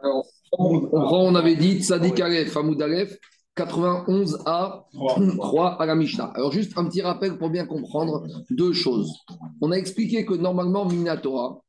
Alors, 0.00 0.26
on, 0.52 1.34
avait 1.34 1.56
dit 1.56 1.82
Tzadik 1.82 2.20
Aleph, 2.20 2.56
Hamoud 2.56 2.80
Aleph, 2.80 3.18
91 3.56 4.38
à 4.46 4.86
3 5.36 5.82
à 5.82 5.86
la 5.86 5.94
Mishnah. 5.94 6.32
Alors, 6.34 6.52
juste 6.52 6.72
un 6.76 6.84
petit 6.84 7.02
rappel 7.02 7.36
pour 7.36 7.50
bien 7.50 7.66
comprendre 7.66 8.24
deux 8.50 8.72
choses. 8.72 9.12
On 9.60 9.72
a 9.72 9.76
expliqué 9.76 10.24
que 10.24 10.34
normalement, 10.34 10.84
Minatora, 10.84 11.60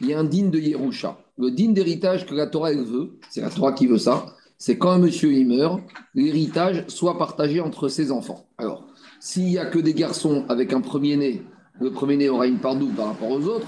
il 0.00 0.08
y 0.08 0.14
a 0.14 0.18
un 0.18 0.24
digne 0.24 0.50
de 0.50 0.58
Yerusha. 0.58 1.16
Le 1.38 1.50
digne 1.50 1.74
d'héritage 1.74 2.26
que 2.26 2.34
la 2.34 2.46
Torah 2.46 2.72
elle 2.72 2.84
veut, 2.84 3.18
c'est 3.30 3.40
la 3.40 3.50
Torah 3.50 3.72
qui 3.72 3.86
veut 3.86 3.98
ça, 3.98 4.26
c'est 4.58 4.78
quand 4.78 4.90
un 4.90 4.98
monsieur 4.98 5.32
il 5.32 5.46
meurt, 5.46 5.80
l'héritage 6.14 6.84
soit 6.88 7.18
partagé 7.18 7.60
entre 7.60 7.88
ses 7.88 8.10
enfants. 8.10 8.46
Alors, 8.58 8.86
s'il 9.20 9.44
n'y 9.44 9.58
a 9.58 9.66
que 9.66 9.78
des 9.78 9.94
garçons 9.94 10.44
avec 10.48 10.72
un 10.72 10.80
premier-né, 10.80 11.42
le 11.80 11.90
premier-né 11.90 12.28
aura 12.28 12.46
une 12.46 12.58
part 12.58 12.74
double 12.74 12.94
par 12.94 13.08
rapport 13.08 13.30
aux 13.30 13.44
autres. 13.46 13.66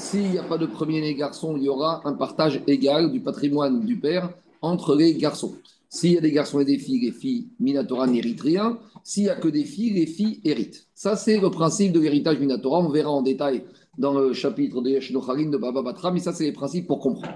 S'il 0.00 0.30
n'y 0.30 0.38
a 0.38 0.42
pas 0.42 0.56
de 0.56 0.64
premier-né 0.64 1.14
garçon, 1.14 1.56
il 1.58 1.64
y 1.64 1.68
aura 1.68 2.00
un 2.04 2.14
partage 2.14 2.62
égal 2.66 3.12
du 3.12 3.20
patrimoine 3.20 3.84
du 3.84 4.00
père 4.00 4.32
entre 4.62 4.96
les 4.96 5.14
garçons. 5.14 5.54
S'il 5.90 6.12
y 6.12 6.18
a 6.18 6.22
des 6.22 6.32
garçons 6.32 6.58
et 6.58 6.64
des 6.64 6.78
filles, 6.78 7.00
les 7.04 7.12
filles 7.12 7.48
Minatora 7.60 8.06
n'héritent 8.06 8.40
rien. 8.40 8.78
S'il 9.04 9.24
n'y 9.24 9.28
a 9.28 9.36
que 9.36 9.46
des 9.46 9.64
filles, 9.64 9.92
les 9.92 10.06
filles 10.06 10.40
héritent. 10.42 10.86
Ça, 10.94 11.16
c'est 11.16 11.38
le 11.38 11.50
principe 11.50 11.92
de 11.92 12.00
l'héritage 12.00 12.38
Minatora. 12.38 12.80
On 12.80 12.88
verra 12.88 13.10
en 13.10 13.20
détail 13.20 13.62
dans 13.98 14.18
le 14.18 14.32
chapitre 14.32 14.80
de 14.80 14.90
Yashinocharim 14.90 15.50
de 15.50 15.58
Baba 15.58 15.82
Batra, 15.82 16.10
mais 16.10 16.20
ça, 16.20 16.32
c'est 16.32 16.44
les 16.44 16.52
principes 16.52 16.86
pour 16.86 17.00
comprendre. 17.00 17.34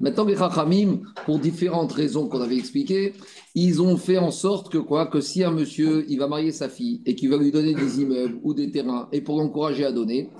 Maintenant, 0.00 0.24
les 0.24 0.36
Chachamim, 0.36 1.00
pour 1.26 1.38
différentes 1.38 1.92
raisons 1.92 2.26
qu'on 2.26 2.40
avait 2.40 2.56
expliquées, 2.56 3.12
ils 3.54 3.82
ont 3.82 3.98
fait 3.98 4.18
en 4.18 4.30
sorte 4.30 4.72
que 4.72 4.78
quoi? 4.78 5.06
Que 5.06 5.20
si 5.20 5.44
un 5.44 5.50
monsieur, 5.50 6.06
il 6.08 6.18
va 6.18 6.26
marier 6.26 6.52
sa 6.52 6.70
fille 6.70 7.02
et 7.04 7.14
qu'il 7.14 7.28
va 7.28 7.36
lui 7.36 7.52
donner 7.52 7.74
des 7.74 8.00
immeubles 8.00 8.40
ou 8.42 8.54
des 8.54 8.70
terrains, 8.70 9.08
et 9.12 9.20
pour 9.20 9.38
l'encourager 9.38 9.84
à 9.84 9.92
donner, 9.92 10.30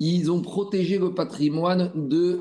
ils 0.00 0.30
ont 0.30 0.40
protégé 0.40 0.98
le 0.98 1.14
patrimoine 1.14 1.92
de, 1.94 2.40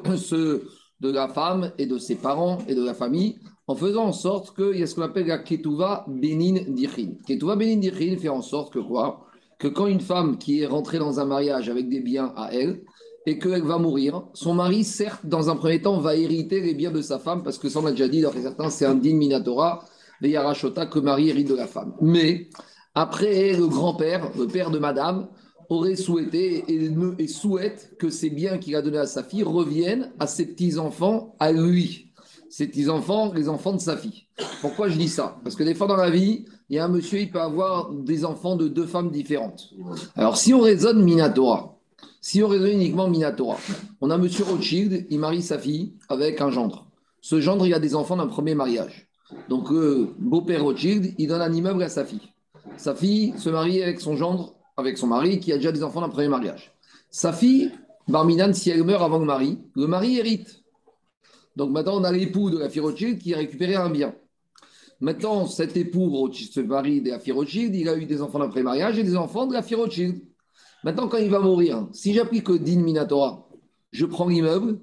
de 1.02 1.12
la 1.12 1.28
femme 1.28 1.72
et 1.78 1.86
de 1.86 1.98
ses 1.98 2.16
parents 2.16 2.58
et 2.68 2.76
de 2.76 2.84
la 2.84 2.94
famille 2.94 3.40
en 3.68 3.76
faisant 3.76 4.06
en 4.06 4.14
sorte 4.14 4.56
qu'il 4.56 4.80
y 4.80 4.84
a 4.84 4.88
ce 4.88 4.96
qu'on 4.96 5.04
appelle 5.04 5.28
la 5.28 5.38
Ketouva 5.38 6.06
Benin 6.08 6.64
Dichin. 6.68 7.14
Ketouva 7.26 7.56
Benin 7.56 7.78
Dichin 7.78 8.18
fait 8.18 8.30
en 8.30 8.42
sorte 8.42 8.74
que 8.74 9.68
quand 9.70 9.88
une 9.88 10.02
femme 10.02 10.38
qui 10.38 10.62
est 10.62 10.66
rentrée 10.66 11.00
dans 11.00 11.20
un 11.20 11.26
mariage 11.26 11.70
avec 11.70 11.88
des 11.90 12.02
biens 12.02 12.34
à 12.36 12.54
elle, 12.54 12.82
et 13.26 13.40
qu'elle 13.40 13.64
va 13.64 13.78
mourir, 13.78 14.24
son 14.34 14.54
mari, 14.54 14.84
certes, 14.84 15.26
dans 15.26 15.50
un 15.50 15.56
premier 15.56 15.82
temps, 15.82 15.98
va 16.00 16.16
hériter 16.16 16.60
les 16.60 16.74
biens 16.74 16.92
de 16.92 17.02
sa 17.02 17.20
femme, 17.20 17.42
parce 17.44 17.58
que 17.58 17.70
ça, 17.70 17.80
on 17.80 17.86
a 17.86 17.92
déjà 17.92 18.08
dit, 18.08 18.22
dans 18.22 18.34
certains, 18.34 18.70
c'est 18.70 18.86
un 18.86 18.96
digne 18.96 19.18
minatora, 19.18 19.86
les 20.20 20.32
Yarashota, 20.32 20.88
que 20.88 21.00
mari 21.00 21.30
hérite 21.30 21.48
de 21.48 21.56
la 21.56 21.68
femme. 21.68 21.94
Mais 22.02 22.50
après, 22.96 23.54
le 23.54 23.68
grand-père, 23.68 24.30
le 24.38 24.48
père 24.48 24.72
de 24.72 24.80
madame, 24.80 25.30
aurait 25.74 25.96
souhaité 25.96 26.64
et, 26.68 27.28
souhaite 27.28 27.96
que 28.00 28.10
ces 28.10 28.30
biens 28.30 28.58
qu'il 28.58 28.76
a 28.76 28.82
donnés 28.82 28.98
à 28.98 29.06
sa 29.06 29.24
fille 29.24 29.44
reviennent 29.44 30.12
à 30.20 30.28
ses 30.28 30.46
petits-enfants, 30.46 31.36
à 31.40 31.52
lui 31.52 32.10
ses 32.50 32.68
petits-enfants, 32.68 33.34
les 33.34 33.50
enfants 33.50 33.74
de 33.74 33.80
sa 33.80 33.98
fille. 33.98 34.28
Pourquoi 34.62 34.88
je 34.88 34.96
dis 34.96 35.10
ça? 35.10 35.40
Parce 35.44 35.56
que 35.56 35.64
des 35.64 35.74
fois 35.74 35.88
dans 35.88 35.96
la 35.96 36.12
vie, 36.12 36.46
il 36.70 36.76
y 36.76 36.80
a 36.80 36.86
un 36.86 36.88
monsieur, 36.88 37.20
il 37.20 37.32
peut 37.32 37.42
avoir 37.42 37.92
des 37.92 38.26
enfants 38.26 38.56
de 38.56 38.68
deux 38.68 38.86
femmes 38.86 39.10
différentes. 39.10 39.74
Alors 40.16 40.38
si 40.38 40.54
on 40.54 40.62
raisonne 40.62 41.02
Minatora, 41.02 41.80
si 42.22 42.44
on 42.44 42.48
raisonne 42.48 42.74
uniquement 42.74 43.10
Minatora, 43.10 43.58
on 44.02 44.12
a 44.12 44.20
monsieur 44.20 44.44
Rothschild, 44.44 45.08
il 45.10 45.18
marie 45.18 45.42
sa 45.42 45.58
fille 45.58 45.94
avec 46.10 46.42
un 46.42 46.52
gendre. 46.52 46.86
Ce 47.22 47.42
gendre, 47.42 47.66
il 47.66 47.74
a 47.74 47.80
des 47.80 47.96
enfants 47.96 48.18
d'un 48.18 48.28
premier 48.28 48.54
mariage. 48.54 49.08
Donc, 49.50 49.72
euh, 49.72 50.14
beau-père 50.20 50.64
Rothschild, 50.64 51.16
il 51.18 51.28
donne 51.28 51.42
un 51.42 51.52
immeuble 51.52 51.82
à 51.82 51.90
sa 51.90 52.06
fille. 52.06 52.34
Sa 52.78 52.94
fille 52.94 53.34
se 53.38 53.50
marie 53.50 53.82
avec 53.82 54.00
son 54.00 54.16
gendre, 54.16 54.56
avec 54.78 54.98
son 54.98 55.08
mari, 55.08 55.40
qui 55.40 55.52
a 55.52 55.58
déjà 55.58 55.72
des 55.72 55.84
enfants 55.84 56.02
d'un 56.02 56.10
premier 56.10 56.28
mariage. 56.28 56.74
Sa 57.10 57.32
fille, 57.34 57.72
Barminan, 58.08 58.54
si 58.54 58.70
elle 58.70 58.84
meurt 58.84 59.04
avant 59.04 59.20
le 59.20 59.26
mari, 59.26 59.60
le 59.76 59.88
mari 59.88 60.18
hérite. 60.18 60.64
Donc 61.56 61.72
maintenant, 61.72 62.00
on 62.00 62.04
a 62.04 62.12
l'époux 62.12 62.50
de 62.50 62.58
la 62.58 62.70
fille 62.70 62.82
Rothschild 62.82 63.20
qui 63.20 63.34
a 63.34 63.38
récupéré 63.38 63.76
un 63.76 63.90
bien. 63.90 64.16
Maintenant, 65.00 65.46
cet 65.48 65.78
époux, 65.78 66.30
ce 66.34 66.60
mari 66.62 67.02
de 67.02 67.12
la 67.12 67.20
fille 67.20 67.34
Rothschild, 67.34 67.76
il 67.76 67.90
a 67.90 67.96
eu 67.96 68.06
des 68.06 68.22
enfants 68.22 68.40
d'après 68.40 68.64
mariage 68.64 68.98
et 68.98 69.04
des 69.04 69.16
enfants 69.16 69.46
de 69.46 69.54
la 69.54 69.62
fille 69.62 69.76
Rothschild. 69.76 70.22
Maintenant, 70.84 71.08
quand 71.08 71.18
il 71.18 71.30
va 71.30 71.40
mourir, 71.40 71.88
si 71.94 72.14
j'applique 72.14 72.52
Din 72.52 72.82
Minatora, 72.82 73.48
je 73.92 74.06
prends 74.06 74.28
l'immeuble 74.28 74.80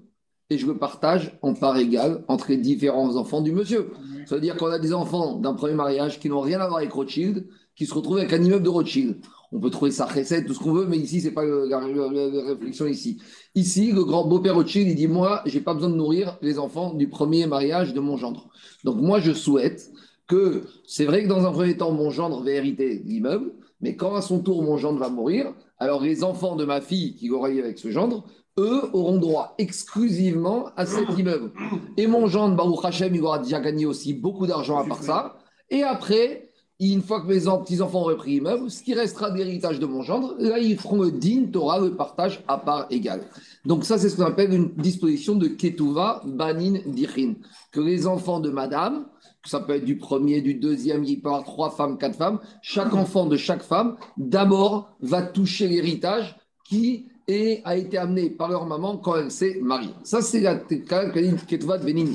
et 0.50 0.58
je 0.58 0.66
le 0.66 0.76
partage 0.76 1.38
en 1.42 1.54
part 1.54 1.76
égale 1.76 2.24
entre 2.28 2.50
les 2.50 2.56
différents 2.56 3.16
enfants 3.16 3.40
du 3.40 3.52
monsieur. 3.52 3.92
Ça 4.26 4.36
veut 4.36 4.40
dire 4.40 4.56
qu'on 4.56 4.70
a 4.70 4.78
des 4.78 4.92
enfants 4.92 5.36
d'un 5.36 5.54
premier 5.54 5.74
mariage 5.74 6.20
qui 6.20 6.28
n'ont 6.28 6.40
rien 6.40 6.60
à 6.60 6.66
voir 6.66 6.78
avec 6.78 6.92
Rothschild, 6.92 7.46
qui 7.74 7.86
se 7.86 7.94
retrouvent 7.94 8.18
avec 8.18 8.32
un 8.32 8.42
immeuble 8.42 8.64
de 8.64 8.68
Rothschild. 8.68 9.16
On 9.52 9.58
peut 9.58 9.70
trouver 9.70 9.90
sa 9.90 10.06
recette, 10.06 10.46
tout 10.46 10.54
ce 10.54 10.60
qu'on 10.60 10.72
veut, 10.72 10.86
mais 10.86 10.96
ici, 10.96 11.20
ce 11.20 11.26
n'est 11.26 11.34
pas 11.34 11.44
la, 11.44 11.78
réflexion 11.78 12.86
ici. 12.86 13.20
Ici, 13.54 13.90
le 13.90 14.04
grand 14.04 14.26
beau-père 14.26 14.54
Rothschild, 14.54 14.88
il 14.88 14.94
dit 14.94 15.08
Moi, 15.08 15.42
je 15.46 15.58
n'ai 15.58 15.64
pas 15.64 15.74
besoin 15.74 15.90
de 15.90 15.96
nourrir 15.96 16.38
les 16.40 16.58
enfants 16.58 16.94
du 16.94 17.08
premier 17.08 17.46
mariage 17.46 17.92
de 17.92 18.00
mon 18.00 18.16
gendre. 18.16 18.48
Donc, 18.84 18.98
moi, 18.98 19.18
je 19.18 19.32
souhaite 19.32 19.90
que 20.28 20.62
c'est 20.86 21.04
vrai 21.04 21.24
que 21.24 21.28
dans 21.28 21.46
un 21.46 21.50
premier 21.50 21.76
temps, 21.76 21.90
mon 21.90 22.10
gendre 22.10 22.44
va 22.44 22.50
hériter 22.50 23.02
l'immeuble, 23.04 23.52
mais 23.80 23.96
quand 23.96 24.14
à 24.14 24.22
son 24.22 24.40
tour, 24.40 24.62
mon 24.62 24.76
gendre 24.76 25.00
va 25.00 25.08
mourir, 25.08 25.52
alors 25.78 26.02
les 26.02 26.22
enfants 26.22 26.54
de 26.54 26.64
ma 26.64 26.80
fille 26.80 27.16
qui 27.16 27.30
aura 27.30 27.48
avec 27.48 27.78
ce 27.78 27.90
gendre, 27.90 28.24
eux 28.58 28.82
auront 28.92 29.18
droit 29.18 29.54
exclusivement 29.58 30.66
à 30.76 30.86
cet 30.86 31.18
immeuble. 31.18 31.52
Et 31.96 32.06
mon 32.06 32.26
gendre, 32.26 32.56
Baruch 32.56 32.84
Hashem, 32.84 33.14
il 33.14 33.22
aura 33.22 33.38
déjà 33.38 33.58
gagné 33.60 33.86
aussi 33.86 34.12
beaucoup 34.12 34.46
d'argent 34.46 34.78
à 34.78 34.84
part 34.84 35.02
ça. 35.02 35.38
Et 35.70 35.82
après, 35.82 36.49
une 36.88 37.02
fois 37.02 37.20
que 37.20 37.26
mes 37.26 37.40
petits-enfants 37.40 38.00
auront 38.00 38.16
pris 38.16 38.32
l'immeuble, 38.32 38.70
ce 38.70 38.82
qui 38.82 38.94
restera 38.94 39.30
d'héritage 39.30 39.78
de 39.78 39.86
mon 39.86 40.02
gendre, 40.02 40.34
là, 40.38 40.58
ils 40.58 40.78
feront 40.78 41.02
le 41.02 41.10
din, 41.10 41.44
Torah, 41.52 41.78
le 41.78 41.94
partage 41.94 42.42
à 42.48 42.56
part 42.56 42.86
égale. 42.90 43.22
Donc 43.66 43.84
ça, 43.84 43.98
c'est 43.98 44.08
ce 44.08 44.16
qu'on 44.16 44.24
appelle 44.24 44.52
une 44.54 44.72
disposition 44.74 45.36
de 45.36 45.46
Ketuva 45.48 46.22
Banin 46.24 46.80
Dichin, 46.86 47.34
que 47.70 47.80
les 47.80 48.06
enfants 48.06 48.40
de 48.40 48.48
madame, 48.48 49.06
ça 49.44 49.60
peut 49.60 49.74
être 49.74 49.84
du 49.84 49.98
premier, 49.98 50.40
du 50.40 50.54
deuxième, 50.54 51.04
il 51.04 51.20
peut 51.20 51.28
y 51.28 51.32
avoir 51.32 51.44
trois 51.44 51.70
femmes, 51.70 51.98
quatre 51.98 52.16
femmes, 52.16 52.40
chaque 52.62 52.94
enfant 52.94 53.26
de 53.26 53.36
chaque 53.36 53.62
femme, 53.62 53.96
d'abord, 54.16 54.96
va 55.00 55.20
toucher 55.22 55.68
l'héritage 55.68 56.36
qui 56.66 57.08
est, 57.28 57.60
a 57.64 57.76
été 57.76 57.98
amené 57.98 58.30
par 58.30 58.48
leur 58.48 58.64
maman 58.64 58.96
quand 58.96 59.16
elle 59.16 59.30
s'est 59.30 59.58
mariée. 59.60 59.94
Ça, 60.02 60.22
c'est 60.22 60.40
la 60.40 60.56
Ketuva 60.56 61.76
Banin. 61.76 62.06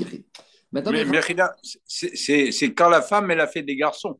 Mais, 0.72 0.82
c'est 1.86 2.74
quand 2.74 2.88
la 2.88 3.02
femme, 3.02 3.30
elle 3.30 3.40
a 3.40 3.46
fait 3.46 3.62
des 3.62 3.76
garçons. 3.76 4.18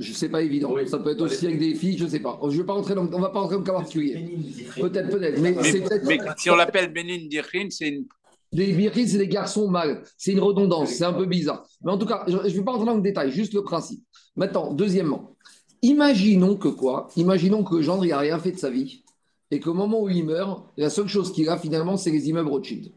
Je 0.00 0.10
ne 0.10 0.14
sais 0.14 0.28
pas 0.28 0.42
évident. 0.42 0.74
Ça 0.86 0.98
peut 0.98 1.10
être 1.10 1.20
aussi 1.20 1.46
avec 1.46 1.58
des 1.58 1.74
filles, 1.74 1.96
je 1.96 2.04
ne 2.04 2.08
sais 2.08 2.18
pas. 2.18 2.40
Je 2.48 2.56
vais 2.56 2.64
pas 2.64 2.72
rentrer 2.72 2.94
dans, 2.94 3.06
on 3.06 3.16
ne 3.16 3.22
va 3.22 3.30
pas 3.30 3.40
rentrer 3.40 3.54
dans 3.54 3.60
le 3.60 3.66
cas 3.66 3.74
particulier. 3.74 4.36
Peut-être, 4.76 5.08
peut-être. 5.08 5.40
Mais, 5.40 5.52
mais, 5.52 6.18
si 6.36 6.50
on 6.50 6.56
l'appelle 6.56 6.92
Benin 6.92 7.26
Dirhin, 7.28 7.68
c'est 7.70 7.88
une. 7.88 8.06
Les 8.50 8.72
birkin, 8.72 9.06
c'est 9.06 9.18
des 9.18 9.28
garçons 9.28 9.68
mâles. 9.68 10.02
C'est 10.16 10.32
une 10.32 10.40
redondance. 10.40 10.90
C'est 10.90 11.04
un 11.04 11.12
peu 11.12 11.26
bizarre. 11.26 11.66
Mais 11.82 11.90
en 11.90 11.98
tout 11.98 12.06
cas, 12.06 12.24
je 12.28 12.36
ne 12.36 12.48
vais 12.48 12.62
pas 12.62 12.72
rentrer 12.72 12.86
dans 12.86 12.94
le 12.94 13.02
détail, 13.02 13.32
juste 13.32 13.52
le 13.52 13.62
principe. 13.62 14.00
Maintenant, 14.36 14.72
deuxièmement, 14.72 15.36
imaginons 15.82 16.56
que 16.56 16.68
quoi? 16.68 17.08
Imaginons 17.16 17.64
que 17.64 17.76
le 17.76 17.82
gendre, 17.82 18.04
il 18.04 18.10
n'a 18.10 18.18
rien 18.18 18.38
fait 18.38 18.52
de 18.52 18.58
sa 18.58 18.70
vie. 18.70 19.02
Et 19.50 19.58
qu'au 19.58 19.74
moment 19.74 20.02
où 20.02 20.08
il 20.08 20.24
meurt, 20.24 20.66
la 20.76 20.88
seule 20.88 21.08
chose 21.08 21.32
qu'il 21.32 21.48
a 21.48 21.56
finalement, 21.56 21.96
c'est 21.96 22.10
les 22.10 22.28
immeubles 22.28 22.48
Rothschild. 22.48 22.92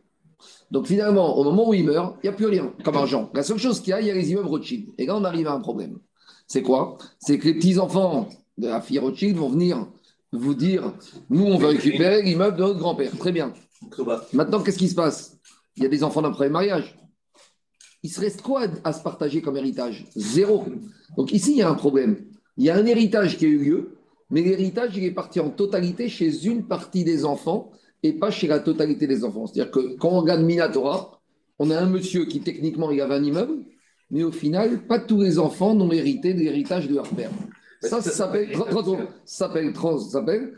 Donc 0.70 0.86
finalement, 0.86 1.38
au 1.38 1.44
moment 1.44 1.70
où 1.70 1.74
il 1.74 1.86
meurt, 1.86 2.18
il 2.22 2.28
n'y 2.28 2.30
a 2.30 2.34
plus 2.34 2.46
rien 2.46 2.72
comme 2.84 2.96
argent. 2.96 3.32
La 3.34 3.44
seule 3.44 3.58
chose 3.58 3.82
qu'il 3.82 3.92
y 3.92 3.94
a, 3.94 4.02
il 4.02 4.08
y 4.08 4.12
a 4.12 4.14
les 4.14 4.32
immeubles 4.32 4.50
Rothschild. 4.50 4.90
Et 4.98 5.08
là, 5.08 5.16
on 5.16 5.24
arrive 5.24 5.48
à 5.48 5.54
un 5.54 5.60
problème 5.60 5.98
c'est 6.48 6.62
quoi? 6.62 6.98
C'est 7.20 7.38
que 7.38 7.46
les 7.46 7.54
petits-enfants 7.54 8.30
de 8.58 8.68
la 8.68 8.82
fille 8.82 9.00
Rothschild 9.00 9.38
vont 9.38 9.50
venir 9.50 9.88
vous 10.32 10.56
dire 10.56 10.94
nous, 11.30 11.46
on 11.46 11.58
veut 11.58 11.68
récupérer 11.68 12.22
l'immeuble 12.22 12.58
de 12.58 12.64
notre 12.64 12.80
grand-père. 12.80 13.12
Très 13.18 13.32
bien. 13.32 13.54
Maintenant, 14.34 14.62
qu'est-ce 14.62 14.78
qui 14.78 14.90
se 14.90 14.96
passe? 14.96 15.38
Il 15.76 15.84
y 15.84 15.86
a 15.86 15.90
des 15.90 16.04
enfants 16.04 16.22
d'un 16.22 16.32
premier 16.32 16.50
mariage. 16.50 16.98
Il 18.04 18.10
se 18.10 18.20
reste 18.20 18.42
quoi 18.42 18.66
à 18.84 18.94
se 18.94 19.04
partager 19.04 19.42
comme 19.42 19.58
héritage? 19.58 20.06
Zéro. 20.16 20.66
Donc 21.16 21.32
ici, 21.32 21.52
il 21.52 21.58
y 21.58 21.62
a 21.62 21.70
un 21.70 21.76
problème. 21.76 22.26
Il 22.58 22.66
y 22.66 22.70
a 22.70 22.76
un 22.76 22.86
héritage 22.86 23.38
qui 23.38 23.46
a 23.46 23.50
eu 23.50 23.58
lieu, 23.58 23.98
mais 24.30 24.42
l'héritage, 24.42 24.96
il 24.96 25.04
est 25.04 25.12
parti 25.12 25.40
en 25.40 25.50
totalité 25.50 26.10
chez 26.10 26.46
une 26.46 26.66
partie 26.66 27.04
des 27.04 27.26
enfants 27.26 27.72
et 28.04 28.14
pas 28.14 28.32
chez 28.32 28.48
la 28.48 28.60
totalité 28.60 29.08
des 29.08 29.24
enfants. 29.24 29.46
C'est-à-dire 29.48 29.72
que 29.72 29.96
quand 29.98 30.10
on 30.10 30.22
regarde 30.22 30.42
Minatora, 30.42 31.22
on 31.60 31.70
a 31.72 31.78
un 31.78 31.88
monsieur 31.88 32.26
qui 32.26 32.42
techniquement 32.42 32.92
il 32.92 33.02
avait 33.02 33.16
un 33.16 33.24
immeuble, 33.24 33.64
mais 34.10 34.24
au 34.24 34.32
final, 34.32 34.86
pas 34.88 35.00
tous 35.00 35.22
les 35.22 35.40
enfants 35.40 35.76
n'ont 35.76 35.92
hérité 35.92 36.34
de 36.34 36.40
l'héritage 36.40 36.88
de 36.88 36.96
leur 36.96 37.10
père. 37.10 37.32
Ça, 37.82 38.02
ça 38.02 38.12
s'appelle, 38.12 38.50
s'appelle, 39.26 39.74
s'appelle 39.76 40.54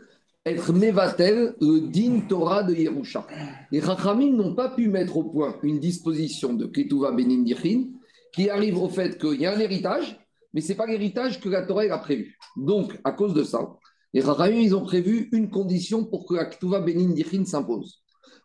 être 0.46 0.72
Mevatel, 0.72 1.54
le 1.60 1.80
din 1.80 2.20
Torah 2.26 2.62
de 2.62 2.74
Yerusha. 2.74 3.26
Les 3.70 3.80
Rachamim 3.80 4.32
n'ont 4.32 4.54
pas 4.54 4.70
pu 4.70 4.88
mettre 4.88 5.16
au 5.16 5.24
point 5.24 5.56
une 5.62 5.78
disposition 5.78 6.54
de 6.54 6.66
Ketuva 6.66 7.12
Benin 7.12 7.42
Dichin 7.42 7.88
qui 8.32 8.48
arrive 8.48 8.78
au 8.78 8.88
fait 8.88 9.18
qu'il 9.18 9.40
y 9.40 9.46
a 9.46 9.54
un 9.54 9.60
héritage, 9.60 10.18
mais 10.54 10.62
ce 10.62 10.68
n'est 10.68 10.76
pas 10.76 10.86
l'héritage 10.86 11.40
que 11.40 11.48
la 11.48 11.62
Torah 11.62 11.82
a 11.82 11.98
prévu. 11.98 12.38
Donc, 12.56 12.98
à 13.04 13.12
cause 13.12 13.34
de 13.34 13.42
ça, 13.42 13.76
les 14.14 14.22
Rachamim, 14.22 14.60
ils 14.60 14.74
ont 14.74 14.84
prévu 14.84 15.28
une 15.32 15.50
condition 15.50 16.04
pour 16.04 16.26
que 16.26 16.34
la 16.34 16.46
Ketuva 16.46 16.80
Benin 16.80 17.12
Dichin 17.12 17.44
s'impose. 17.44 18.02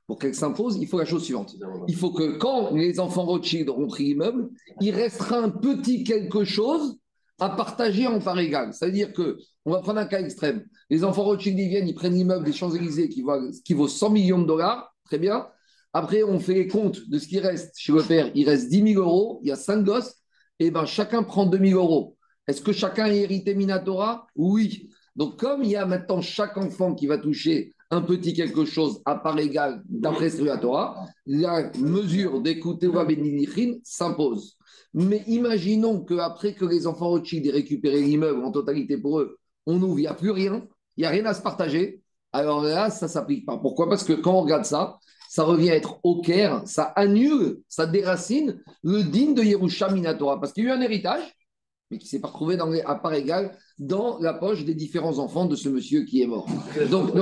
Pour 0.08 0.20
qu'elle 0.20 0.36
s'impose, 0.36 0.78
il 0.80 0.88
faut 0.88 1.00
la 1.00 1.06
chose 1.06 1.24
suivante. 1.24 1.56
Il 1.88 1.96
faut 1.96 2.12
que 2.12 2.38
quand 2.38 2.74
les 2.74 3.00
enfants 3.00 3.26
Rothschild 3.26 3.70
auront 3.70 3.88
pris 3.88 4.04
l'immeuble, 4.04 4.50
il 4.80 4.94
restera 4.94 5.40
un 5.40 5.50
petit 5.50 6.04
quelque 6.04 6.44
chose 6.44 7.00
à 7.40 7.50
partager 7.50 8.08
en 8.08 8.20
part 8.20 8.40
égale. 8.40 8.74
C'est-à-dire 8.74 9.14
que, 9.14 9.38
on 9.66 9.72
va 9.72 9.80
prendre 9.80 10.00
un 10.00 10.06
cas 10.06 10.22
extrême. 10.22 10.64
Les 10.90 11.04
enfants 11.04 11.24
Rothschild, 11.24 11.58
ils 11.58 11.70
viennent, 11.70 11.88
ils 11.88 11.96
prennent 11.96 12.14
l'immeuble 12.14 12.46
des 12.46 12.54
Champs-Élysées 12.54 13.10
qui, 13.10 13.24
qui 13.64 13.74
vaut 13.74 13.88
100 13.88 14.12
millions 14.12 14.40
de 14.40 14.46
dollars, 14.46 14.96
très 15.06 15.18
bien. 15.18 15.48
Après, 15.92 16.24
on 16.24 16.40
fait 16.40 16.54
les 16.54 16.68
comptes 16.68 17.10
de 17.10 17.18
ce 17.18 17.28
qui 17.28 17.40
reste 17.40 17.74
chez 17.78 17.94
le 17.94 18.04
père. 18.04 18.30
Il 18.36 18.48
reste 18.48 18.70
10 18.70 18.94
000 18.94 19.04
euros, 19.04 19.40
il 19.42 19.50
y 19.50 19.52
a 19.52 19.56
5 19.56 19.84
gosses, 19.84 20.16
et 20.60 20.70
ben 20.70 20.86
chacun 20.86 21.24
prend 21.24 21.46
2 21.46 21.58
000 21.58 21.80
euros. 21.80 22.16
Est-ce 22.48 22.62
que 22.62 22.74
chacun 22.74 23.08
est 23.08 23.20
hérité 23.20 23.56
Minatora? 23.56 24.28
Oui. 24.36 24.90
Donc, 25.16 25.40
comme 25.40 25.64
il 25.64 25.72
y 25.72 25.76
a 25.76 25.86
maintenant 25.86 26.22
chaque 26.22 26.58
enfant 26.58 26.94
qui 26.94 27.08
va 27.08 27.18
toucher 27.18 27.74
un 27.96 28.02
petit 28.02 28.34
quelque 28.34 28.66
chose 28.66 29.02
à 29.06 29.16
part 29.16 29.40
égale 29.40 29.82
d'après 29.88 30.30
ce 30.30 30.44
Torah, 30.60 31.06
la 31.26 31.72
mesure 31.80 32.42
d'écouter 32.42 32.88
Benichin 32.88 33.78
s'impose. 33.84 34.58
Mais 34.94 35.24
imaginons 35.28 36.02
qu'après 36.02 36.54
que 36.54 36.66
les 36.66 36.88
enfants 36.88 37.10
Rothschild 37.10 37.46
aient 37.48 37.52
récupéré 37.52 38.02
l'immeuble 38.02 38.44
en 38.44 38.52
totalité 38.52 38.98
pour 38.98 39.20
eux, 39.20 39.38
on 39.66 39.82
ouvre, 39.82 40.00
il 40.00 40.04
n'y 40.04 40.08
a 40.08 40.14
plus 40.14 40.32
rien, 40.32 40.66
il 40.98 41.02
n'y 41.02 41.06
a 41.06 41.10
rien 41.10 41.26
à 41.26 41.34
se 41.34 41.42
partager. 41.42 42.02
Alors 42.32 42.64
là, 42.64 42.90
ça 42.90 43.08
ne 43.08 43.12
s'applique 43.12 43.46
pas. 43.46 43.58
Pourquoi? 43.58 43.90
Parce 43.90 44.04
que 44.04 44.14
quand 44.14 44.34
on 44.34 44.42
regarde 44.42 44.66
ça, 44.66 44.98
ça 45.30 45.44
revient 45.44 45.72
à 45.72 45.76
être 45.76 46.00
au 46.04 46.22
Caire, 46.22 46.62
ça 46.66 46.84
annule, 46.96 47.60
ça 47.68 47.86
déracine 47.86 48.62
le 48.84 49.04
digne 49.04 49.34
de 49.34 49.44
Yerusha 49.44 49.90
Minatora. 49.90 50.40
Parce 50.40 50.54
qu'il 50.54 50.66
y 50.66 50.68
a 50.68 50.74
eu 50.74 50.78
un 50.78 50.82
héritage, 50.82 51.24
mais 51.96 52.00
qui 52.00 52.08
s'est 52.08 52.20
pas 52.20 52.28
retrouvé 52.28 52.58
dans 52.58 52.72
à 52.86 52.96
part 52.96 53.14
égale 53.14 53.58
dans 53.80 54.20
la 54.20 54.34
poche 54.34 54.66
des 54.66 54.76
différents 54.76 55.18
enfants 55.20 55.46
de 55.46 55.56
ce 55.56 55.70
monsieur 55.70 56.04
qui 56.04 56.22
est 56.22 56.28
mort. 56.28 56.48
Donc, 56.92 57.14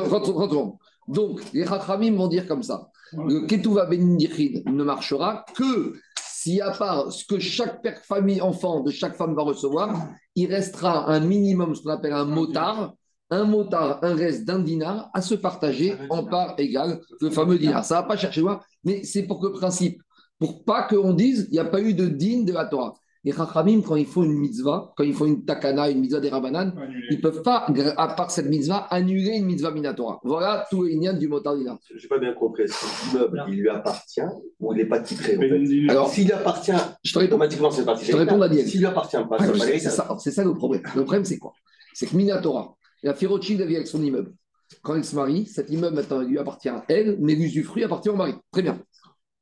Donc 1.07 1.41
les 1.53 1.65
Chachamim 1.65 2.15
vont 2.15 2.27
dire 2.27 2.47
comme 2.47 2.63
ça 2.63 2.89
le 3.15 3.45
Ketouva 3.45 3.85
Benindichid 3.85 4.67
ne 4.67 4.83
marchera 4.83 5.45
que 5.55 5.93
si, 6.21 6.61
à 6.61 6.71
part 6.71 7.11
ce 7.11 7.25
que 7.25 7.39
chaque 7.39 7.81
père, 7.81 8.01
famille, 8.03 8.41
enfant 8.41 8.81
de 8.81 8.91
chaque 8.91 9.15
femme 9.15 9.35
va 9.35 9.43
recevoir, 9.43 10.09
il 10.35 10.51
restera 10.51 11.09
un 11.09 11.19
minimum, 11.19 11.75
ce 11.75 11.81
qu'on 11.81 11.91
appelle 11.91 12.13
un 12.13 12.25
motard, 12.25 12.93
un 13.29 13.45
motard, 13.45 13.99
un 14.03 14.15
reste 14.15 14.45
d'un 14.45 14.59
dinar 14.59 15.09
à 15.13 15.21
se 15.21 15.35
partager 15.35 15.95
en 16.09 16.23
part 16.23 16.55
égale, 16.57 17.01
le 17.21 17.29
fameux 17.29 17.57
dinar. 17.57 17.85
Ça 17.85 17.97
ne 17.97 18.01
va 18.01 18.07
pas 18.07 18.17
chercher 18.17 18.41
loin, 18.41 18.59
mais 18.83 19.03
c'est 19.03 19.23
pour 19.23 19.39
que 19.39 19.47
principe, 19.47 20.01
pour 20.39 20.65
pas 20.65 20.83
qu'on 20.83 21.13
dise 21.13 21.47
il 21.49 21.53
n'y 21.53 21.59
a 21.59 21.65
pas 21.65 21.81
eu 21.81 21.93
de 21.93 22.07
digne 22.07 22.45
de 22.45 22.53
la 22.53 22.65
Torah. 22.65 22.93
Les 23.25 23.31
Chachamim, 23.31 23.81
quand 23.81 23.95
ils 23.95 24.05
font 24.05 24.23
une 24.23 24.37
mitzvah, 24.37 24.93
quand 24.97 25.03
ils 25.03 25.13
font 25.13 25.25
une 25.25 25.45
takana, 25.45 25.89
une 25.89 26.01
mitzvah 26.01 26.19
des 26.19 26.29
Rabanan, 26.29 26.73
ils 27.09 27.17
ne 27.17 27.21
peuvent 27.21 27.41
pas, 27.41 27.65
à 27.97 28.07
part 28.09 28.31
cette 28.31 28.47
mitzvah, 28.47 28.79
annuler 28.89 29.37
une 29.37 29.45
mitzvah 29.45 29.71
minatora. 29.71 30.19
Voilà 30.23 30.67
tout 30.69 30.85
de 30.85 31.17
du 31.17 31.27
motardina. 31.29 31.79
Je 31.89 32.01
n'ai 32.01 32.07
pas 32.09 32.19
bien 32.19 32.33
compris. 32.33 32.63
Est-ce 32.63 32.73
que 32.73 33.13
l'immeuble, 33.13 33.43
il 33.47 33.61
lui 33.61 33.69
appartient 33.69 34.21
ou 34.59 34.73
il 34.73 34.77
n'est 34.77 34.85
pas 34.85 34.99
titré 34.99 35.37
en 35.37 35.39
fait 35.39 35.89
Alors, 35.89 36.09
s'il 36.09 36.33
appartient, 36.33 36.71
je 37.01 37.13
te 37.13 37.19
réponds, 37.19 37.35
automatiquement, 37.35 37.71
c'est 37.71 37.85
parti. 37.85 38.05
Je 38.05 38.11
te 38.11 38.17
réponds, 38.17 38.37
Daniel. 38.37 38.67
S'il 38.67 38.81
lui 38.81 38.87
appartient 38.87 39.17
pas, 39.29 39.37
c'est 39.39 39.79
ça, 39.79 40.17
c'est 40.19 40.31
ça 40.31 40.43
le 40.43 40.53
problème. 40.53 40.83
Le 40.93 41.03
problème, 41.03 41.23
c'est 41.23 41.37
quoi? 41.37 41.53
C'est 41.93 42.07
que 42.07 42.15
Minatora, 42.17 42.75
la 43.03 43.13
Firochi 43.13 43.55
vit 43.55 43.75
avec 43.75 43.87
son 43.87 44.03
immeuble. 44.03 44.33
Quand 44.81 44.95
elle 44.95 45.05
se 45.05 45.15
marie, 45.15 45.45
cet 45.45 45.69
immeuble 45.69 45.95
maintenant 45.95 46.21
lui 46.21 46.37
appartient 46.37 46.69
à 46.69 46.83
elle, 46.89 47.17
mais 47.21 47.35
l'usufruit 47.35 47.83
appartient 47.83 48.09
au 48.09 48.15
mari. 48.15 48.33
Très 48.51 48.63
bien. 48.63 48.81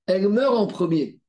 Elle 0.06 0.28
meurt 0.28 0.56
en 0.56 0.68
premier. 0.68 1.20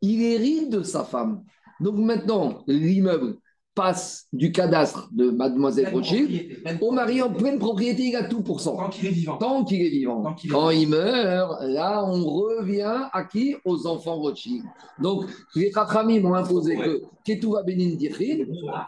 Il 0.00 0.22
hérite 0.22 0.70
de 0.70 0.82
sa 0.82 1.04
femme. 1.04 1.42
Donc 1.80 1.96
maintenant, 1.96 2.64
l'immeuble 2.66 3.36
passe 3.78 4.26
du 4.32 4.50
cadastre 4.50 5.08
de 5.12 5.30
mademoiselle 5.30 5.94
Rothschild 5.94 6.56
au 6.80 6.90
mari 6.90 7.22
en 7.22 7.32
pleine 7.32 7.60
propriété, 7.60 8.06
il 8.06 8.16
a 8.16 8.24
tout 8.24 8.42
pour 8.42 8.60
cent. 8.60 8.76
Tant 8.76 8.88
qu'il 8.88 9.06
est 9.06 9.10
vivant. 9.10 9.36
Tant 9.38 9.64
qu'il 9.64 9.82
est 9.82 9.88
vivant. 9.88 10.34
Quand 10.50 10.70
il 10.70 10.88
meurt, 10.88 11.62
là, 11.62 12.04
on 12.04 12.24
revient 12.24 13.06
à 13.12 13.22
qui? 13.22 13.54
Aux 13.64 13.86
enfants 13.86 14.16
Rothschild. 14.16 14.64
Donc, 15.00 15.26
les 15.54 15.70
Chachamim 15.70 16.22
m'ont 16.22 16.34
imposé 16.34 16.76
que 16.76 17.02
Ketouva 17.24 17.62
Benin 17.62 17.96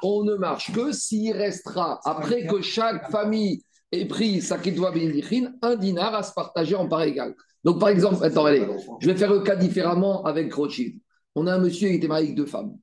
on 0.02 0.24
ne 0.24 0.34
marche 0.34 0.72
que 0.72 0.90
s'il 0.90 1.34
restera, 1.34 2.00
après 2.04 2.48
que 2.48 2.60
chaque 2.60 3.12
famille 3.12 3.62
ait 3.92 4.06
pris 4.06 4.40
sa 4.40 4.58
Ketouva 4.58 4.90
Benin 4.90 5.52
un 5.62 5.76
dinar 5.76 6.16
à 6.16 6.24
se 6.24 6.32
partager 6.32 6.74
en 6.74 6.88
part 6.88 7.02
égale. 7.02 7.36
Donc, 7.62 7.78
par 7.78 7.90
exemple, 7.90 8.24
attends, 8.24 8.46
allez, 8.46 8.66
je 8.98 9.08
vais 9.08 9.16
faire 9.16 9.32
le 9.32 9.40
cas 9.40 9.54
différemment 9.54 10.24
avec 10.24 10.52
Rothschild. 10.52 10.98
On 11.34 11.46
a 11.46 11.54
un 11.54 11.58
monsieur 11.58 11.88
qui 11.88 11.94
était 11.96 12.08
marié 12.08 12.26
avec 12.26 12.36
deux 12.36 12.46
femmes. 12.46 12.76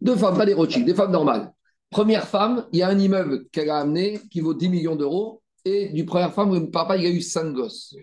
Deux 0.00 0.16
femmes, 0.16 0.36
pas 0.36 0.46
des 0.46 0.54
Rothschild, 0.54 0.86
des 0.86 0.94
femmes 0.94 1.12
normales. 1.12 1.52
Première 1.90 2.26
femme, 2.26 2.66
il 2.72 2.80
y 2.80 2.82
a 2.82 2.88
un 2.88 2.98
immeuble 2.98 3.46
qu'elle 3.52 3.70
a 3.70 3.78
amené 3.78 4.20
qui 4.30 4.40
vaut 4.40 4.54
10 4.54 4.68
millions 4.68 4.96
d'euros. 4.96 5.42
Et 5.64 5.88
du 5.90 6.04
première 6.04 6.34
femme, 6.34 6.52
le 6.52 6.70
papa, 6.70 6.96
il 6.96 7.06
a 7.06 7.08
eu 7.08 7.22
cinq 7.22 7.54
gosses. 7.54 7.94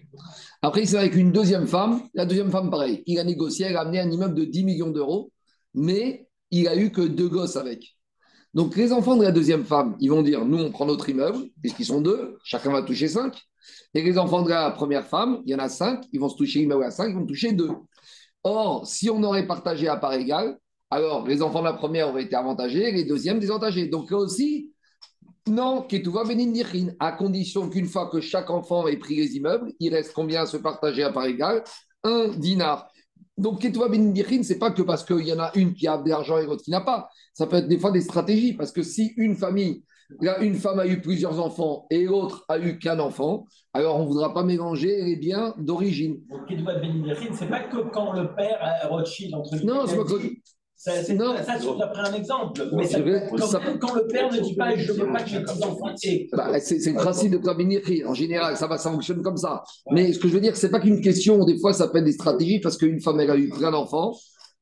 Après, 0.63 0.81
il 0.81 0.87
s'est 0.87 0.97
avec 0.97 1.15
une 1.15 1.31
deuxième 1.31 1.67
femme. 1.67 2.01
La 2.13 2.25
deuxième 2.25 2.49
femme, 2.49 2.71
pareil. 2.71 3.03
Il 3.05 3.19
a 3.19 3.23
négocié, 3.23 3.67
elle 3.67 3.77
a 3.77 3.81
amené 3.81 3.99
un 3.99 4.09
immeuble 4.09 4.33
de 4.33 4.45
10 4.45 4.63
millions 4.63 4.89
d'euros. 4.89 5.31
Mais 5.75 6.27
il 6.49 6.67
a 6.67 6.75
eu 6.75 6.91
que 6.91 7.01
deux 7.01 7.29
gosses 7.29 7.55
avec. 7.55 7.95
Donc, 8.53 8.75
les 8.75 8.91
enfants 8.91 9.15
de 9.15 9.23
la 9.23 9.31
deuxième 9.31 9.63
femme, 9.63 9.95
ils 9.99 10.09
vont 10.09 10.23
dire 10.23 10.43
Nous, 10.43 10.57
on 10.57 10.71
prend 10.71 10.85
notre 10.85 11.07
immeuble, 11.09 11.37
puisqu'ils 11.61 11.85
sont 11.85 12.01
deux, 12.01 12.37
chacun 12.43 12.71
va 12.71 12.81
toucher 12.81 13.07
cinq. 13.07 13.39
Et 13.93 14.01
les 14.01 14.17
enfants 14.17 14.41
de 14.41 14.49
la 14.49 14.71
première 14.71 15.05
femme, 15.05 15.41
il 15.45 15.51
y 15.51 15.55
en 15.55 15.59
a 15.59 15.69
cinq, 15.69 16.03
ils 16.11 16.19
vont 16.19 16.29
se 16.29 16.35
toucher 16.35 16.59
l'immeuble 16.59 16.83
à 16.83 16.91
cinq, 16.91 17.09
ils 17.09 17.15
vont 17.15 17.25
toucher 17.25 17.53
deux. 17.53 17.69
Or, 18.43 18.87
si 18.87 19.09
on 19.09 19.21
aurait 19.23 19.47
partagé 19.47 19.87
à 19.87 19.97
part 19.97 20.13
égale, 20.13 20.57
alors 20.89 21.25
les 21.27 21.41
enfants 21.41 21.59
de 21.59 21.65
la 21.65 21.73
première 21.73 22.09
auraient 22.09 22.23
été 22.23 22.35
avantagés, 22.35 22.91
les 22.91 23.05
deuxièmes 23.05 23.39
désavantagés. 23.39 23.87
Donc 23.87 24.11
là 24.11 24.17
aussi, 24.17 24.71
non, 25.47 25.81
Ketouva 25.83 26.23
Benin 26.23 26.53
à 26.99 27.11
condition 27.13 27.69
qu'une 27.69 27.87
fois 27.87 28.09
que 28.09 28.19
chaque 28.19 28.49
enfant 28.49 28.87
ait 28.87 28.97
pris 28.97 29.15
les 29.15 29.35
immeubles, 29.35 29.71
il 29.79 29.93
reste 29.93 30.13
combien 30.13 30.43
à 30.43 30.45
se 30.45 30.57
partager 30.57 31.03
à 31.03 31.11
part 31.11 31.25
égale? 31.25 31.63
Un 32.03 32.27
dinar. 32.29 32.91
Donc 33.37 33.61
Ketouva 33.61 33.87
Benin 33.87 34.13
ce 34.15 34.53
n'est 34.53 34.59
pas 34.59 34.71
que 34.71 34.81
parce 34.81 35.03
qu'il 35.03 35.25
y 35.25 35.33
en 35.33 35.39
a 35.39 35.51
une 35.55 35.73
qui 35.73 35.87
a 35.87 35.97
de 35.97 36.09
l'argent 36.09 36.37
et 36.37 36.45
l'autre 36.45 36.63
qui 36.63 36.71
n'a 36.71 36.81
pas. 36.81 37.09
Ça 37.33 37.47
peut 37.47 37.57
être 37.57 37.67
des 37.67 37.79
fois 37.79 37.91
des 37.91 38.01
stratégies, 38.01 38.53
parce 38.53 38.71
que 38.71 38.83
si 38.83 39.13
une 39.17 39.35
famille 39.35 39.83
Là, 40.19 40.39
une 40.41 40.55
femme 40.55 40.79
a 40.79 40.85
eu 40.85 41.01
plusieurs 41.01 41.39
enfants 41.39 41.85
et 41.89 42.05
l'autre 42.05 42.45
a 42.49 42.59
eu 42.59 42.77
qu'un 42.79 42.99
enfant. 42.99 43.47
Alors, 43.73 43.97
on 43.97 44.03
ne 44.03 44.07
voudra 44.07 44.33
pas 44.33 44.43
mélanger 44.43 45.03
les 45.03 45.15
biens 45.15 45.53
d'origine. 45.57 46.19
Donc, 46.29 46.41
c'est 47.33 47.49
pas 47.49 47.61
que 47.61 47.89
quand 47.91 48.13
le 48.13 48.35
père 48.35 48.57
a 48.61 48.87
Rothschild 48.87 49.33
entre 49.33 49.63
Non, 49.65 49.85
c'est 49.87 49.97
pas 49.97 50.03
que. 50.03 50.17
Ça, 50.75 50.93
c'est, 51.03 51.15
ça, 51.15 51.59
tu 51.59 51.83
as 51.83 51.87
pris 51.89 52.01
un 52.01 52.13
exemple. 52.15 52.67
Mais 52.73 52.87
ça, 52.87 52.99
quand, 53.79 53.93
le 53.93 54.07
père 54.07 54.31
ne 54.31 54.39
dit 54.39 54.55
pas 54.55 54.75
je 54.75 54.91
ne 54.91 54.97
veux 54.97 55.11
pas 55.11 55.21
que 55.21 55.29
mes 55.29 55.43
petits-enfants 55.43 55.93
bah, 56.33 56.59
c'est, 56.59 56.79
c'est 56.79 56.89
le 56.89 56.95
principe 56.95 57.33
de 57.33 57.37
Kabiniri. 57.37 58.03
En 58.03 58.15
général, 58.15 58.57
ça 58.57 58.65
va, 58.65 58.79
ça 58.79 58.89
fonctionne 58.89 59.21
comme 59.21 59.37
ça. 59.37 59.61
Mais 59.91 60.11
ce 60.11 60.17
que 60.17 60.27
je 60.27 60.33
veux 60.33 60.39
dire, 60.39 60.57
c'est 60.57 60.71
pas 60.71 60.79
qu'une 60.79 60.99
question, 60.99 61.45
des 61.45 61.59
fois, 61.59 61.71
ça 61.73 61.87
peut 61.87 61.99
être 61.99 62.05
des 62.05 62.13
stratégies 62.13 62.59
parce 62.61 62.77
qu'une 62.77 62.99
femme, 62.99 63.19
elle 63.19 63.29
a 63.29 63.37
eu 63.37 63.49
plein 63.49 63.69
d'enfants 63.69 64.13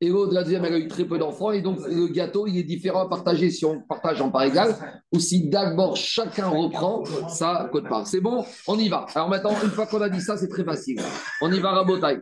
et 0.02 0.08
l'autre, 0.08 0.34
la 0.34 0.44
deuxième, 0.44 0.64
elle 0.64 0.74
a 0.76 0.80
eu 0.80 0.88
très 0.88 1.04
peu 1.04 1.18
d'enfants. 1.18 1.52
Et 1.52 1.62
donc, 1.62 1.80
le 1.86 2.08
gâteau, 2.08 2.48
il 2.48 2.58
est 2.58 2.64
différent 2.64 3.02
à 3.02 3.10
partager 3.10 3.50
si 3.50 3.66
on 3.66 3.82
partage 3.82 4.22
en 4.22 4.32
part 4.32 4.44
égale 4.44 4.74
ou 5.12 5.20
si 5.20 5.50
d'abord 5.50 5.98
chacun 5.98 6.48
reprend, 6.48 7.04
ça 7.28 7.66
ne 7.66 7.70
coûte 7.70 7.90
pas. 7.90 8.06
C'est 8.06 8.22
bon? 8.22 8.46
On 8.68 8.80
y 8.80 8.88
va. 8.88 9.06
Alors 9.14 9.28
maintenant, 9.28 9.52
une 9.62 9.72
fois 9.72 9.88
qu'on 9.88 10.02
a 10.02 10.08
dit 10.08 10.22
ça, 10.22 10.38
c'est 10.38 10.48
très 10.48 10.64
facile. 10.64 11.02
On 11.42 11.52
y 11.52 11.60
va, 11.60 11.72
Rabotai. 11.72 12.20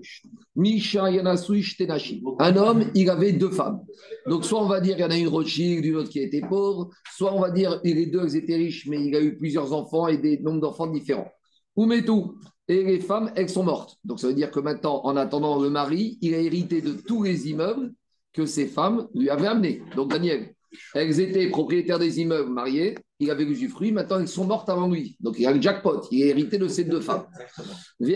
Tenashi. 1.77 2.23
Un 2.39 2.57
homme, 2.57 2.85
il 2.95 3.09
avait 3.11 3.33
deux 3.33 3.51
femmes. 3.51 3.81
Donc, 4.25 4.43
soit 4.43 4.63
on 4.63 4.67
va 4.67 4.81
dire 4.81 4.97
il 4.97 5.01
y 5.01 5.05
en 5.05 5.11
a 5.11 5.17
une 5.17 5.27
Rothschild, 5.27 5.85
une 5.85 5.97
autre 5.97 6.09
qui 6.09 6.19
était 6.19 6.41
pauvre, 6.41 6.89
soit 7.15 7.31
on 7.31 7.41
va 7.41 7.51
dire 7.51 7.79
les 7.83 8.07
deux 8.07 8.35
étaient 8.35 8.55
riches, 8.55 8.87
mais 8.87 9.05
il 9.05 9.15
a 9.15 9.21
eu 9.21 9.37
plusieurs 9.37 9.71
enfants 9.73 10.07
et 10.07 10.17
des 10.17 10.39
nombres 10.39 10.61
d'enfants 10.61 10.87
différents. 10.87 11.31
Ou 11.75 11.87
tout 12.01 12.39
et 12.67 12.83
les 12.83 12.99
femmes, 12.99 13.31
elles 13.35 13.49
sont 13.49 13.63
mortes. 13.63 13.97
Donc 14.03 14.19
ça 14.19 14.27
veut 14.27 14.33
dire 14.33 14.51
que 14.51 14.59
maintenant, 14.59 15.01
en 15.03 15.15
attendant 15.15 15.61
le 15.61 15.69
mari, 15.69 16.17
il 16.21 16.33
a 16.33 16.39
hérité 16.39 16.81
de 16.81 16.91
tous 16.91 17.23
les 17.23 17.49
immeubles 17.49 17.93
que 18.33 18.45
ses 18.45 18.67
femmes 18.67 19.07
lui 19.15 19.29
avaient 19.29 19.47
amenés. 19.47 19.81
Donc 19.95 20.11
Daniel, 20.11 20.53
elles 20.93 21.19
étaient 21.19 21.49
propriétaires 21.49 21.97
des 21.99 22.19
immeubles 22.19 22.51
mariés, 22.51 22.95
il 23.19 23.31
avait 23.31 23.45
usufruit, 23.45 23.91
maintenant 23.91 24.19
elles 24.19 24.27
sont 24.27 24.45
mortes 24.45 24.69
avant 24.69 24.87
lui. 24.89 25.17
Donc 25.21 25.39
il 25.39 25.47
a 25.47 25.53
le 25.53 25.61
jackpot, 25.61 26.01
il 26.11 26.21
a 26.23 26.27
hérité 26.27 26.57
de 26.59 26.67
ces 26.67 26.83
deux 26.83 26.99
femmes. 26.99 27.25
Et 27.99 28.15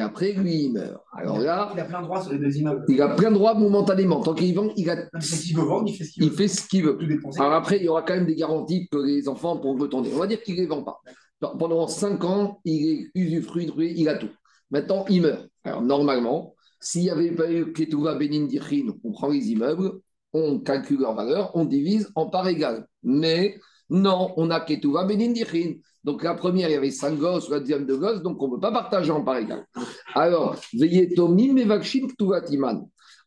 après, 0.00 0.32
lui, 0.32 0.64
il 0.64 0.72
meurt. 0.74 1.00
Alors 1.16 1.38
là, 1.38 1.72
il 1.74 1.80
a 1.80 1.84
plein 1.84 2.02
de 2.02 2.06
droits 2.06 2.22
sur 2.22 2.32
les 2.32 2.38
deux 2.38 2.56
immeubles. 2.56 2.84
Il 2.88 3.02
a 3.02 3.08
plein 3.08 3.30
de 3.30 3.34
droits 3.34 3.54
momentanément. 3.54 4.20
Tant 4.20 4.34
qu'il 4.34 4.54
vend, 4.54 4.68
il, 4.76 4.88
a... 4.90 5.08
il 6.18 6.30
fait 6.30 6.48
ce 6.48 6.68
qu'il 6.68 6.84
veut. 6.84 6.98
Alors 7.38 7.54
après, 7.54 7.78
il 7.78 7.84
y 7.84 7.88
aura 7.88 8.02
quand 8.02 8.14
même 8.14 8.26
des 8.26 8.36
garanties 8.36 8.86
que 8.88 8.98
les 8.98 9.28
enfants 9.28 9.56
pourront 9.56 9.78
retourner. 9.78 10.10
On 10.14 10.18
va 10.18 10.26
dire 10.28 10.42
qu'il 10.42 10.54
ne 10.54 10.60
les 10.60 10.66
vend 10.66 10.82
pas. 10.84 11.00
Pendant 11.42 11.88
5 11.88 12.22
ans, 12.24 12.60
il 12.64 12.88
est 12.88 13.10
usufruit, 13.16 13.72
il 13.96 14.08
a 14.08 14.16
tout. 14.16 14.30
Maintenant, 14.70 15.04
il 15.08 15.22
meurt. 15.22 15.48
Alors, 15.64 15.82
normalement, 15.82 16.54
s'il 16.80 17.02
n'y 17.02 17.10
avait 17.10 17.32
pas 17.32 17.50
eu 17.50 17.72
Ketouva 17.72 18.14
Benin 18.14 18.46
on 19.02 19.10
prend 19.12 19.28
les 19.28 19.50
immeubles, 19.50 19.90
on 20.32 20.60
calcule 20.60 21.00
leur 21.00 21.14
valeur, 21.14 21.50
on 21.54 21.64
divise 21.64 22.10
en 22.14 22.28
parts 22.30 22.46
égales. 22.46 22.86
Mais 23.02 23.58
non, 23.90 24.32
on 24.36 24.50
a 24.50 24.60
Ketouva 24.60 25.04
Benin 25.04 25.34
Donc, 26.04 26.22
la 26.22 26.34
première, 26.34 26.68
il 26.68 26.72
y 26.72 26.76
avait 26.76 26.92
5 26.92 27.18
gosses, 27.18 27.50
la 27.50 27.58
deuxième, 27.58 27.86
2 27.86 27.96
gosses, 27.96 28.22
donc 28.22 28.40
on 28.40 28.46
ne 28.46 28.54
peut 28.54 28.60
pas 28.60 28.72
partager 28.72 29.10
en 29.10 29.24
parts 29.24 29.38
égales. 29.38 29.66
Alors, 30.14 30.56
Veyetomim 30.72 31.54
Mevakshim. 31.54 32.06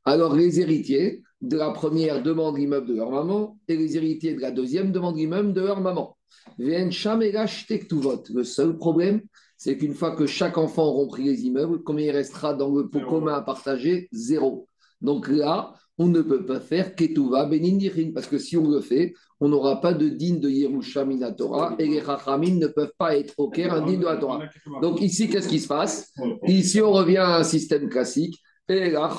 Alors, 0.06 0.36
les 0.36 0.62
héritiers 0.62 1.22
de 1.42 1.58
la 1.58 1.72
première 1.72 2.24
demandent 2.24 2.58
l'immeuble 2.58 2.88
de 2.88 2.96
leur 2.96 3.12
maman 3.12 3.58
et 3.68 3.76
les 3.76 3.98
héritiers 3.98 4.36
de 4.36 4.42
la 4.42 4.52
deuxième 4.52 4.92
demandent 4.92 5.18
l'immeuble 5.18 5.54
de 5.54 5.62
leur 5.62 5.82
maman. 5.82 6.15
Le 6.58 8.44
seul 8.44 8.78
problème, 8.78 9.22
c'est 9.58 9.78
qu'une 9.78 9.94
fois 9.94 10.16
que 10.16 10.26
chaque 10.26 10.58
enfant 10.58 10.86
aura 10.86 11.08
pris 11.08 11.24
les 11.24 11.46
immeubles, 11.46 11.84
combien 11.84 12.08
il 12.08 12.12
restera 12.12 12.54
dans 12.54 12.70
le 12.76 12.90
pot 12.90 13.02
commun 13.02 13.34
à 13.34 13.42
partager? 13.42 14.08
Zéro. 14.12 14.68
Donc 15.02 15.28
là, 15.28 15.74
on 15.98 16.08
ne 16.08 16.22
peut 16.22 16.46
pas 16.46 16.60
faire 16.60 16.94
Ketouva 16.96 17.46
Benin 17.46 17.78
parce 18.14 18.28
que 18.28 18.38
si 18.38 18.58
on 18.58 18.70
le 18.70 18.82
fait, 18.82 19.14
on 19.40 19.48
n'aura 19.48 19.80
pas 19.80 19.94
de 19.94 20.10
din 20.10 20.36
de 20.36 20.50
Yerusha 20.50 21.06
Minatora 21.06 21.76
et 21.80 21.88
les 21.88 22.02
Chachamim 22.02 22.56
ne 22.56 22.68
peuvent 22.68 22.94
pas 22.98 23.16
être 23.18 23.34
au 23.38 23.50
Caire 23.50 23.74
un 23.74 23.86
din 23.86 23.98
de 23.98 24.06
la 24.06 24.18
Torah. 24.18 24.44
Donc 24.82 25.02
ici, 25.02 25.30
qu'est-ce 25.30 25.48
qui 25.48 25.60
se 25.60 25.68
passe? 25.68 26.14
Ici, 26.48 26.82
on 26.82 26.92
revient 26.92 27.18
à 27.18 27.38
un 27.38 27.44
système 27.44 27.90
classique. 27.90 28.42
Et 28.68 28.90
là, 28.90 29.16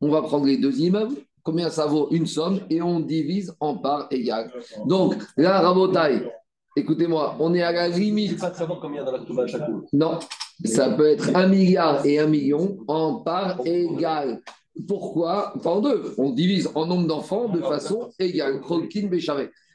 on 0.00 0.08
va 0.08 0.22
prendre 0.22 0.46
les 0.46 0.56
deux 0.56 0.78
immeubles, 0.80 1.16
combien 1.44 1.70
ça 1.70 1.86
vaut 1.86 2.08
une 2.10 2.26
somme, 2.26 2.60
et 2.70 2.82
on 2.82 2.98
divise 2.98 3.54
en 3.60 3.76
parts 3.76 4.08
égales. 4.10 4.50
Donc 4.86 5.14
là, 5.36 5.60
Rabotai, 5.60 6.28
écoutez-moi, 6.74 7.36
on 7.38 7.54
est 7.54 7.62
à 7.62 7.70
la 7.70 7.88
limite. 7.88 8.40
pas 8.40 8.50
de 8.50 8.56
savoir 8.56 8.80
combien 8.80 9.04
dans 9.04 9.12
la 9.12 9.46
chaque 9.46 9.62
Non, 9.92 10.18
ça 10.64 10.90
peut 10.90 11.06
être 11.06 11.36
un 11.36 11.46
milliard 11.46 12.04
et 12.04 12.18
un 12.18 12.26
million 12.26 12.78
en 12.88 13.16
parts 13.20 13.60
égales. 13.64 14.40
Pourquoi? 14.88 15.54
Pas 15.62 15.70
en 15.70 15.80
deux. 15.80 16.14
On 16.18 16.30
divise 16.30 16.68
en 16.74 16.86
nombre 16.86 17.06
d'enfants 17.06 17.48
de 17.48 17.60
façon 17.60 18.10
égale. 18.18 18.60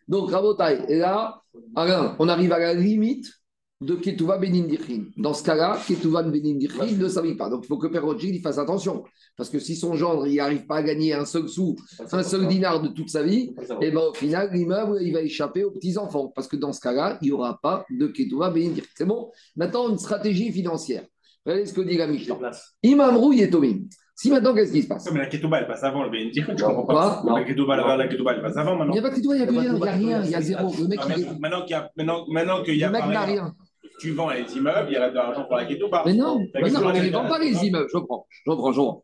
Donc, 0.10 0.32
Rabotai, 0.32 0.98
là, 0.98 1.42
Alain, 1.76 2.16
on 2.20 2.28
arrive 2.28 2.52
à 2.52 2.60
la 2.60 2.74
limite 2.74 3.39
de 3.82 3.96
Ketouva 3.96 4.38
Benindirchin. 4.38 5.06
Dans 5.16 5.34
ce 5.34 5.44
cas-là, 5.44 5.80
Ketouva 5.88 6.24
Benindirchin 6.24 6.98
ne 6.98 7.08
s'arrive 7.08 7.38
pas. 7.38 7.50
Donc 7.50 7.64
il 7.64 7.68
faut 7.68 7.78
que 7.78 7.88
Père 7.88 8.04
Rothschild 8.04 8.42
fasse 8.42 8.58
attention. 8.58 9.04
Parce 9.38 9.50
que 9.50 9.60
si 9.60 9.76
son 9.76 9.96
gendre 9.96 10.28
il 10.28 10.36
n'arrive 10.36 10.66
pas 10.66 10.78
à 10.78 10.84
gagner 10.84 11.14
un 11.14 11.26
seul 11.26 11.48
sou, 11.48 11.78
un 12.12 12.24
seul 12.24 12.48
dinar 12.48 12.82
de 12.82 12.90
toute 12.90 13.10
sa 13.10 13.24
vie, 13.24 13.54
et 13.82 13.88
eh 13.88 13.92
ben, 13.92 14.02
au 14.10 14.14
final, 14.14 14.50
l'immeuble 14.52 15.00
il 15.02 15.14
va 15.14 15.22
échapper 15.22 15.64
aux 15.64 15.72
petits-enfants. 15.72 16.32
Parce 16.36 16.48
que 16.48 16.58
dans 16.58 16.74
ce 16.74 16.82
cas-là, 16.82 17.18
il 17.22 17.28
n'y 17.28 17.32
aura 17.32 17.60
pas 17.62 17.86
de 17.90 18.08
Ketouva 18.08 18.50
Benindirchin. 18.50 18.90
C'est 18.96 19.06
bon? 19.06 19.32
Maintenant, 19.56 19.90
une 19.90 19.98
stratégie 19.98 20.52
financière. 20.52 21.06
Regardez 21.46 21.66
ce 21.66 21.74
que 21.74 21.82
dit 21.82 21.96
la 21.96 22.08
Mishnah? 22.08 22.36
Imam 22.84 23.18
et 23.34 23.50
Tomim. 23.50 23.86
Si 24.14 24.30
maintenant, 24.30 24.54
qu'est-ce 24.54 24.74
qui 24.74 24.82
se 24.82 24.90
passe? 24.90 25.10
Mais 25.14 25.20
la 25.20 25.28
Ketouba, 25.28 25.62
elle 25.62 25.68
passe 25.68 25.82
avant 25.86 26.04
le 26.04 26.10
BND. 26.10 26.34
Je 26.36 26.66
comprends 26.66 26.86
pas. 26.86 27.24
La 27.26 27.46
Ketouba, 27.46 27.96
la 27.96 28.08
Ketouba, 28.10 28.34
elle 28.34 28.42
passe 28.42 28.58
avant 28.58 28.76
maintenant. 28.76 28.94
Il 28.94 29.00
n'y 29.00 29.06
a 29.06 29.10
pas 29.10 29.12
de 29.12 29.16
Ketouba, 29.16 29.38
il 29.38 29.50
n'y 29.50 29.58
a, 29.58 29.62
rien. 29.62 29.74
Il 29.74 29.80
n'y 29.80 29.88
a 29.88 29.92
rien. 29.92 30.24
Il 30.26 30.30
y 30.32 30.36
a 30.36 30.42
zéro. 30.42 30.74
Le 30.78 30.88
mec, 30.90 31.00
Maintenant 31.40 31.62
qu'il 31.62 31.72
y 31.72 31.74
a. 31.76 31.90
Maintenant 31.96 32.64
qu'il 32.64 32.76
y 32.76 32.84
a. 32.84 32.88
Le 32.88 32.92
mec 32.92 33.06
n'a 33.06 33.24
rien 33.24 33.56
tu 34.00 34.12
vends 34.14 34.30
les 34.30 34.46
immeubles, 34.56 34.90
il 34.92 34.98
reste 34.98 35.12
de 35.12 35.18
l'argent 35.18 35.46
pour 35.46 35.56
la 35.56 35.66
Ketouba. 35.66 36.04
Mais 36.06 36.14
non, 36.14 36.40
mais 36.54 36.72
non 36.72 36.82
on 36.84 36.94
ne 36.94 37.10
vend 37.10 37.28
pas 37.28 37.40
les 37.40 37.66
immeubles. 37.66 37.88
Je 37.92 37.98
reprends, 37.98 38.26
je 38.30 38.52
reprends, 38.52 38.72
je 38.72 38.80
reprends. 38.80 39.04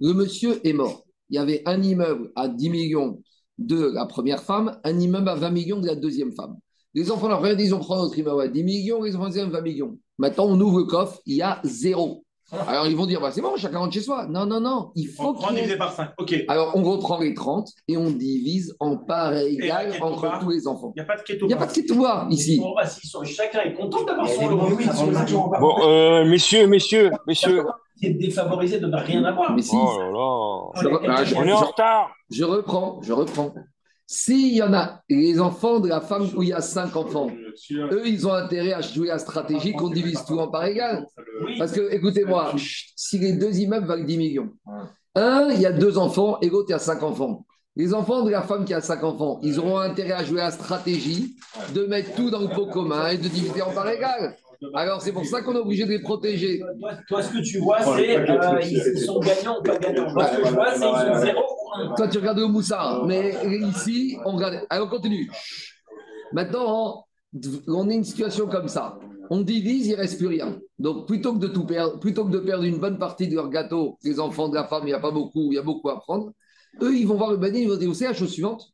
Le 0.00 0.12
monsieur 0.14 0.66
est 0.66 0.72
mort. 0.72 1.04
Il 1.30 1.36
y 1.36 1.38
avait 1.38 1.62
un 1.66 1.80
immeuble 1.82 2.30
à 2.34 2.48
10 2.48 2.70
millions 2.70 3.22
de 3.58 3.90
la 3.94 4.06
première 4.06 4.42
femme, 4.42 4.78
un 4.84 4.98
immeuble 4.98 5.28
à 5.28 5.34
20 5.34 5.50
millions 5.50 5.80
de 5.80 5.86
la 5.86 5.94
deuxième 5.94 6.32
femme. 6.32 6.56
Les 6.94 7.10
enfants, 7.10 7.28
leur 7.28 7.40
frère, 7.40 7.58
ils 7.58 7.74
ont 7.74 7.78
pris 7.78 7.94
notre 7.94 8.18
immeuble 8.18 8.42
à 8.42 8.48
10 8.48 8.64
millions, 8.64 9.02
les 9.02 9.16
enfants, 9.16 9.28
ils 9.28 9.40
ont 9.40 9.48
20 9.48 9.60
millions. 9.60 9.98
Maintenant, 10.18 10.46
on 10.48 10.60
ouvre 10.60 10.80
le 10.80 10.84
coffre, 10.84 11.20
il 11.24 11.36
y 11.36 11.42
a 11.42 11.60
zéro. 11.64 12.24
Alors 12.68 12.86
ils 12.86 12.96
vont 12.96 13.06
dire, 13.06 13.20
bah, 13.20 13.30
c'est 13.32 13.40
bon, 13.40 13.56
chacun 13.56 13.78
rentre 13.78 13.94
chez 13.94 14.00
soi. 14.00 14.26
Non, 14.28 14.44
non, 14.46 14.60
non, 14.60 14.90
il 14.94 15.08
faut 15.08 15.32
qu'on 15.32 15.52
divisé 15.52 15.76
par 15.76 15.92
5. 15.92 16.10
Ok. 16.18 16.34
Alors 16.48 16.72
on 16.74 16.82
reprend 16.82 17.18
les 17.20 17.34
30 17.34 17.68
et 17.88 17.96
on 17.96 18.10
divise 18.10 18.74
en 18.78 18.96
parts 18.96 19.36
égales 19.36 19.94
entre 20.00 20.40
tous 20.40 20.50
les 20.50 20.66
enfants. 20.66 20.92
Il 20.94 21.00
n'y 21.00 21.02
a 21.02 21.06
pas 21.06 21.16
de 21.16 21.22
ketouba. 21.22 21.44
Il 21.44 21.48
n'y 21.48 21.54
a 21.54 21.56
pas 21.56 21.66
de 21.66 21.72
ketouba 21.72 22.26
ici. 22.30 22.60
Bon, 22.60 22.74
bah, 22.74 22.86
si 22.86 23.08
chacun 23.26 23.60
est 23.62 23.74
content 23.74 24.04
d'avoir 24.04 24.28
son 24.28 24.48
lot. 24.48 25.52
Bon, 25.60 25.76
euh, 25.86 26.24
messieurs, 26.24 26.66
messieurs, 26.66 27.10
messieurs. 27.26 27.64
C'est 27.96 28.10
défavorisé 28.10 28.80
de 28.80 28.86
ne 28.86 28.96
rien 28.96 29.24
avoir. 29.24 29.54
Mais 29.54 29.62
si. 29.62 29.76
Oh 29.76 29.98
là 29.98 30.10
là. 30.10 31.24
Je, 31.24 31.34
on 31.36 31.44
est 31.44 31.52
en 31.52 31.60
retard. 31.60 32.10
Je 32.30 32.44
reprends, 32.44 33.00
je 33.02 33.12
reprends. 33.12 33.54
S'il 34.06 34.54
y 34.54 34.62
en 34.62 34.74
a, 34.74 35.00
les 35.08 35.40
enfants 35.40 35.80
de 35.80 35.88
la 35.88 36.00
femme 36.00 36.28
où 36.36 36.42
il 36.42 36.50
y 36.50 36.52
a 36.52 36.60
cinq 36.60 36.96
enfants, 36.96 37.30
eux, 37.72 38.06
ils 38.06 38.26
ont 38.26 38.32
intérêt 38.32 38.72
à 38.72 38.80
jouer 38.80 39.08
la 39.08 39.18
stratégie 39.18 39.72
qu'on 39.72 39.90
divise 39.90 40.24
tout 40.24 40.38
en 40.38 40.48
part 40.48 40.64
égale. 40.64 41.06
Parce 41.58 41.72
que, 41.72 41.92
écoutez-moi, 41.92 42.54
si 42.96 43.18
les 43.18 43.32
deux 43.32 43.58
immeubles 43.58 43.86
valent 43.86 44.04
10 44.04 44.18
millions, 44.18 44.50
un, 45.14 45.48
il 45.50 45.60
y 45.60 45.66
a 45.66 45.72
deux 45.72 45.98
enfants 45.98 46.38
et 46.40 46.48
l'autre, 46.48 46.66
il 46.70 46.72
y 46.72 46.74
a 46.74 46.78
cinq 46.78 47.02
enfants. 47.02 47.46
Les 47.74 47.94
enfants 47.94 48.22
de 48.22 48.30
la 48.30 48.42
femme 48.42 48.64
qui 48.64 48.74
a 48.74 48.80
cinq 48.80 49.02
enfants, 49.02 49.40
ils 49.42 49.58
auront 49.58 49.78
intérêt 49.78 50.12
à 50.12 50.24
jouer 50.24 50.38
la 50.38 50.50
stratégie 50.50 51.36
de 51.74 51.86
mettre 51.86 52.14
tout 52.14 52.30
dans 52.30 52.40
le 52.40 52.48
pot 52.48 52.66
commun 52.66 53.08
et 53.08 53.16
de 53.16 53.28
diviser 53.28 53.62
en 53.62 53.70
part 53.70 53.88
égale. 53.88 54.36
Alors, 54.74 55.02
c'est 55.02 55.12
pour 55.12 55.24
ça 55.24 55.42
qu'on 55.42 55.54
est 55.54 55.58
obligé 55.58 55.84
de 55.84 55.90
les 55.90 56.00
protéger. 56.00 56.62
Toi, 57.08 57.22
ce 57.22 57.32
que 57.32 57.42
tu 57.42 57.58
vois, 57.58 57.82
c'est 57.82 58.16
euh, 58.16 58.60
ils 58.62 58.98
sont 58.98 59.18
gagnants 59.18 59.58
ou 59.58 59.62
pas 59.62 59.76
gagnants. 59.76 60.12
Moi, 60.12 60.24
ce 60.26 60.36
que 60.38 60.46
je 60.46 60.52
vois, 60.52 60.74
c'est 60.74 60.80
qu'ils 60.80 61.14
sont 61.14 61.20
zéro 61.20 61.42
toi, 61.96 62.08
tu 62.08 62.18
regardes 62.18 62.38
le 62.38 62.46
moussard. 62.46 63.04
Mais 63.06 63.34
ici, 63.46 64.18
on 64.24 64.36
regarde. 64.36 64.64
Allez, 64.68 64.82
on 64.82 64.88
continue. 64.88 65.30
Maintenant, 66.32 67.06
on 67.66 67.88
est 67.88 67.94
une 67.94 68.04
situation 68.04 68.46
comme 68.46 68.68
ça. 68.68 68.98
On 69.30 69.40
divise, 69.40 69.86
il 69.86 69.92
ne 69.92 69.96
reste 69.96 70.18
plus 70.18 70.26
rien. 70.26 70.58
Donc, 70.78 71.06
plutôt 71.06 71.32
que 71.32 71.38
de 71.38 71.48
tout 71.48 71.64
perdre, 71.64 71.98
plutôt 71.98 72.24
que 72.24 72.30
de 72.30 72.38
perdre 72.38 72.64
une 72.64 72.78
bonne 72.78 72.98
partie 72.98 73.28
de 73.28 73.34
leur 73.34 73.48
gâteau, 73.48 73.98
les 74.02 74.20
enfants 74.20 74.48
de 74.48 74.54
la 74.54 74.64
femme, 74.64 74.82
il 74.84 74.88
n'y 74.88 74.92
a 74.92 75.00
pas 75.00 75.10
beaucoup, 75.10 75.52
il 75.52 75.54
y 75.54 75.58
a 75.58 75.62
beaucoup 75.62 75.88
à 75.88 75.98
prendre. 75.98 76.32
Eux, 76.82 76.94
ils 76.94 77.06
vont 77.06 77.16
voir 77.16 77.30
le 77.30 77.36
banni, 77.36 77.62
ils 77.62 77.68
vont 77.68 77.76
dire, 77.76 77.88
vous 77.88 77.94
savez, 77.94 78.10
la 78.12 78.16
chose 78.16 78.30
suivante, 78.30 78.64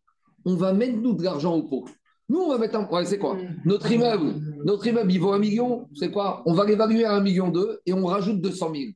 on 0.44 0.56
va 0.56 0.72
mettre 0.72 0.98
nous 0.98 1.14
de 1.14 1.22
l'argent 1.22 1.54
au 1.54 1.62
pot. 1.62 1.84
Nous, 2.28 2.38
on 2.38 2.48
va 2.50 2.58
mettre 2.58 2.76
un. 2.76 2.88
Ouais, 2.88 3.04
c'est 3.04 3.18
quoi? 3.18 3.36
Notre 3.64 3.90
immeuble, 3.90 4.34
notre 4.64 4.86
immeuble, 4.86 5.12
il 5.12 5.18
vaut 5.18 5.32
un 5.32 5.38
million. 5.38 5.88
C'est 5.94 6.10
quoi? 6.10 6.42
On 6.44 6.52
va 6.52 6.64
l'évaluer 6.64 7.04
à 7.04 7.14
un 7.14 7.20
million 7.20 7.48
deux 7.48 7.80
et 7.86 7.92
on 7.92 8.04
rajoute 8.04 8.40
200 8.40 8.72
000 8.74 8.90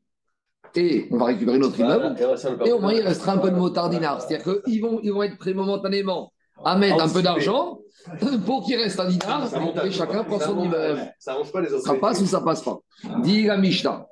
et 0.75 1.09
on 1.11 1.19
va 1.19 1.27
récupérer 1.27 1.59
notre 1.59 1.79
immeuble, 1.79 2.17
et 2.65 2.73
au 2.73 2.79
moins 2.79 2.95
il 2.95 3.03
restera 3.03 3.33
un 3.33 3.39
peu 3.39 3.51
de 3.51 3.57
motardinard. 3.57 4.23
C'est-à-dire 4.23 4.63
qu'ils 4.65 4.81
vont, 4.81 5.01
ils 5.03 5.13
vont 5.13 5.23
être 5.23 5.37
prêts 5.37 5.55
momentanément 5.55 6.33
à 6.65 6.77
mettre 6.77 7.03
un 7.03 7.09
peu 7.09 7.23
d'argent 7.23 7.79
pour 8.47 8.65
qu'il 8.65 8.77
reste 8.77 8.99
un 8.99 9.09
dinar, 9.09 9.49
et 9.85 9.91
chacun 9.91 10.25
prend 10.25 10.41
son 10.41 10.65
immeuble. 10.65 11.13
Ça 11.19 11.37
pas 11.53 11.61
les 11.61 11.73
autres. 11.73 11.85
Ça 11.85 11.95
passe 11.95 12.21
ou 12.21 12.27
ça 12.27 12.41
passe 12.41 12.63
pas 12.63 12.81
Dit 13.23 13.45
la 13.45 13.57
Mishnah. 13.57 14.07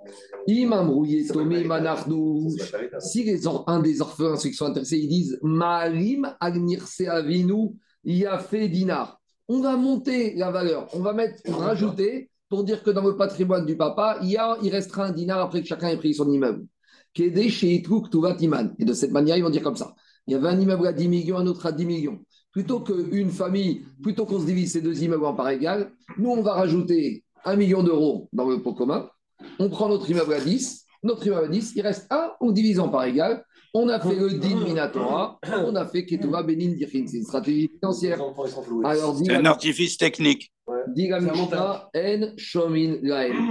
Si 0.47 0.66
les 3.25 3.47
un 3.66 3.80
des 3.80 4.00
orphelins, 4.00 4.37
ceux 4.37 4.49
qui 4.49 4.54
sont 4.54 4.66
intéressés, 4.66 4.99
ils 4.99 5.09
disent 5.09 5.38
Marim 5.42 6.35
Agnirse 6.40 7.00
Avinu 7.02 7.73
fait 8.49 8.69
Dinar. 8.69 9.21
On 9.49 9.61
va 9.61 9.76
monter 9.76 10.35
la 10.37 10.50
valeur, 10.50 10.88
on 10.95 11.00
va 11.00 11.12
mettre, 11.12 11.42
rajouter 11.50 12.30
pour 12.49 12.64
dire 12.64 12.83
que 12.83 12.90
dans 12.90 13.04
le 13.04 13.16
patrimoine 13.16 13.66
du 13.66 13.76
papa, 13.76 14.19
il, 14.23 14.30
y 14.30 14.37
a, 14.37 14.57
il 14.62 14.71
restera 14.71 15.07
un 15.07 15.12
dinar 15.12 15.40
après 15.40 15.62
que 15.62 15.69
chacun 15.69 15.88
ait 15.88 15.97
pris 15.97 16.14
son 16.14 16.30
immeuble. 16.30 16.64
Et 17.19 17.30
de 17.30 18.92
cette 18.92 19.11
manière, 19.11 19.37
ils 19.37 19.42
vont 19.42 19.50
dire 19.50 19.62
comme 19.62 19.76
ça. 19.76 19.95
Il 20.26 20.33
y 20.33 20.37
avait 20.37 20.49
un 20.49 20.61
immeuble 20.61 20.87
à 20.87 20.92
10 20.92 21.09
millions, 21.09 21.38
un 21.38 21.47
autre 21.47 21.66
à 21.66 21.73
10 21.73 21.87
millions. 21.87 22.19
Plutôt 22.52 22.80
qu'une 22.80 23.30
famille, 23.30 23.85
plutôt 24.02 24.26
qu'on 24.26 24.40
se 24.40 24.47
divise 24.47 24.73
ces 24.73 24.80
deux 24.80 25.02
immeubles 25.02 25.25
en 25.25 25.35
part 25.35 25.50
égale, 25.50 25.92
nous, 26.19 26.30
on 26.30 26.42
va 26.42 26.54
rajouter 26.54 27.23
un 27.45 27.57
million 27.57 27.83
d'euros 27.83 28.28
dans 28.33 28.49
le 28.49 28.61
pot 28.61 28.75
commun. 28.75 29.09
On 29.59 29.71
prend 29.71 29.88
notre 29.88 30.11
immeuble 30.11 30.35
à 30.35 30.40
10, 30.40 30.85
notre 31.02 31.26
immeuble 31.26 31.47
à 31.47 31.49
10, 31.49 31.73
il 31.76 31.83
reste 31.83 32.07
un, 32.11 32.33
on 32.40 32.50
divise 32.50 32.80
en 32.80 32.88
part 32.88 33.04
égale. 33.04 33.45
On 33.73 33.88
a 33.88 34.00
fait 34.00 34.16
le 34.16 34.30
din 34.30 34.64
Minatora, 34.64 35.38
on 35.64 35.76
a 35.76 35.87
fait 35.87 36.04
Ketouva 36.04 36.42
Benin 36.42 36.73
Dirhin. 36.73 37.07
C'est 37.07 37.19
une 37.19 37.25
stratégie 37.25 37.71
financière. 37.78 38.21
C'est 39.25 39.33
un 39.33 39.45
artifice 39.45 39.97
technique. 39.97 40.52
En 40.66 40.92
Shomin 42.37 42.97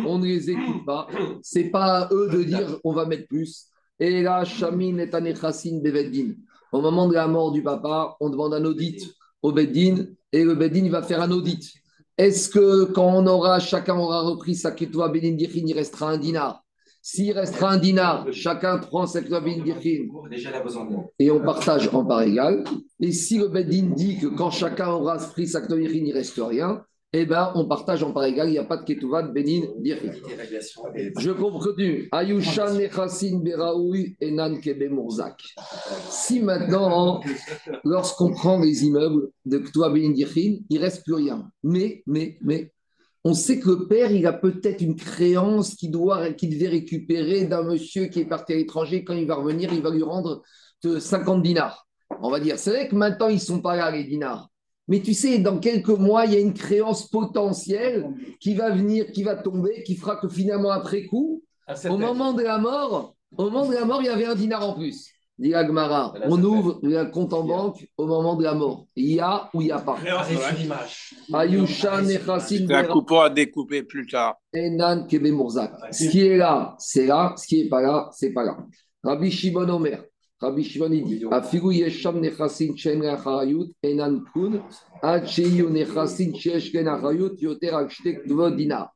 On 0.05 0.19
ne 0.19 0.25
les 0.25 0.49
écoute 0.49 0.85
pas. 0.85 1.07
C'est 1.41 1.69
pas 1.69 2.01
à 2.01 2.13
eux 2.13 2.29
de 2.31 2.43
dire 2.43 2.79
on 2.83 2.91
va 2.91 3.05
mettre 3.05 3.27
plus. 3.27 3.67
Et 3.97 4.21
là, 4.21 4.43
Shamin 4.43 4.97
est 4.97 5.07
Beveddin. 5.81 6.33
Au 6.71 6.81
moment 6.81 7.07
de 7.07 7.13
la 7.13 7.27
mort 7.27 7.51
du 7.51 7.63
papa, 7.63 8.15
on 8.19 8.29
demande 8.29 8.53
un 8.53 8.65
audit 8.65 9.13
au 9.41 9.51
Beddin 9.51 10.05
et 10.31 10.43
le 10.43 10.55
Beddin 10.55 10.89
va 10.89 11.01
faire 11.01 11.21
un 11.21 11.31
audit. 11.31 11.73
Est-ce 12.17 12.49
que 12.49 12.83
quand 12.85 13.07
on 13.15 13.25
aura, 13.27 13.59
chacun 13.59 13.97
aura 13.97 14.21
repris 14.21 14.55
sa 14.55 14.71
Ketouva 14.71 15.07
Benin 15.07 15.35
Dirhin, 15.35 15.63
il 15.65 15.73
restera 15.73 16.11
un 16.11 16.17
dinar? 16.17 16.63
S'il 17.01 17.31
restera 17.31 17.71
un 17.71 17.77
dinar, 17.77 18.27
chacun 18.31 18.77
prend 18.77 19.07
cette 19.07 19.29
Rabin 19.29 19.63
et 21.17 21.31
on 21.31 21.39
partage 21.39 21.89
en 21.93 22.03
part 22.03 22.23
égale. 22.23 22.65
Et 22.99 23.13
si 23.13 23.37
le 23.37 23.47
Bedin 23.47 23.93
dit 23.95 24.19
que 24.19 24.27
quand 24.27 24.51
chacun 24.51 24.89
aura 24.89 25.17
pris 25.17 25.47
sa 25.47 25.61
il 25.61 26.03
ne 26.03 26.13
reste 26.13 26.39
rien, 26.39 26.83
eh 27.11 27.25
bien, 27.25 27.51
on 27.55 27.65
partage 27.65 28.03
en 28.03 28.11
part 28.11 28.25
égale, 28.25 28.49
il 28.49 28.51
n'y 28.51 28.57
a 28.59 28.63
pas 28.63 28.77
de 28.77 28.83
Ketouvat, 28.83 29.23
Benin, 29.23 29.63
Dirhin. 29.79 30.11
Je 31.17 31.31
continue. 31.31 32.07
Ayushan 32.11 32.75
Nechasin 32.75 33.39
Beraoui 33.39 34.15
Enan 34.21 34.59
Kebe 34.59 34.91
Mourzak. 34.91 35.41
Si 36.09 36.39
maintenant, 36.39 37.21
lorsqu'on 37.83 38.31
prend 38.31 38.59
les 38.59 38.85
immeubles 38.85 39.29
de 39.45 39.57
Ketouvat, 39.57 39.89
Benin, 39.89 40.11
Dirhin, 40.11 40.57
il 40.69 40.77
ne 40.77 40.79
reste 40.79 41.03
plus 41.03 41.15
rien. 41.15 41.49
Mais, 41.63 42.03
mais, 42.05 42.37
mais, 42.41 42.71
on 43.23 43.33
sait 43.33 43.59
que 43.59 43.69
le 43.69 43.87
père, 43.87 44.11
il 44.11 44.27
a 44.27 44.33
peut-être 44.33 44.81
une 44.81 44.95
créance 44.95 45.75
qu'il 45.75 45.91
doit, 45.91 46.31
qu'il 46.33 46.51
devait 46.51 46.69
récupérer 46.69 47.45
d'un 47.45 47.63
monsieur 47.63 48.05
qui 48.05 48.19
est 48.19 48.25
parti 48.25 48.53
à 48.53 48.55
l'étranger. 48.55 49.03
Quand 49.03 49.15
il 49.15 49.25
va 49.25 49.35
revenir, 49.35 49.73
il 49.73 49.81
va 49.81 49.89
lui 49.89 50.03
rendre 50.03 50.43
50 50.83 51.41
dinars. 51.41 51.87
On 52.21 52.29
va 52.29 52.39
dire, 52.39 52.59
c'est 52.59 52.69
vrai 52.69 52.87
que 52.87 52.95
maintenant, 52.95 53.29
ils 53.29 53.35
ne 53.35 53.39
sont 53.39 53.61
pas 53.61 53.75
là, 53.75 53.89
les 53.89 54.03
dinars. 54.03 54.48
Mais 54.89 55.01
tu 55.01 55.13
sais, 55.13 55.37
dans 55.37 55.59
quelques 55.59 55.87
mois, 55.87 56.25
il 56.25 56.33
y 56.33 56.35
a 56.35 56.39
une 56.39 56.53
créance 56.53 57.07
potentielle 57.07 58.11
qui 58.39 58.55
va 58.55 58.71
venir, 58.71 59.11
qui 59.11 59.21
va 59.21 59.35
tomber, 59.35 59.83
qui 59.83 59.95
fera 59.95 60.15
que 60.15 60.27
finalement, 60.27 60.71
après 60.71 61.05
coup, 61.05 61.43
au 61.87 61.97
moment 61.97 62.33
de 62.33 62.41
la 62.41 62.57
mort, 62.57 63.15
au 63.37 63.43
moment 63.43 63.67
de 63.67 63.75
la 63.75 63.85
mort, 63.85 64.01
il 64.01 64.07
y 64.07 64.09
avait 64.09 64.25
un 64.25 64.33
dinar 64.33 64.67
en 64.67 64.73
plus. 64.73 65.11
Dit 65.37 65.53
Agmara, 65.53 66.13
on 66.25 66.43
ouvre 66.43 66.81
un 66.83 67.05
compte 67.05 67.33
en 67.33 67.43
banque 67.45 67.87
au 67.97 68.07
moment 68.07 68.35
de 68.35 68.43
la 68.43 68.55
mort. 68.55 68.87
Il 68.95 69.11
y 69.13 69.19
a 69.19 69.49
ou 69.53 69.61
il 69.61 69.65
n'y 69.65 69.71
a 69.71 69.79
pas 69.79 69.95
Ayushan 71.33 72.03
C'est 72.39 72.71
un 72.73 72.83
coupon 72.83 73.21
à 73.21 73.29
découper 73.29 73.83
plus 73.83 74.07
tard. 74.07 74.35
Ce 74.53 76.09
qui 76.09 76.27
est 76.27 76.35
là, 76.35 76.75
c'est 76.79 77.05
là. 77.05 77.35
Ce 77.37 77.47
qui 77.47 77.63
n'est 77.63 77.69
pas 77.69 77.81
là, 77.81 78.09
c'est 78.11 78.33
pas 78.33 78.43
là. 78.43 78.57
Rabbi 79.03 79.31
Shimon 79.31 79.69
Omer. 79.69 80.03
Afigu 80.41 81.71
yesham 81.73 82.21
nechasin 82.21 82.75
chen 82.75 83.01
enan 83.83 84.23
kun 84.33 84.61
ad 85.03 85.27
sheyu 85.27 85.69
nechasin 85.69 86.33
shesh 86.33 86.71
ken 86.71 86.87
achayut 86.87 87.41
yoter 87.41 88.55
dinar. 88.55 88.93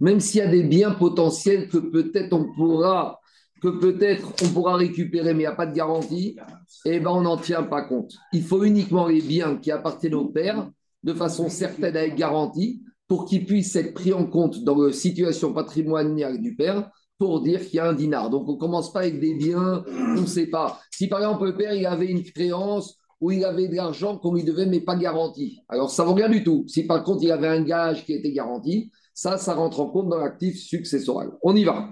Même 0.00 0.20
s'il 0.20 0.38
y 0.38 0.42
a 0.42 0.46
des 0.46 0.62
biens 0.62 0.92
potentiels 0.92 1.68
que 1.68 1.78
peut-être 1.78 2.32
on 2.32 2.52
pourra 2.54 3.20
que 3.60 3.68
peut-être 3.68 4.32
on 4.44 4.48
pourra 4.48 4.76
récupérer, 4.76 5.34
mais 5.34 5.40
il 5.40 5.46
n'y 5.46 5.46
a 5.46 5.52
pas 5.52 5.66
de 5.66 5.74
garantie, 5.74 6.36
eh 6.84 7.00
ben 7.00 7.10
on 7.10 7.22
n'en 7.22 7.36
tient 7.36 7.64
pas 7.64 7.82
compte. 7.82 8.14
Il 8.32 8.42
faut 8.42 8.62
uniquement 8.62 9.08
les 9.08 9.20
biens 9.20 9.56
qui 9.56 9.70
appartiennent 9.70 10.14
au 10.14 10.26
père 10.26 10.70
de 11.02 11.12
façon 11.12 11.48
certaine 11.48 11.96
avec 11.96 12.14
garantie 12.14 12.82
pour 13.08 13.24
qu'ils 13.24 13.44
puissent 13.46 13.74
être 13.76 13.94
pris 13.94 14.12
en 14.12 14.26
compte 14.26 14.62
dans 14.64 14.80
la 14.80 14.92
situation 14.92 15.52
patrimoniale 15.52 16.40
du 16.40 16.54
père 16.54 16.90
pour 17.18 17.40
dire 17.40 17.60
qu'il 17.60 17.74
y 17.74 17.78
a 17.80 17.88
un 17.88 17.92
dinar. 17.92 18.30
Donc 18.30 18.48
on 18.48 18.52
ne 18.52 18.58
commence 18.58 18.92
pas 18.92 19.00
avec 19.00 19.20
des 19.20 19.34
biens, 19.34 19.84
on 19.88 20.20
ne 20.20 20.26
sait 20.26 20.46
pas. 20.46 20.80
Si 20.90 21.08
par 21.08 21.18
exemple 21.18 21.46
le 21.46 21.56
père 21.56 21.74
il 21.74 21.84
avait 21.86 22.06
une 22.06 22.22
créance 22.22 22.96
où 23.20 23.32
il 23.32 23.44
avait 23.44 23.66
de 23.66 23.74
l'argent 23.74 24.16
qu'on 24.16 24.32
lui 24.34 24.44
devait 24.44 24.66
mais 24.66 24.80
pas 24.80 24.94
garanti, 24.94 25.60
alors 25.68 25.90
ça 25.90 26.04
ne 26.04 26.08
vaut 26.08 26.14
rien 26.14 26.28
du 26.28 26.44
tout. 26.44 26.64
Si 26.68 26.84
par 26.84 27.02
contre 27.02 27.24
il 27.24 27.32
avait 27.32 27.48
un 27.48 27.62
gage 27.62 28.04
qui 28.04 28.12
était 28.12 28.32
garanti, 28.32 28.92
ça, 29.12 29.36
ça 29.36 29.52
rentre 29.54 29.80
en 29.80 29.88
compte 29.88 30.08
dans 30.08 30.18
l'actif 30.18 30.56
successoral. 30.56 31.32
On 31.42 31.56
y 31.56 31.64
va. 31.64 31.90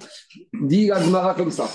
Dit 0.63 0.93
Agmara 0.93 1.35
comme 1.35 1.51
ça. 1.51 1.69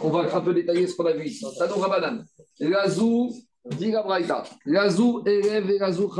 On 0.00 0.08
va 0.08 0.34
un 0.34 0.40
peu 0.40 0.54
détailler 0.54 0.86
ce 0.86 0.96
qu'on 0.96 1.04
a 1.04 1.12
vu 1.12 1.26
ici. 1.26 1.44
Tano 1.58 1.74
Rabanan. 1.74 2.24
Lazou, 2.58 3.30
dit 3.78 3.90
Gabraïta. 3.90 4.44
Lazou, 4.64 5.22
élève 5.26 5.68
et 5.68 5.78
Lazou, 5.78 6.10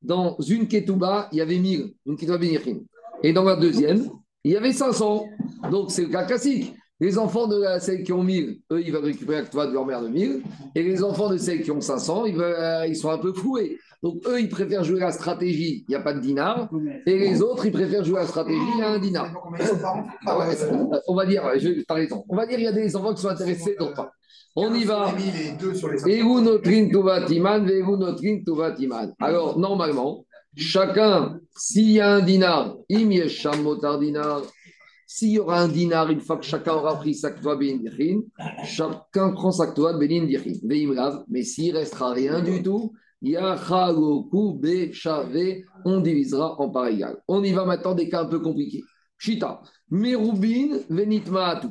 Dans 0.00 0.38
une 0.48 0.66
Ketouba, 0.66 1.28
il 1.30 1.36
y 1.36 1.40
avait 1.42 1.58
1000, 1.58 1.92
une 2.06 2.16
Ketouba 2.16 2.38
Benichin. 2.38 2.78
Et 3.22 3.34
dans 3.34 3.44
la 3.44 3.56
deuxième, 3.56 4.08
il 4.44 4.52
y 4.52 4.56
avait 4.56 4.72
500. 4.72 5.26
Donc 5.70 5.90
c'est 5.90 6.02
le 6.02 6.08
cas 6.08 6.24
classique. 6.24 6.74
Les 7.00 7.18
enfants 7.18 7.48
de 7.48 7.64
celles 7.80 8.04
qui 8.04 8.12
ont 8.12 8.22
1000, 8.22 8.60
eux, 8.70 8.80
ils 8.80 8.92
veulent 8.92 9.04
récupérer 9.04 9.42
la 9.52 9.66
de 9.66 9.72
leur 9.72 9.84
mère 9.84 10.00
de 10.00 10.08
1000. 10.08 10.42
Et 10.76 10.82
les 10.82 11.02
enfants 11.02 11.28
de 11.28 11.36
celles 11.36 11.62
qui 11.62 11.72
ont 11.72 11.80
500, 11.80 12.26
ils, 12.26 12.36
veulent, 12.36 12.54
euh, 12.56 12.86
ils 12.86 12.96
sont 12.96 13.10
un 13.10 13.18
peu 13.18 13.32
floués. 13.32 13.78
Donc, 14.02 14.22
eux, 14.28 14.40
ils 14.40 14.48
préfèrent 14.48 14.84
jouer 14.84 15.00
la 15.00 15.10
stratégie, 15.10 15.84
il 15.88 15.90
n'y 15.90 15.96
a 15.96 16.00
pas 16.00 16.12
de 16.12 16.20
dinar. 16.20 16.68
Et 17.06 17.18
les 17.18 17.42
autres, 17.42 17.66
ils 17.66 17.72
préfèrent 17.72 18.04
jouer 18.04 18.20
la 18.20 18.26
stratégie, 18.26 18.60
il 18.74 18.78
y 18.78 18.82
a 18.82 18.90
un 18.90 18.98
dinar. 18.98 19.34
Ah 20.26 20.38
on 21.08 21.14
va 21.14 21.26
dire, 21.26 21.42
je. 21.56 21.82
On 22.28 22.36
va 22.36 22.46
dire 22.46 22.56
qu'il 22.56 22.64
y 22.64 22.68
a 22.68 22.72
des 22.72 22.94
enfants 22.94 23.12
qui 23.12 23.22
sont 23.22 23.28
intéressés, 23.28 23.74
d'autres 23.78 23.94
pas. 23.94 24.12
On 24.56 24.72
y 24.72 24.84
va. 24.84 25.12
Et 26.06 26.22
vous, 26.22 26.40
notre 26.40 26.68
Alors, 29.20 29.58
normalement, 29.58 30.24
chacun, 30.56 31.40
s'il 31.56 31.92
y 31.92 32.00
a 32.00 32.14
un 32.16 32.20
dinar, 32.20 32.76
motar 33.62 33.98
dinar, 33.98 34.42
s'il 35.06 35.30
y 35.32 35.38
aura 35.38 35.60
un 35.60 35.68
dinar, 35.68 36.10
une 36.10 36.20
fois 36.20 36.38
que 36.38 36.44
chacun 36.44 36.74
aura 36.74 36.98
pris 36.98 37.14
sa 37.14 37.30
ktoa 37.30 37.56
chacun 38.64 39.32
prend 39.32 39.52
sa 39.52 39.66
ktoa 39.66 39.92
benin 39.98 40.26
Mais 41.28 41.44
s'il 41.44 41.76
restera 41.76 42.12
rien 42.12 42.42
du 42.42 42.62
tout, 42.62 42.92
on 45.84 46.00
divisera 46.00 46.60
en 46.60 46.70
part 46.70 46.88
égale. 46.88 47.22
On 47.28 47.42
y 47.42 47.52
va 47.52 47.64
maintenant 47.64 47.94
des 47.94 48.08
cas 48.08 48.22
un 48.22 48.26
peu 48.26 48.40
compliqués. 48.40 48.82
Chita, 49.18 49.62
Merubin, 49.90 50.78
Venitmaatu. 50.90 51.68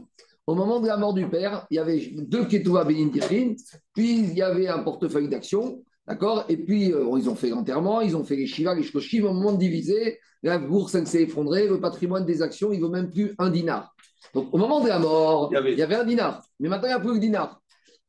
Au 0.48 0.56
moment 0.56 0.80
de 0.80 0.88
la 0.88 0.98
mort 0.98 1.13
du 1.13 1.30
père, 1.30 1.66
il 1.70 1.75
y 1.75 1.80
avait 1.80 2.13
deux 2.18 2.46
Ketouva 2.46 2.84
Benindirin, 2.84 3.54
puis 3.94 4.20
il 4.20 4.34
y 4.34 4.42
avait 4.42 4.68
un 4.68 4.80
portefeuille 4.80 5.30
d'actions, 5.30 5.84
d'accord? 6.08 6.46
Et 6.50 6.58
puis 6.58 6.92
euh, 6.92 7.06
ils 7.18 7.30
ont 7.30 7.36
fait 7.36 7.50
l'enterrement, 7.50 8.02
ils 8.02 8.16
ont 8.16 8.24
fait 8.24 8.36
les 8.36 8.48
Shiva, 8.48 8.76
les 8.76 8.84
Shkoshim. 8.84 9.26
Au 9.26 9.34
moment 9.34 9.54
de 9.54 9.58
diviser, 9.58 10.20
la 10.42 10.58
bourse 10.58 11.02
s'est 11.04 11.24
effondrée, 11.24 11.68
le 11.68 11.80
patrimoine 11.80 12.26
des 12.26 12.42
actions, 12.42 12.72
il 12.72 12.80
ne 12.80 12.86
vaut 12.86 12.92
même 12.92 13.10
plus 13.10 13.36
un 13.38 13.50
dinar. 13.50 13.94
Donc 14.34 14.54
au 14.54 14.58
moment 14.58 14.80
de 14.80 14.88
la 14.88 15.00
mort, 15.00 15.50
il 15.52 15.78
y 15.78 15.82
avait, 15.82 15.96
un 15.96 16.06
dinar, 16.06 16.44
mais 16.60 16.70
maintenant 16.70 16.88
il 16.88 16.92
n'y 16.92 16.96
a 16.96 17.00
plus 17.00 17.14
que 17.14 17.20
dinar. 17.20 17.60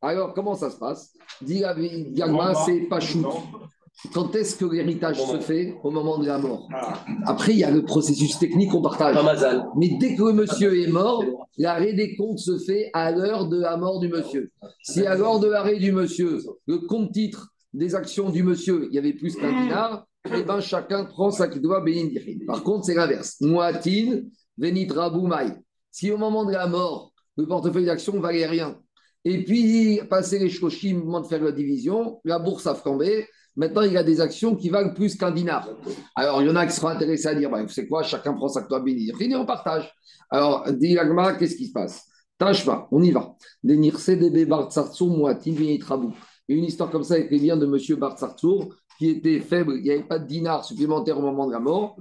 Alors 0.01 0.35
comment 0.35 0.55
ça 0.55 0.71
se 0.71 0.77
passe? 0.77 1.13
Yagma, 1.47 2.55
c'est 2.67 2.81
pas 2.83 3.01
chou. 3.01 3.27
Quand 4.13 4.35
est-ce 4.35 4.57
que 4.57 4.65
l'héritage 4.65 5.21
se 5.21 5.39
fait? 5.39 5.77
Au 5.83 5.91
moment 5.91 6.19
de 6.19 6.27
la 6.27 6.39
mort. 6.39 6.69
Ah. 6.75 7.05
Après, 7.27 7.53
il 7.53 7.59
y 7.59 7.65
a 7.65 7.71
le 7.71 7.85
processus 7.85 8.39
technique 8.39 8.71
qu'on 8.71 8.83
partage. 8.83 9.17
Mais 9.77 9.97
dès 10.01 10.17
que 10.17 10.23
le 10.25 10.33
monsieur 10.33 10.83
est 10.83 10.89
mort, 10.89 11.25
l'arrêt 11.57 11.93
des 11.93 12.17
comptes 12.17 12.39
se 12.39 12.59
fait 12.59 12.91
à 12.93 13.13
l'heure 13.13 13.47
de 13.47 13.59
la 13.59 13.77
mort 13.77 14.01
du 14.01 14.09
monsieur. 14.09 14.51
Si 14.83 15.07
à 15.07 15.15
l'heure 15.15 15.39
de 15.39 15.49
l'arrêt 15.49 15.79
du 15.79 15.93
monsieur, 15.93 16.39
le 16.67 16.78
compte 16.78 17.13
titre 17.13 17.53
des 17.75 17.95
actions 17.95 18.30
du 18.30 18.43
monsieur, 18.43 18.89
il 18.91 18.95
y 18.95 18.99
avait 18.99 19.13
plus 19.13 19.37
qu'un 19.37 19.63
dinar, 19.63 20.06
eh 20.32 20.43
ben 20.43 20.60
chacun 20.60 21.04
prend 21.04 21.30
sa 21.30 21.49
doit 21.49 21.82
bénir. 21.82 22.23
Par 22.47 22.63
contre, 22.63 22.87
c'est 22.87 22.95
l'inverse. 22.95 23.37
Moatin, 23.41 24.23
venit 24.56 24.89
raboumaï. 24.89 25.52
Si 25.91 26.10
au 26.10 26.17
moment 26.17 26.45
de 26.45 26.52
la 26.52 26.67
mort, 26.67 27.13
le 27.37 27.47
portefeuille 27.47 27.87
d'actions 27.87 28.19
valait 28.21 28.47
rien, 28.47 28.78
et 29.25 29.43
puis, 29.43 30.00
passer 30.10 30.39
les 30.39 30.50
shoshim, 30.50 30.99
moment 30.99 31.23
de 31.23 31.26
faire 31.26 31.43
la 31.43 31.52
division, 31.52 32.21
la 32.25 32.39
bourse 32.39 32.67
a 32.67 32.75
flambé. 32.75 33.26
Maintenant, 33.56 33.82
il 33.82 33.93
y 33.93 33.97
a 33.97 34.02
des 34.02 34.21
actions 34.21 34.54
qui 34.54 34.69
valent 34.69 34.93
plus 34.93 35.17
qu'un 35.17 35.30
dinar. 35.30 35.67
Alors, 36.15 36.43
il 36.43 36.49
y 36.49 36.50
en 36.50 36.56
a 36.56 36.67
qui 36.67 36.75
seront 36.75 36.89
intéressés 36.89 37.28
à 37.28 37.34
dire, 37.34 37.50
bah, 37.50 37.65
c'est 37.69 37.89
quoi, 37.89 38.02
chacun 38.02 38.34
prend 38.34 38.49
sa 38.49 38.63
toi 38.63 38.80
bénir. 38.80 39.17
Fini, 39.17 39.34
on 39.34 39.47
partage. 39.47 39.91
Alors, 40.28 40.71
dit 40.73 40.99
qu'est-ce 41.39 41.56
qui 41.56 41.69
se 41.69 41.73
passe? 41.73 42.04
Pas, 42.37 42.89
on 42.91 43.02
y 43.02 43.13
va. 43.13 43.34
Une 46.49 46.65
histoire 46.65 46.91
comme 46.91 47.04
ça 47.04 47.15
avec 47.15 47.30
les 47.30 47.39
biens 47.39 47.57
de 47.57 47.67
M. 47.67 47.99
Bartsartsour, 47.99 48.75
qui 48.99 49.09
était 49.09 49.41
faible, 49.41 49.76
il 49.76 49.83
n'y 49.83 49.91
avait 49.91 50.04
pas 50.04 50.19
de 50.19 50.26
dinar 50.26 50.65
supplémentaire 50.65 51.19
au 51.19 51.23
moment 51.23 51.47
de 51.47 51.52
la 51.52 51.61
mort. 51.61 51.97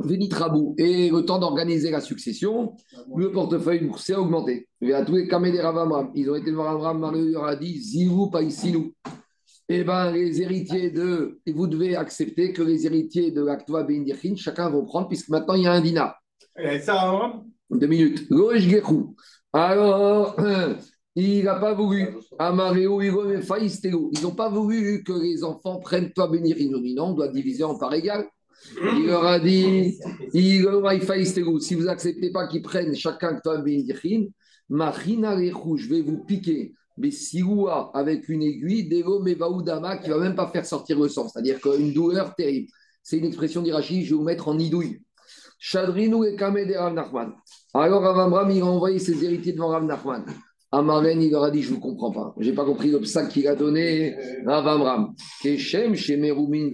Rabou. 0.00 0.74
Et 0.78 1.10
le 1.10 1.22
temps 1.22 1.38
d'organiser 1.38 1.90
la 1.90 2.00
succession, 2.00 2.76
le 3.16 3.32
portefeuille 3.32 3.90
a 4.10 4.20
augmenté. 4.20 4.68
Et 4.80 4.92
à 4.92 5.04
tous 5.04 5.16
les 5.16 5.26
Kamé 5.26 5.60
Ravamram, 5.60 6.12
ils 6.14 6.30
ont 6.30 6.36
été 6.36 6.52
voir 6.52 6.70
Avram, 6.70 7.00
Marie 7.00 7.32
leur 7.32 7.44
a 7.44 7.56
dit 7.56 7.80
Zilou, 7.80 8.30
pas 8.30 8.42
ici, 8.42 8.74
Eh 9.68 9.82
bien, 9.82 10.12
les 10.12 10.40
héritiers 10.40 10.90
de. 10.90 11.40
Et 11.44 11.52
vous 11.52 11.66
devez 11.66 11.96
accepter 11.96 12.52
que 12.52 12.62
les 12.62 12.86
héritiers 12.86 13.32
de 13.32 13.42
l'Aktoa 13.42 13.82
Ben 13.82 14.06
chacun 14.36 14.70
vont 14.70 14.84
prendre, 14.84 15.08
puisque 15.08 15.30
maintenant 15.30 15.54
il 15.54 15.64
y 15.64 15.66
a 15.66 15.72
un 15.72 15.80
dinar. 15.80 16.14
Et 16.56 16.78
ça, 16.78 17.42
Deux 17.70 17.86
minutes. 17.86 18.28
Alors, 19.52 20.36
il 21.22 21.44
n'a 21.44 21.56
pas 21.56 21.74
voulu. 21.74 22.08
Amareo, 22.38 23.02
Ils 23.02 24.22
n'ont 24.22 24.34
pas 24.34 24.48
voulu 24.48 25.04
que 25.04 25.12
les 25.12 25.44
enfants 25.44 25.80
prennent 25.80 26.12
toi 26.12 26.28
Ben 26.28 26.42
Non, 26.94 27.06
on 27.06 27.14
doit 27.14 27.26
diviser 27.28 27.64
en 27.64 27.76
parts 27.76 27.94
égales. 27.94 28.28
Il 28.74 29.06
leur 29.06 29.24
a 29.24 29.38
dit 29.38 29.98
si 30.32 30.62
vous 30.62 31.84
n'acceptez 31.84 32.30
pas 32.30 32.48
qu'ils 32.48 32.62
prennent 32.62 32.94
chacun 32.94 33.40
je 33.44 35.88
vais 35.88 36.02
vous 36.02 36.18
piquer 36.24 36.74
mais 36.98 37.10
siroua 37.10 37.90
avec 37.94 38.28
une 38.28 38.42
aiguille, 38.42 38.88
Dego 38.88 39.20
Mevaoudama 39.20 39.98
qui 39.98 40.10
ne 40.10 40.14
va 40.14 40.20
même 40.20 40.34
pas 40.34 40.48
faire 40.48 40.66
sortir 40.66 40.98
le 40.98 41.08
sang, 41.08 41.28
c'est-à-dire 41.28 41.60
qu'une 41.60 41.92
douleur 41.92 42.34
terrible. 42.34 42.68
C'est 43.02 43.18
une 43.18 43.24
expression 43.24 43.62
d'Irachi, 43.62 44.04
je 44.04 44.10
vais 44.10 44.16
vous 44.16 44.24
mettre 44.24 44.48
en 44.48 44.58
idouille. 44.58 45.00
Shadrinou 45.58 46.24
et 46.24 46.36
Kamede 46.36 46.74
Rav 46.76 46.94
Nachman. 46.94 47.32
Alors 47.72 48.02
Rav 48.02 48.52
il 48.52 48.60
a 48.60 48.66
envoyé 48.66 48.98
ses 48.98 49.24
héritiers 49.24 49.52
devant 49.52 49.68
Rav 49.68 49.84
Nachman. 49.84 50.24
Amaren, 50.70 51.22
il 51.22 51.30
leur 51.30 51.44
a 51.44 51.50
dit, 51.50 51.62
je 51.62 51.74
ne 51.74 51.78
comprends 51.78 52.10
pas. 52.10 52.34
Je 52.38 52.50
n'ai 52.50 52.54
pas 52.54 52.64
compris 52.64 52.90
le 52.90 53.02
sac 53.04 53.30
qu'il 53.30 53.48
a 53.48 53.54
donné 53.54 54.16
à 54.46 54.60
Vamram. 54.60 55.14
Keshem, 55.40 55.94
Meroumin, 56.18 56.70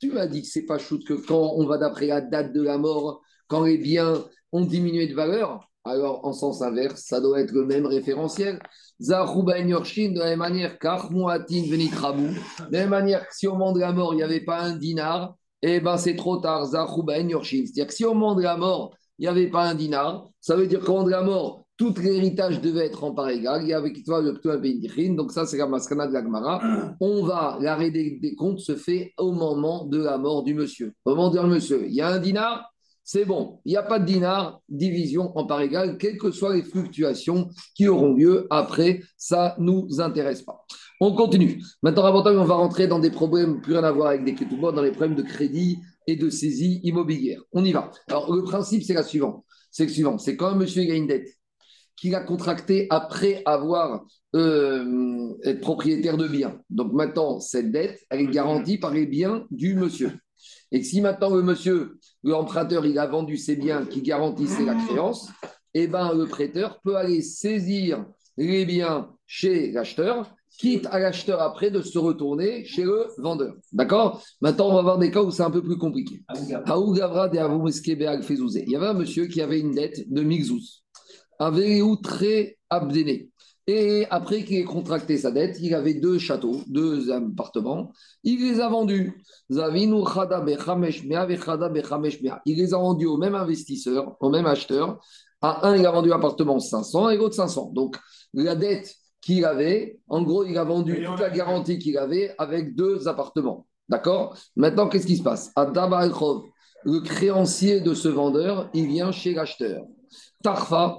tu 0.00 0.10
m'as 0.10 0.26
dit 0.26 0.42
que 0.42 0.48
c'est 0.48 0.66
pas 0.66 0.78
chouette 0.78 1.04
que 1.04 1.14
quand 1.14 1.54
on 1.56 1.66
va 1.66 1.78
d'après 1.78 2.06
la 2.06 2.20
date 2.20 2.52
de 2.52 2.62
la 2.62 2.78
mort, 2.78 3.20
quand 3.46 3.64
les 3.64 3.78
biens 3.78 4.24
ont 4.50 4.64
diminué 4.64 5.06
de 5.06 5.14
valeur, 5.14 5.68
alors 5.84 6.24
en 6.24 6.32
sens 6.32 6.62
inverse, 6.62 7.02
ça 7.02 7.20
doit 7.20 7.40
être 7.40 7.52
le 7.52 7.66
même 7.66 7.86
référentiel. 7.86 8.60
Ben 9.00 9.68
Yorshin, 9.68 10.12
de 10.12 10.18
la 10.18 10.26
même 10.26 10.38
manière, 10.38 10.78
Karmouatin 10.78 11.62
Venitrabou, 11.68 12.28
de 12.28 12.72
la 12.72 12.80
même 12.80 12.90
manière 12.90 13.26
si 13.30 13.46
au 13.46 13.52
moment 13.52 13.72
de 13.72 13.80
la 13.80 13.92
mort, 13.92 14.14
il 14.14 14.18
n'y 14.18 14.22
avait 14.22 14.44
pas 14.44 14.60
un 14.60 14.76
dinar, 14.76 15.36
eh 15.62 15.80
ben 15.80 15.96
c'est 15.96 16.16
trop 16.16 16.38
tard, 16.38 16.68
Ben 17.04 17.28
Yorshin. 17.28 17.64
C'est-à-dire 17.64 17.86
que 17.86 17.94
si 17.94 18.04
au 18.04 18.14
moment 18.14 18.34
de 18.34 18.42
la 18.42 18.56
mort, 18.56 18.96
il 19.18 19.22
n'y 19.22 19.28
avait 19.28 19.50
pas 19.50 19.68
un 19.68 19.74
dinar, 19.74 20.28
ça 20.40 20.56
veut 20.56 20.66
dire 20.66 20.80
qu'au 20.80 20.92
moment 20.92 21.04
de 21.04 21.10
la 21.10 21.22
mort, 21.22 21.61
tout 21.82 22.00
l'héritage 22.00 22.60
devait 22.60 22.86
être 22.86 23.02
en 23.02 23.12
part 23.12 23.28
égale. 23.28 23.62
Il 23.64 23.68
y 23.68 23.72
avait 23.72 23.92
toi 24.04 24.22
le 24.22 25.14
Donc, 25.16 25.32
ça, 25.32 25.46
c'est 25.46 25.56
la 25.56 25.66
maskana 25.66 26.06
de 26.06 26.12
l'Agmara. 26.12 26.62
On 27.00 27.24
va, 27.24 27.58
l'arrêt 27.60 27.90
des, 27.90 28.20
des, 28.22 28.36
comptes 28.36 28.60
se 28.60 28.76
fait 28.76 29.12
au 29.18 29.32
moment 29.32 29.84
de 29.86 29.98
la 29.98 30.16
mort 30.16 30.44
du 30.44 30.54
monsieur. 30.54 30.92
Au 31.04 31.10
moment 31.10 31.30
de 31.30 31.36
la 31.38 31.42
monsieur, 31.42 31.84
il 31.88 31.94
y 31.94 32.00
a 32.00 32.06
un 32.06 32.20
dinar, 32.20 32.72
c'est 33.02 33.24
bon. 33.24 33.58
Il 33.64 33.70
n'y 33.70 33.76
a 33.76 33.82
pas 33.82 33.98
de 33.98 34.04
dinar, 34.04 34.60
division 34.68 35.36
en 35.36 35.44
part 35.44 35.60
égale, 35.60 35.98
quelles 35.98 36.18
que 36.18 36.30
soient 36.30 36.54
les 36.54 36.62
fluctuations 36.62 37.48
qui 37.74 37.88
auront 37.88 38.14
lieu 38.14 38.46
après, 38.50 39.00
ça 39.16 39.56
ne 39.58 39.64
nous 39.64 40.00
intéresse 40.00 40.42
pas. 40.42 40.64
On 41.00 41.16
continue. 41.16 41.60
Maintenant, 41.82 42.04
avant 42.04 42.24
on 42.24 42.44
va 42.44 42.54
rentrer 42.54 42.86
dans 42.86 43.00
des 43.00 43.10
problèmes 43.10 43.60
plus 43.60 43.72
rien 43.72 43.82
à 43.82 43.90
voir 43.90 44.10
avec 44.10 44.22
des 44.22 44.36
ketubot, 44.36 44.70
dans 44.70 44.82
les 44.82 44.92
problèmes 44.92 45.16
de 45.16 45.22
crédit 45.22 45.80
et 46.06 46.14
de 46.14 46.30
saisie 46.30 46.78
immobilière. 46.84 47.40
On 47.52 47.64
y 47.64 47.72
va. 47.72 47.90
Alors, 48.06 48.32
le 48.32 48.44
principe, 48.44 48.84
c'est 48.84 48.94
la 48.94 49.02
suivante. 49.02 49.44
C'est 49.72 49.86
le 49.86 49.90
suivant. 49.90 50.18
C'est 50.18 50.36
quand 50.36 50.46
un 50.46 50.54
monsieur 50.54 50.82
a 50.82 50.94
une 50.94 51.08
dette 51.08 51.26
qu'il 51.96 52.14
a 52.14 52.20
contracté 52.20 52.86
après 52.90 53.42
avoir 53.44 54.04
euh, 54.34 55.34
être 55.44 55.60
propriétaire 55.60 56.16
de 56.16 56.26
biens. 56.26 56.58
Donc 56.70 56.92
maintenant, 56.92 57.40
cette 57.40 57.70
dette, 57.70 58.00
elle 58.10 58.20
est 58.20 58.26
garantie 58.26 58.78
par 58.78 58.92
les 58.92 59.06
biens 59.06 59.46
du 59.50 59.74
monsieur. 59.74 60.12
Et 60.72 60.82
si 60.82 61.00
maintenant 61.00 61.34
le 61.34 61.42
monsieur, 61.42 61.98
l'emprunteur, 62.24 62.86
il 62.86 62.98
a 62.98 63.06
vendu 63.06 63.36
ses 63.36 63.56
biens 63.56 63.84
qui 63.84 64.02
garantissaient 64.02 64.64
la 64.64 64.74
créance, 64.74 65.30
eh 65.74 65.86
ben, 65.86 66.12
le 66.14 66.26
prêteur 66.26 66.80
peut 66.82 66.96
aller 66.96 67.22
saisir 67.22 68.04
les 68.36 68.64
biens 68.64 69.10
chez 69.26 69.70
l'acheteur, 69.72 70.34
quitte 70.58 70.86
à 70.86 70.98
l'acheteur 70.98 71.40
après 71.40 71.70
de 71.70 71.82
se 71.82 71.98
retourner 71.98 72.64
chez 72.64 72.84
le 72.84 73.06
vendeur. 73.18 73.54
D'accord? 73.72 74.22
Maintenant, 74.40 74.70
on 74.70 74.74
va 74.74 74.82
voir 74.82 74.98
des 74.98 75.10
cas 75.10 75.22
où 75.22 75.30
c'est 75.30 75.42
un 75.42 75.50
peu 75.50 75.62
plus 75.62 75.78
compliqué. 75.78 76.22
Il 78.64 78.70
y 78.70 78.76
avait 78.76 78.86
un 78.86 78.94
monsieur 78.94 79.26
qui 79.26 79.40
avait 79.40 79.60
une 79.60 79.72
dette 79.72 80.10
de 80.12 80.22
Mixous, 80.22 80.81
où 81.40 81.96
très 81.96 82.58
abdéné. 82.70 83.30
Et 83.68 84.06
après 84.10 84.44
qu'il 84.44 84.56
ait 84.56 84.64
contracté 84.64 85.16
sa 85.18 85.30
dette, 85.30 85.58
il 85.60 85.72
avait 85.74 85.94
deux 85.94 86.18
châteaux, 86.18 86.60
deux 86.66 87.12
appartements. 87.12 87.92
Il 88.24 88.40
les 88.40 88.60
a 88.60 88.68
vendus. 88.68 89.22
Il 89.50 89.56
les 92.56 92.74
a 92.74 92.78
vendus 92.78 93.06
au 93.06 93.16
même 93.18 93.34
investisseur, 93.36 94.16
au 94.20 94.30
même 94.30 94.46
acheteur. 94.46 95.00
À 95.40 95.68
un, 95.68 95.76
il 95.76 95.86
a 95.86 95.92
vendu 95.92 96.08
l'appartement 96.08 96.58
500 96.58 97.10
et 97.10 97.16
l'autre 97.16 97.34
500. 97.34 97.70
Donc, 97.72 97.96
la 98.34 98.56
dette 98.56 98.94
qu'il 99.20 99.44
avait, 99.44 100.00
en 100.08 100.22
gros, 100.22 100.44
il 100.44 100.58
a 100.58 100.64
vendu 100.64 101.04
toute 101.04 101.20
la 101.20 101.30
garantie 101.30 101.78
qu'il 101.78 101.96
avait 101.98 102.34
avec 102.38 102.74
deux 102.74 103.06
appartements. 103.06 103.66
D'accord? 103.88 104.36
Maintenant, 104.56 104.88
qu'est-ce 104.88 105.06
qui 105.06 105.16
se 105.16 105.22
passe? 105.22 105.52
À 105.54 105.66
le 106.84 107.00
créancier 107.00 107.80
de 107.80 107.94
ce 107.94 108.08
vendeur, 108.08 108.68
il 108.74 108.88
vient 108.88 109.12
chez 109.12 109.34
l'acheteur. 109.34 109.84
Tarfa, 110.42 110.98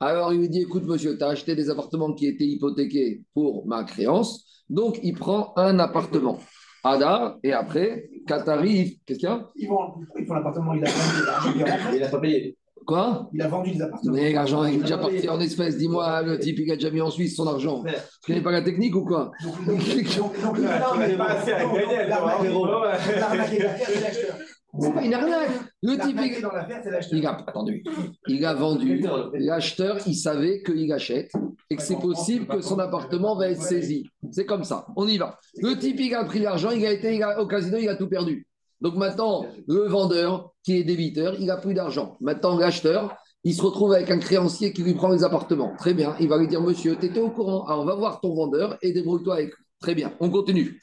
alors 0.00 0.32
il 0.32 0.38
lui 0.38 0.48
dit 0.48 0.62
écoute, 0.62 0.84
monsieur, 0.86 1.18
tu 1.18 1.24
as 1.24 1.28
acheté 1.28 1.56
des 1.56 1.70
appartements 1.70 2.12
qui 2.12 2.26
étaient 2.26 2.46
hypothéqués 2.46 3.22
pour 3.34 3.66
ma 3.66 3.82
créance, 3.84 4.64
donc 4.70 5.00
il 5.02 5.14
prend 5.14 5.52
un 5.56 5.78
appartement. 5.78 6.38
Ada, 6.84 7.36
et 7.42 7.52
après, 7.52 8.08
Qatari, 8.26 9.00
qu'est-ce 9.04 9.18
qu'il 9.18 9.28
y 9.28 9.32
a 9.32 9.44
Ils 9.56 9.66
font 9.66 10.34
l'appartement, 10.34 10.74
il 10.74 10.84
a 10.86 10.90
vendu, 10.90 11.64
il 11.94 12.00
n'a 12.00 12.08
pas 12.08 12.20
payé. 12.20 12.56
Quoi 12.86 13.28
Il 13.34 13.42
a 13.42 13.48
vendu 13.48 13.72
des 13.72 13.82
appartements. 13.82 14.14
Mais 14.14 14.32
l'argent 14.32 14.64
est 14.64 14.76
déjà 14.76 14.96
parti 14.96 15.28
en 15.28 15.40
espèces. 15.40 15.76
Dis-moi, 15.76 16.22
le 16.22 16.38
type, 16.38 16.60
il 16.60 16.70
a 16.70 16.76
déjà 16.76 16.90
mis 16.90 17.00
en 17.02 17.10
Suisse 17.10 17.36
son 17.36 17.46
argent. 17.46 17.82
Tu 18.24 18.32
connais 18.32 18.40
pas 18.42 18.52
la 18.52 18.62
technique 18.62 18.94
ou 18.94 19.04
quoi 19.04 19.32
Donc, 19.66 19.78
gagner. 19.84 20.12
C'est 24.80 24.92
pas 24.92 25.04
une 25.04 25.14
arnaque. 25.14 25.50
Le 25.82 25.96
type, 25.96 26.18
il, 27.12 27.26
a, 27.26 27.30
attendez, 27.46 27.82
il 28.26 28.44
a 28.44 28.54
vendu. 28.54 29.04
L'acheteur, 29.34 29.98
il 30.06 30.14
savait 30.14 30.62
qu'il 30.62 30.92
achète 30.92 31.32
et 31.70 31.76
que 31.76 31.82
c'est 31.82 31.98
possible 31.98 32.46
que 32.46 32.60
son 32.60 32.78
appartement 32.78 33.36
va 33.36 33.50
être 33.50 33.62
saisi. 33.62 34.08
C'est 34.30 34.46
comme 34.46 34.64
ça. 34.64 34.86
On 34.96 35.06
y 35.06 35.18
va. 35.18 35.38
Le 35.56 35.74
type, 35.78 36.00
il 36.00 36.14
a 36.14 36.24
pris 36.24 36.40
l'argent, 36.40 36.70
il 36.70 36.84
a 36.86 36.92
été 36.92 37.20
au 37.38 37.46
casino, 37.46 37.78
il 37.78 37.88
a 37.88 37.96
tout 37.96 38.08
perdu. 38.08 38.46
Donc 38.80 38.94
maintenant, 38.94 39.44
le 39.66 39.88
vendeur, 39.88 40.52
qui 40.62 40.76
est 40.78 40.84
débiteur, 40.84 41.34
il 41.38 41.50
a 41.50 41.56
plus 41.56 41.74
d'argent. 41.74 42.16
Maintenant, 42.20 42.56
l'acheteur, 42.56 43.16
il 43.44 43.54
se 43.54 43.62
retrouve 43.62 43.92
avec 43.92 44.10
un 44.10 44.18
créancier 44.18 44.72
qui 44.72 44.82
lui 44.82 44.94
prend 44.94 45.08
les 45.08 45.24
appartements. 45.24 45.74
Très 45.76 45.94
bien. 45.94 46.14
Il 46.20 46.28
va 46.28 46.38
lui 46.38 46.48
dire, 46.48 46.60
monsieur, 46.60 46.96
tu 46.96 47.06
étais 47.06 47.20
au 47.20 47.30
courant. 47.30 47.64
Alors, 47.66 47.84
va 47.84 47.94
voir 47.94 48.20
ton 48.20 48.34
vendeur 48.34 48.78
et 48.82 48.92
débrouille-toi 48.92 49.34
avec 49.34 49.48
lui. 49.48 49.64
Très 49.80 49.94
bien. 49.94 50.12
On 50.20 50.28
continue. 50.28 50.80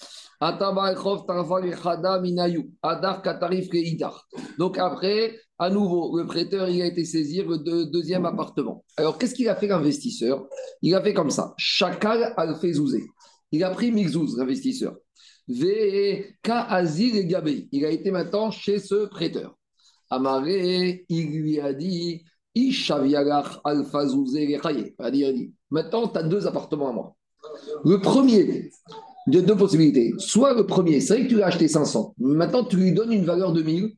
Donc 4.58 4.78
après, 4.78 5.40
à 5.58 5.70
nouveau, 5.70 6.18
le 6.18 6.26
prêteur, 6.26 6.68
il 6.70 6.82
a 6.82 6.86
été 6.86 7.06
saisir 7.06 7.48
le 7.48 7.86
deuxième 7.86 8.26
appartement. 8.26 8.84
Alors, 8.98 9.18
qu'est-ce 9.18 9.36
qu'il 9.36 9.48
a 9.48 9.56
fait 9.56 9.68
l'investisseur? 9.68 10.46
Il 10.82 10.94
a 10.96 11.02
fait 11.02 11.14
comme 11.14 11.30
ça. 11.30 11.54
Chakal 11.58 12.34
al. 12.36 12.56
Il 13.52 13.64
a 13.64 13.70
pris 13.70 13.92
Mixouz, 13.92 14.38
l'investisseur. 14.38 14.98
Il 15.48 16.36
a 17.86 17.90
été 17.92 18.12
maintenant 18.12 18.52
chez 18.52 18.80
ce 18.80 19.06
prêteur. 19.06 19.56
Amaré, 20.10 21.06
il 21.10 21.28
lui 21.32 21.60
a 21.60 21.74
dit 21.74 22.26
Maintenant, 25.72 26.08
tu 26.08 26.18
as 26.18 26.24
deux 26.24 26.48
appartements 26.48 26.90
à 26.90 26.94
moi. 26.94 27.16
Le 27.84 28.00
premier, 28.00 28.72
il 29.28 29.36
y 29.36 29.38
a 29.38 29.42
deux 29.42 29.56
possibilités. 29.56 30.14
Soit 30.18 30.54
le 30.54 30.66
premier, 30.66 31.02
c'est 31.02 31.16
vrai 31.16 31.24
que 31.24 31.30
tu 31.30 31.38
l'as 31.38 31.48
acheté 31.48 31.68
500. 31.68 32.16
Maintenant, 32.20 32.64
tu 32.64 32.78
lui 32.78 32.92
donnes 32.92 33.12
une 33.12 33.26
valeur 33.26 33.54
de 33.54 33.62
1000. 33.62 33.92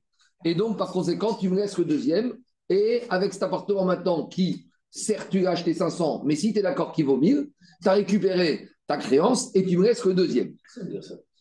Et 0.46 0.56
donc, 0.56 0.78
par 0.78 0.92
conséquent, 0.92 1.34
tu 1.34 1.50
me 1.50 1.56
laisses 1.56 1.78
le 1.78 1.86
deuxième. 1.86 2.34
Et 2.70 3.02
avec 3.10 3.34
cet 3.34 3.44
appartement 3.44 3.86
maintenant 3.86 4.28
qui, 4.28 4.68
certes, 4.90 5.28
tu 5.30 5.40
l'as 5.40 5.52
acheté 5.52 5.74
500, 5.74 6.24
mais 6.26 6.36
si 6.36 6.54
tu 6.54 6.60
es 6.60 6.62
d'accord 6.62 6.92
qu'il 6.92 7.06
vaut 7.06 7.18
1000, 7.18 7.50
tu 7.82 7.88
as 7.88 7.94
récupéré 7.94 8.68
ta 8.88 8.98
créance 8.98 9.54
et 9.56 9.66
tu 9.66 9.78
me 9.78 9.84
laisses 9.84 10.04
le 10.06 10.14
deuxième. 10.14 10.54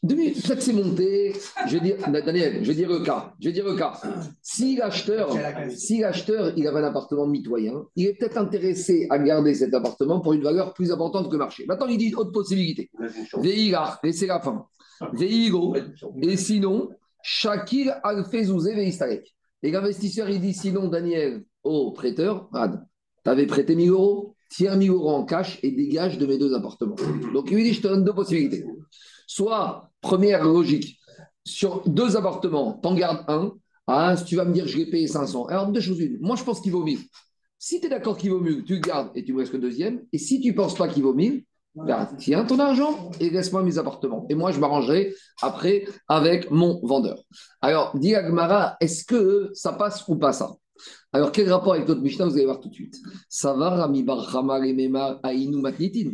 Peut-être 0.03 0.63
c'est 0.63 0.73
monté. 0.73 1.33
Je 1.67 1.79
vais 1.79 1.81
dire, 1.81 1.97
Daniel, 2.09 2.63
je 2.63 2.69
vais 2.69 2.75
dire 2.75 2.89
le 2.89 3.01
cas. 3.01 3.35
Je 3.41 3.49
vais 3.49 3.53
dire 3.53 3.65
le 3.65 3.75
cas. 3.75 4.01
Si 4.43 4.77
l'acheteur, 4.77 5.31
si 5.75 6.01
l'acheteur, 6.01 6.53
il 6.57 6.67
avait 6.67 6.81
un 6.81 6.85
appartement 6.85 7.27
mitoyen, 7.27 7.85
il 7.97 8.07
est 8.07 8.15
peut-être 8.15 8.39
intéressé 8.39 9.07
à 9.11 9.19
garder 9.19 9.55
cet 9.55 9.75
appartement 9.75 10.21
pour 10.21 10.33
une 10.33 10.43
valeur 10.43 10.75
plus 10.75 10.93
importante 10.93 11.27
que 11.27 11.33
le 11.33 11.39
marché. 11.39 11.65
Maintenant, 11.67 11.87
il 11.87 11.99
dit 11.99 12.15
autre 12.15 12.33
possibilité. 12.33 12.91
Veïga, 13.35 13.99
et 14.05 14.13
c'est 14.13 14.27
la 14.27 14.41
fin. 14.41 14.67
Veigo, 15.13 15.77
et 16.23 16.37
sinon, 16.37 16.91
Shakir 17.23 17.97
al-Fezouzé 18.03 18.75
Veistarek. 18.75 19.35
Et 19.63 19.71
l'investisseur, 19.71 20.31
il 20.31 20.41
dit 20.41 20.55
sinon, 20.55 20.89
Daniel, 20.89 21.45
au 21.65 21.91
prêteur, 21.91 22.49
tu 22.53 23.31
avais 23.31 23.47
prêté 23.47 23.75
1000 23.75 23.91
euros, 23.91 24.37
tiens 24.49 24.77
1000 24.77 24.91
euros 24.91 25.11
en 25.11 25.25
cash 25.25 25.59
et 25.63 25.73
dégage 25.73 26.19
de 26.19 26.27
mes 26.27 26.39
deux 26.39 26.55
appartements. 26.55 26.97
Donc, 27.35 27.51
il 27.51 27.57
lui 27.57 27.65
dit, 27.65 27.73
je 27.73 27.83
te 27.83 27.89
donne 27.89 28.05
deux 28.05 28.15
possibilités. 28.15 28.65
Soit, 29.37 29.91
première 30.01 30.45
logique, 30.45 30.99
sur 31.45 31.87
deux 31.87 32.17
appartements, 32.17 32.73
t'en 32.73 32.95
gardes 32.95 33.23
un. 33.29 33.53
Ah, 33.87 34.15
tu 34.17 34.35
vas 34.35 34.47
me 34.47 34.53
dire, 34.55 34.67
je 34.67 34.79
vais 34.79 34.87
payer 34.87 35.09
500. 35.09 35.45
Alors, 35.49 35.71
deux 35.71 35.83
choses. 35.83 36.01
Une. 36.01 36.17
Moi, 36.23 36.37
je 36.37 36.43
pense 36.43 36.63
qu'il 36.63 36.73
vaut 36.73 36.83
1000. 36.83 37.01
Si 37.59 37.79
tu 37.79 37.85
es 37.85 37.91
d'accord 37.91 38.17
qu'il 38.17 38.31
vaut 38.31 38.41
mieux, 38.41 38.65
tu 38.65 38.81
gardes 38.81 39.11
et 39.15 39.23
tu 39.23 39.35
me 39.35 39.41
restes 39.41 39.53
le 39.53 39.59
deuxième. 39.59 40.01
Et 40.11 40.17
si 40.17 40.41
tu 40.41 40.53
ne 40.53 40.55
penses 40.55 40.75
pas 40.75 40.89
qu'il 40.89 41.03
vaut 41.03 41.13
1000, 41.13 41.45
ben, 41.75 42.09
tiens 42.17 42.47
ton 42.47 42.59
argent 42.59 43.11
et 43.21 43.29
laisse-moi 43.29 43.63
mes 43.63 43.77
appartements. 43.77 44.25
Et 44.31 44.35
moi, 44.35 44.53
je 44.53 44.59
m'arrangerai 44.59 45.15
après 45.43 45.85
avec 46.09 46.51
mon 46.51 46.81
vendeur. 46.83 47.23
Alors, 47.61 47.95
dit 47.95 48.15
Agmara, 48.15 48.79
est-ce 48.81 49.05
que 49.05 49.51
ça 49.53 49.75
passe 49.75 50.09
ou 50.09 50.17
pas 50.17 50.33
ça? 50.33 50.51
Alors, 51.13 51.31
quel 51.31 51.53
rapport 51.53 51.75
avec 51.75 51.87
notre 51.87 52.01
Mishnah? 52.01 52.25
Vous 52.25 52.37
allez 52.37 52.47
voir 52.47 52.61
tout 52.61 52.71
de 52.71 52.75
suite. 52.75 52.97
Ça 53.29 53.53
va, 53.53 53.69
Rami 53.69 54.03
Bar 54.03 54.35
Ainu 55.25 55.61
Matnitin 55.61 56.13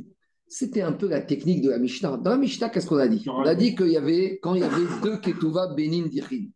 c'était 0.52 0.82
un 0.82 0.92
peu 0.92 1.08
la 1.08 1.22
technique 1.22 1.62
de 1.62 1.70
la 1.70 1.78
Mishnah. 1.78 2.18
Dans 2.18 2.32
la 2.32 2.36
Mishnah, 2.36 2.68
qu'est-ce 2.68 2.86
qu'on 2.86 2.98
a 2.98 3.08
dit? 3.08 3.24
On 3.26 3.40
a 3.40 3.54
dit 3.54 3.74
qu'il 3.74 3.88
y 3.88 3.96
avait, 3.96 4.38
quand 4.42 4.54
il 4.54 4.60
y 4.60 4.64
avait 4.64 4.84
deux 5.02 5.16
Ketouva 5.16 5.68
Benin 5.68 6.08
Dichin, 6.08 6.48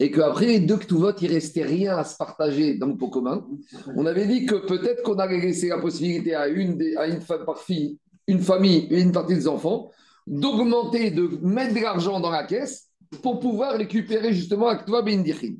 et 0.00 0.10
qu'après 0.10 0.46
les 0.46 0.60
deux 0.60 0.76
Ketuvot, 0.76 1.12
il 1.22 1.32
restait 1.32 1.62
rien 1.62 1.96
à 1.96 2.02
se 2.02 2.16
partager 2.16 2.74
dans 2.74 2.88
le 2.88 2.96
pot 2.96 3.08
commun, 3.08 3.46
on 3.94 4.04
avait 4.04 4.26
dit 4.26 4.46
que 4.46 4.56
peut-être 4.56 5.04
qu'on 5.04 5.20
allait 5.20 5.40
laisser 5.40 5.68
la 5.68 5.78
possibilité 5.78 6.34
à 6.34 6.48
une, 6.48 6.76
famille 8.40 8.88
et 8.90 9.00
une 9.00 9.12
partie 9.12 9.34
des 9.34 9.46
enfants 9.46 9.92
d'augmenter, 10.26 11.12
de 11.12 11.38
mettre 11.40 11.74
de 11.74 11.80
l'argent 11.80 12.18
dans 12.18 12.30
la 12.30 12.42
caisse 12.42 12.88
pour 13.22 13.38
pouvoir 13.38 13.74
récupérer 13.74 14.32
justement 14.34 14.66
la 14.66 14.76
Ketouva 14.76 15.02
Benin 15.02 15.22
Dichin. 15.22 15.54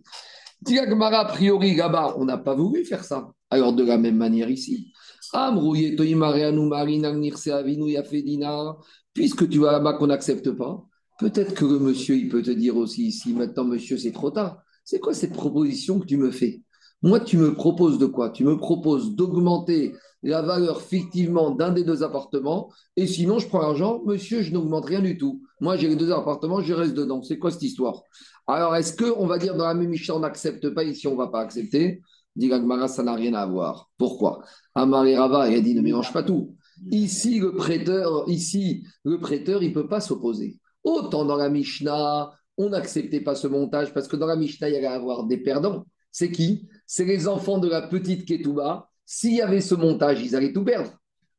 Tiagmara, 0.64 1.20
a 1.20 1.24
priori, 1.26 1.76
là-bas, 1.76 2.16
on 2.18 2.24
n'a 2.24 2.38
pas 2.38 2.56
voulu 2.56 2.84
faire 2.84 3.04
ça. 3.04 3.30
Alors, 3.48 3.72
de 3.72 3.84
la 3.84 3.96
même 3.96 4.16
manière 4.16 4.50
ici. 4.50 4.92
Puisque 9.14 9.48
tu 9.48 9.58
vas 9.58 9.72
là-bas 9.72 9.92
qu'on 9.94 10.06
n'accepte 10.06 10.50
pas, 10.50 10.84
peut-être 11.18 11.54
que 11.54 11.64
le 11.64 11.78
monsieur, 11.78 12.16
il 12.16 12.28
peut 12.28 12.42
te 12.42 12.50
dire 12.50 12.76
aussi 12.76 13.06
ici, 13.06 13.32
maintenant, 13.32 13.64
monsieur, 13.64 13.96
c'est 13.96 14.12
trop 14.12 14.30
tard. 14.30 14.58
C'est 14.84 15.00
quoi 15.00 15.14
cette 15.14 15.32
proposition 15.32 15.98
que 15.98 16.06
tu 16.06 16.16
me 16.16 16.30
fais? 16.30 16.62
Moi, 17.02 17.20
tu 17.20 17.36
me 17.36 17.54
proposes 17.54 17.98
de 17.98 18.06
quoi? 18.06 18.30
Tu 18.30 18.44
me 18.44 18.56
proposes 18.56 19.14
d'augmenter 19.14 19.94
la 20.22 20.42
valeur 20.42 20.80
fictivement 20.80 21.50
d'un 21.50 21.72
des 21.72 21.84
deux 21.84 22.02
appartements, 22.02 22.72
et 22.96 23.06
sinon, 23.06 23.38
je 23.38 23.46
prends 23.48 23.60
l'argent, 23.60 24.02
monsieur, 24.06 24.42
je 24.42 24.52
n'augmente 24.52 24.86
rien 24.86 25.00
du 25.00 25.16
tout. 25.16 25.42
Moi, 25.60 25.76
j'ai 25.76 25.88
les 25.88 25.96
deux 25.96 26.10
appartements, 26.10 26.60
je 26.60 26.72
reste 26.72 26.94
dedans. 26.94 27.22
C'est 27.22 27.38
quoi 27.38 27.50
cette 27.50 27.62
histoire? 27.62 28.02
Alors, 28.46 28.74
est-ce 28.76 28.96
qu'on 28.96 29.26
va 29.26 29.38
dire 29.38 29.56
dans 29.56 29.66
la 29.66 29.74
même 29.74 29.94
on 30.10 30.18
n'accepte 30.20 30.70
pas, 30.70 30.84
ici, 30.84 31.06
on 31.06 31.12
ne 31.12 31.18
va 31.18 31.28
pas 31.28 31.40
accepter? 31.40 32.00
Dit 32.36 32.50
ça 32.88 33.02
n'a 33.02 33.14
rien 33.14 33.34
à 33.34 33.46
voir. 33.46 33.90
Pourquoi? 33.96 34.42
Amar 34.74 35.06
et 35.06 35.16
Rava, 35.16 35.48
il 35.48 35.56
a 35.56 35.60
dit 35.60 35.74
ne 35.74 35.80
mélange 35.80 36.12
pas 36.12 36.22
tout. 36.22 36.54
Ici, 36.90 37.40
le 37.40 37.54
prêteur, 37.54 38.28
ici, 38.28 38.84
le 39.04 39.18
prêteur, 39.18 39.62
il 39.62 39.70
ne 39.70 39.74
peut 39.74 39.88
pas 39.88 40.00
s'opposer. 40.00 40.58
Autant 40.84 41.24
dans 41.24 41.36
la 41.36 41.48
Mishnah, 41.48 42.30
on 42.58 42.68
n'acceptait 42.68 43.20
pas 43.20 43.34
ce 43.34 43.46
montage 43.46 43.94
parce 43.94 44.06
que 44.06 44.16
dans 44.16 44.26
la 44.26 44.36
Mishnah, 44.36 44.68
il 44.68 44.74
y 44.74 44.76
allait 44.76 44.86
avoir 44.86 45.24
des 45.24 45.38
perdants. 45.38 45.86
C'est 46.12 46.30
qui? 46.30 46.68
C'est 46.86 47.04
les 47.04 47.26
enfants 47.28 47.58
de 47.58 47.68
la 47.68 47.82
petite 47.82 48.26
Ketouba. 48.26 48.88
S'il 49.06 49.34
y 49.34 49.42
avait 49.42 49.60
ce 49.60 49.74
montage, 49.74 50.22
ils 50.22 50.36
allaient 50.36 50.52
tout 50.52 50.64
perdre. 50.64 50.90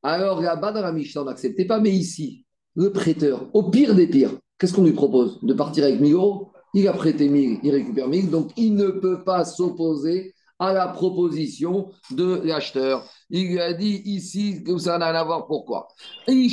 Alors 0.02 0.42
là-bas, 0.42 0.72
dans 0.72 0.82
la 0.82 0.92
Mishnah, 0.92 1.22
on 1.22 1.26
n'acceptait 1.26 1.66
pas. 1.66 1.80
Mais 1.80 1.92
ici, 1.92 2.46
le 2.76 2.92
prêteur, 2.92 3.48
au 3.54 3.70
pire 3.70 3.94
des 3.94 4.08
pires, 4.08 4.38
qu'est-ce 4.58 4.74
qu'on 4.74 4.84
lui 4.84 4.94
propose? 4.94 5.40
De 5.44 5.54
partir 5.54 5.84
avec 5.84 6.00
1000 6.00 6.14
euros? 6.14 6.52
Il 6.74 6.88
a 6.88 6.94
prêté 6.94 7.30
1000, 7.30 7.60
il 7.64 7.72
récupère 7.72 8.08
1000. 8.08 8.30
Donc, 8.30 8.52
il 8.58 8.76
ne 8.76 8.90
peut 8.90 9.24
pas 9.24 9.46
s'opposer 9.46 10.34
à 10.60 10.74
la 10.74 10.88
proposition 10.88 11.90
de 12.12 12.42
l'acheteur. 12.44 13.08
Il 13.30 13.50
lui 13.50 13.60
a 13.60 13.74
dit 13.74 14.02
ici 14.06 14.64
que 14.64 14.78
ça 14.78 14.98
n'a 14.98 15.12
rien 15.12 15.22
à 15.22 15.24
voir. 15.24 15.48
Pourquoi? 15.48 15.88
Il 16.28 16.50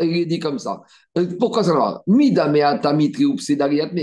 lui 0.00 0.26
dit 0.26 0.38
comme 0.38 0.58
ça. 0.58 0.82
Euh, 1.18 1.26
pourquoi 1.38 1.62
ça 1.62 1.74
n'a 1.74 1.74
rien 1.74 1.84
à 1.84 2.92
voir? 2.92 2.98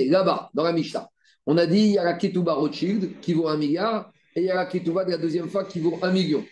Là-bas, 0.09 0.49
dans 0.53 0.63
la 0.63 0.73
Mishnah, 0.73 1.09
on 1.45 1.57
a 1.57 1.65
dit 1.65 1.79
il 1.79 1.91
y 1.93 1.97
a 1.97 2.03
la 2.03 2.13
Ketouba 2.13 2.53
Rothschild 2.53 3.19
qui 3.19 3.33
vaut 3.33 3.47
un 3.47 3.57
milliard 3.57 4.11
et 4.35 4.41
il 4.41 4.45
y 4.45 4.51
a 4.51 4.55
la 4.55 4.65
Ketouva 4.65 5.05
de 5.05 5.11
la 5.11 5.17
deuxième 5.17 5.49
fois 5.49 5.65
qui 5.65 5.79
vaut 5.79 5.97
1 6.01 6.11
million. 6.11 6.43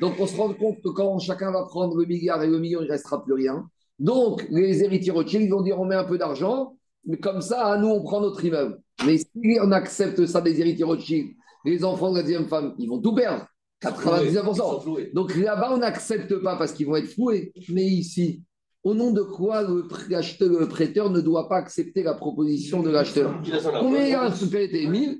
Donc, 0.00 0.14
on 0.18 0.26
se 0.26 0.36
rend 0.36 0.52
compte 0.54 0.80
que 0.82 0.88
quand 0.90 1.18
chacun 1.18 1.50
va 1.50 1.64
prendre 1.64 1.96
le 1.96 2.06
milliard 2.06 2.42
et 2.42 2.46
le 2.46 2.58
million, 2.58 2.80
il 2.80 2.86
ne 2.86 2.92
restera 2.92 3.22
plus 3.22 3.34
rien. 3.34 3.68
Donc, 3.98 4.46
les 4.50 4.82
héritiers 4.84 5.10
Rothschild, 5.10 5.44
ils 5.44 5.50
vont 5.50 5.62
dire 5.62 5.78
on 5.80 5.84
met 5.84 5.96
un 5.96 6.04
peu 6.04 6.18
d'argent, 6.18 6.76
mais 7.04 7.18
comme 7.18 7.40
ça, 7.40 7.76
nous, 7.78 7.88
on 7.88 8.02
prend 8.02 8.20
notre 8.20 8.44
immeuble. 8.44 8.80
Mais 9.04 9.18
si 9.18 9.58
on 9.60 9.72
accepte 9.72 10.24
ça 10.26 10.40
des 10.40 10.60
héritiers 10.60 10.84
Rothschild, 10.84 11.30
les 11.64 11.84
enfants 11.84 12.10
de 12.10 12.16
la 12.16 12.22
deuxième 12.22 12.46
femme, 12.46 12.74
ils 12.78 12.88
vont 12.88 13.00
tout 13.00 13.14
perdre. 13.14 13.46
99%. 13.82 15.12
Donc 15.14 15.36
là-bas, 15.36 15.72
on 15.72 15.78
n'accepte 15.78 16.34
pas 16.42 16.56
parce 16.56 16.72
qu'ils 16.72 16.86
vont 16.86 16.96
être 16.96 17.08
floués. 17.08 17.52
Mais 17.68 17.84
ici, 17.84 18.42
au 18.82 18.94
nom 18.94 19.12
de 19.12 19.22
quoi 19.22 19.62
le, 19.62 19.86
le 20.08 20.66
prêteur 20.66 21.10
ne 21.10 21.20
doit 21.20 21.48
pas 21.48 21.56
accepter 21.56 22.02
la 22.02 22.14
proposition 22.14 22.82
de 22.82 22.90
l'acheteur? 22.90 23.40
Combien 23.80 24.06
il 24.06 24.14
a 24.14 24.30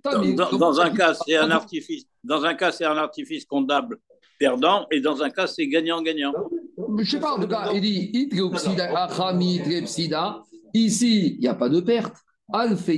dans, 0.03 0.59
dans, 0.59 0.81
un 0.81 0.91
cas, 0.91 1.15
c'est 1.15 1.37
un 1.37 1.51
artifice. 1.51 2.05
Dans 2.25 2.45
un 2.45 2.55
cas, 2.55 2.73
c'est 2.73 2.85
un 2.85 2.97
artifice 2.97 3.45
comptable 3.45 3.99
perdant, 4.39 4.87
et 4.93 5.01
dans 5.01 5.23
un 5.23 5.31
cas, 5.31 5.47
c'est 5.47 5.67
gagnant-gagnant. 5.67 6.33
Je 6.79 7.03
ne 7.03 7.05
sais 7.05 7.21
pas, 7.21 7.33
en 7.33 7.41
tout 7.41 7.49
cas, 7.49 7.71
il 7.75 7.81
dit 7.81 8.31
Ici, 10.75 11.35
il 11.35 11.41
n'y 11.41 11.49
a 11.49 11.55
pas 11.55 11.69
de 11.69 11.81
perte. 11.81 12.15
Alfe 12.53 12.91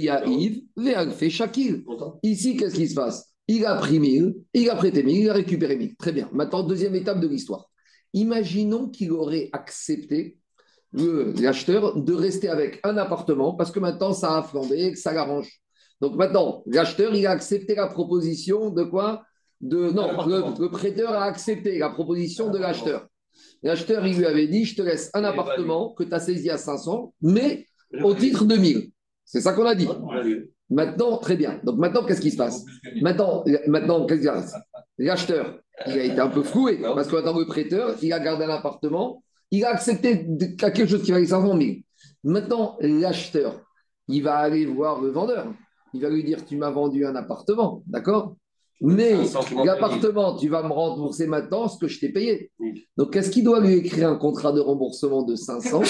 Shakil. 1.29 1.85
Ici, 2.23 2.57
qu'est-ce 2.57 2.75
qui 2.75 2.89
se 2.89 2.95
passe? 2.95 3.30
Il 3.53 3.67
a 3.67 3.75
pris 3.75 3.99
1000, 3.99 4.37
il 4.55 4.71
a 4.71 4.77
prêté 4.77 5.03
1000, 5.03 5.17
il 5.17 5.29
a 5.29 5.33
récupéré 5.33 5.75
1000. 5.75 5.97
Très 5.97 6.13
bien. 6.13 6.29
Maintenant, 6.33 6.63
deuxième 6.63 6.95
étape 6.95 7.19
de 7.19 7.27
l'histoire. 7.27 7.69
Imaginons 8.13 8.89
qu'il 8.89 9.11
aurait 9.11 9.51
accepté 9.53 10.39
l'acheteur 10.93 11.97
de 11.97 12.13
rester 12.13 12.49
avec 12.49 12.79
un 12.85 12.97
appartement 12.97 13.55
parce 13.55 13.73
que 13.73 13.81
maintenant 13.81 14.13
ça 14.13 14.39
a 14.39 14.43
flambé, 14.45 14.93
que 14.93 14.99
ça 14.99 15.13
l'arrange. 15.13 15.51
Donc 16.01 16.15
maintenant, 16.15 16.63
l'acheteur, 16.67 17.13
il 17.13 17.27
a 17.27 17.33
accepté 17.33 17.75
la 17.75 17.89
proposition 17.89 18.71
de 18.71 18.85
quoi? 18.85 19.25
De, 19.61 19.91
Non, 19.91 20.13
le, 20.29 20.69
prêteur 20.69 21.13
a 21.13 21.25
accepté 21.25 21.79
la 21.79 21.91
proposition 21.91 22.51
de 22.51 22.59
l'acheteur. 22.59 23.09
L'acheteur, 23.65 24.07
il 24.07 24.17
lui 24.17 24.27
avait 24.27 24.47
dit, 24.47 24.65
je 24.65 24.77
te 24.77 24.83
laisse 24.83 25.11
un 25.13 25.25
appartement 25.25 25.93
que 25.95 26.05
tu 26.05 26.15
as 26.15 26.21
saisi 26.21 26.51
à 26.51 26.57
500, 26.57 27.15
mais 27.21 27.67
au 28.05 28.15
titre 28.15 28.45
de 28.45 28.55
1000. 28.55 28.93
C'est 29.25 29.41
ça 29.41 29.55
qu'on 29.55 29.67
a 29.67 29.75
dit. 29.75 29.89
Maintenant, 30.71 31.19
très 31.19 31.37
bien. 31.37 31.61
Donc 31.65 31.79
maintenant, 31.79 32.05
qu'est-ce 32.05 32.21
qui 32.21 32.31
se 32.31 32.37
passe 32.37 32.65
Maintenant, 33.03 33.45
maintenant 33.67 34.07
qu'est-ce 34.07 34.21
qui 34.21 34.27
se 34.27 34.33
passe 34.33 34.55
L'acheteur, 34.99 35.59
il 35.87 35.99
a 35.99 36.05
été 36.05 36.21
un 36.21 36.29
peu 36.29 36.43
floué 36.43 36.81
parce 36.83 37.09
que 37.09 37.17
maintenant 37.17 37.39
le 37.39 37.47
prêteur, 37.47 37.97
il 38.03 38.13
a 38.13 38.21
gardé 38.21 38.45
un 38.45 38.51
appartement, 38.51 39.23
il 39.51 39.65
a 39.65 39.71
accepté 39.71 40.27
quelque 40.59 40.87
chose 40.87 41.03
qui 41.03 41.11
valait 41.11 41.27
500 41.27 41.59
000. 41.59 41.71
Maintenant, 42.23 42.77
l'acheteur, 42.81 43.61
il 44.09 44.23
va 44.23 44.37
aller 44.37 44.67
voir 44.67 45.01
le 45.01 45.11
vendeur. 45.11 45.53
Il 45.93 46.03
va 46.03 46.09
lui 46.09 46.23
dire 46.23 46.45
Tu 46.45 46.57
m'as 46.57 46.71
vendu 46.71 47.05
un 47.05 47.17
appartement, 47.17 47.83
d'accord? 47.87 48.37
Mais 48.83 49.15
l'appartement, 49.63 50.37
tu 50.37 50.49
vas 50.49 50.63
me 50.63 50.73
rembourser 50.73 51.27
maintenant 51.27 51.69
ce 51.69 51.79
que 51.79 51.87
je 51.87 52.01
t'ai 52.01 52.09
payé. 52.09 52.51
Donc, 52.97 53.15
est-ce 53.15 53.31
qu'il 53.31 53.45
doit 53.45 53.61
lui 53.61 53.75
écrire 53.75 54.09
un 54.09 54.17
contrat 54.17 54.53
de 54.53 54.61
remboursement 54.61 55.23
de 55.23 55.37
500 55.37 55.83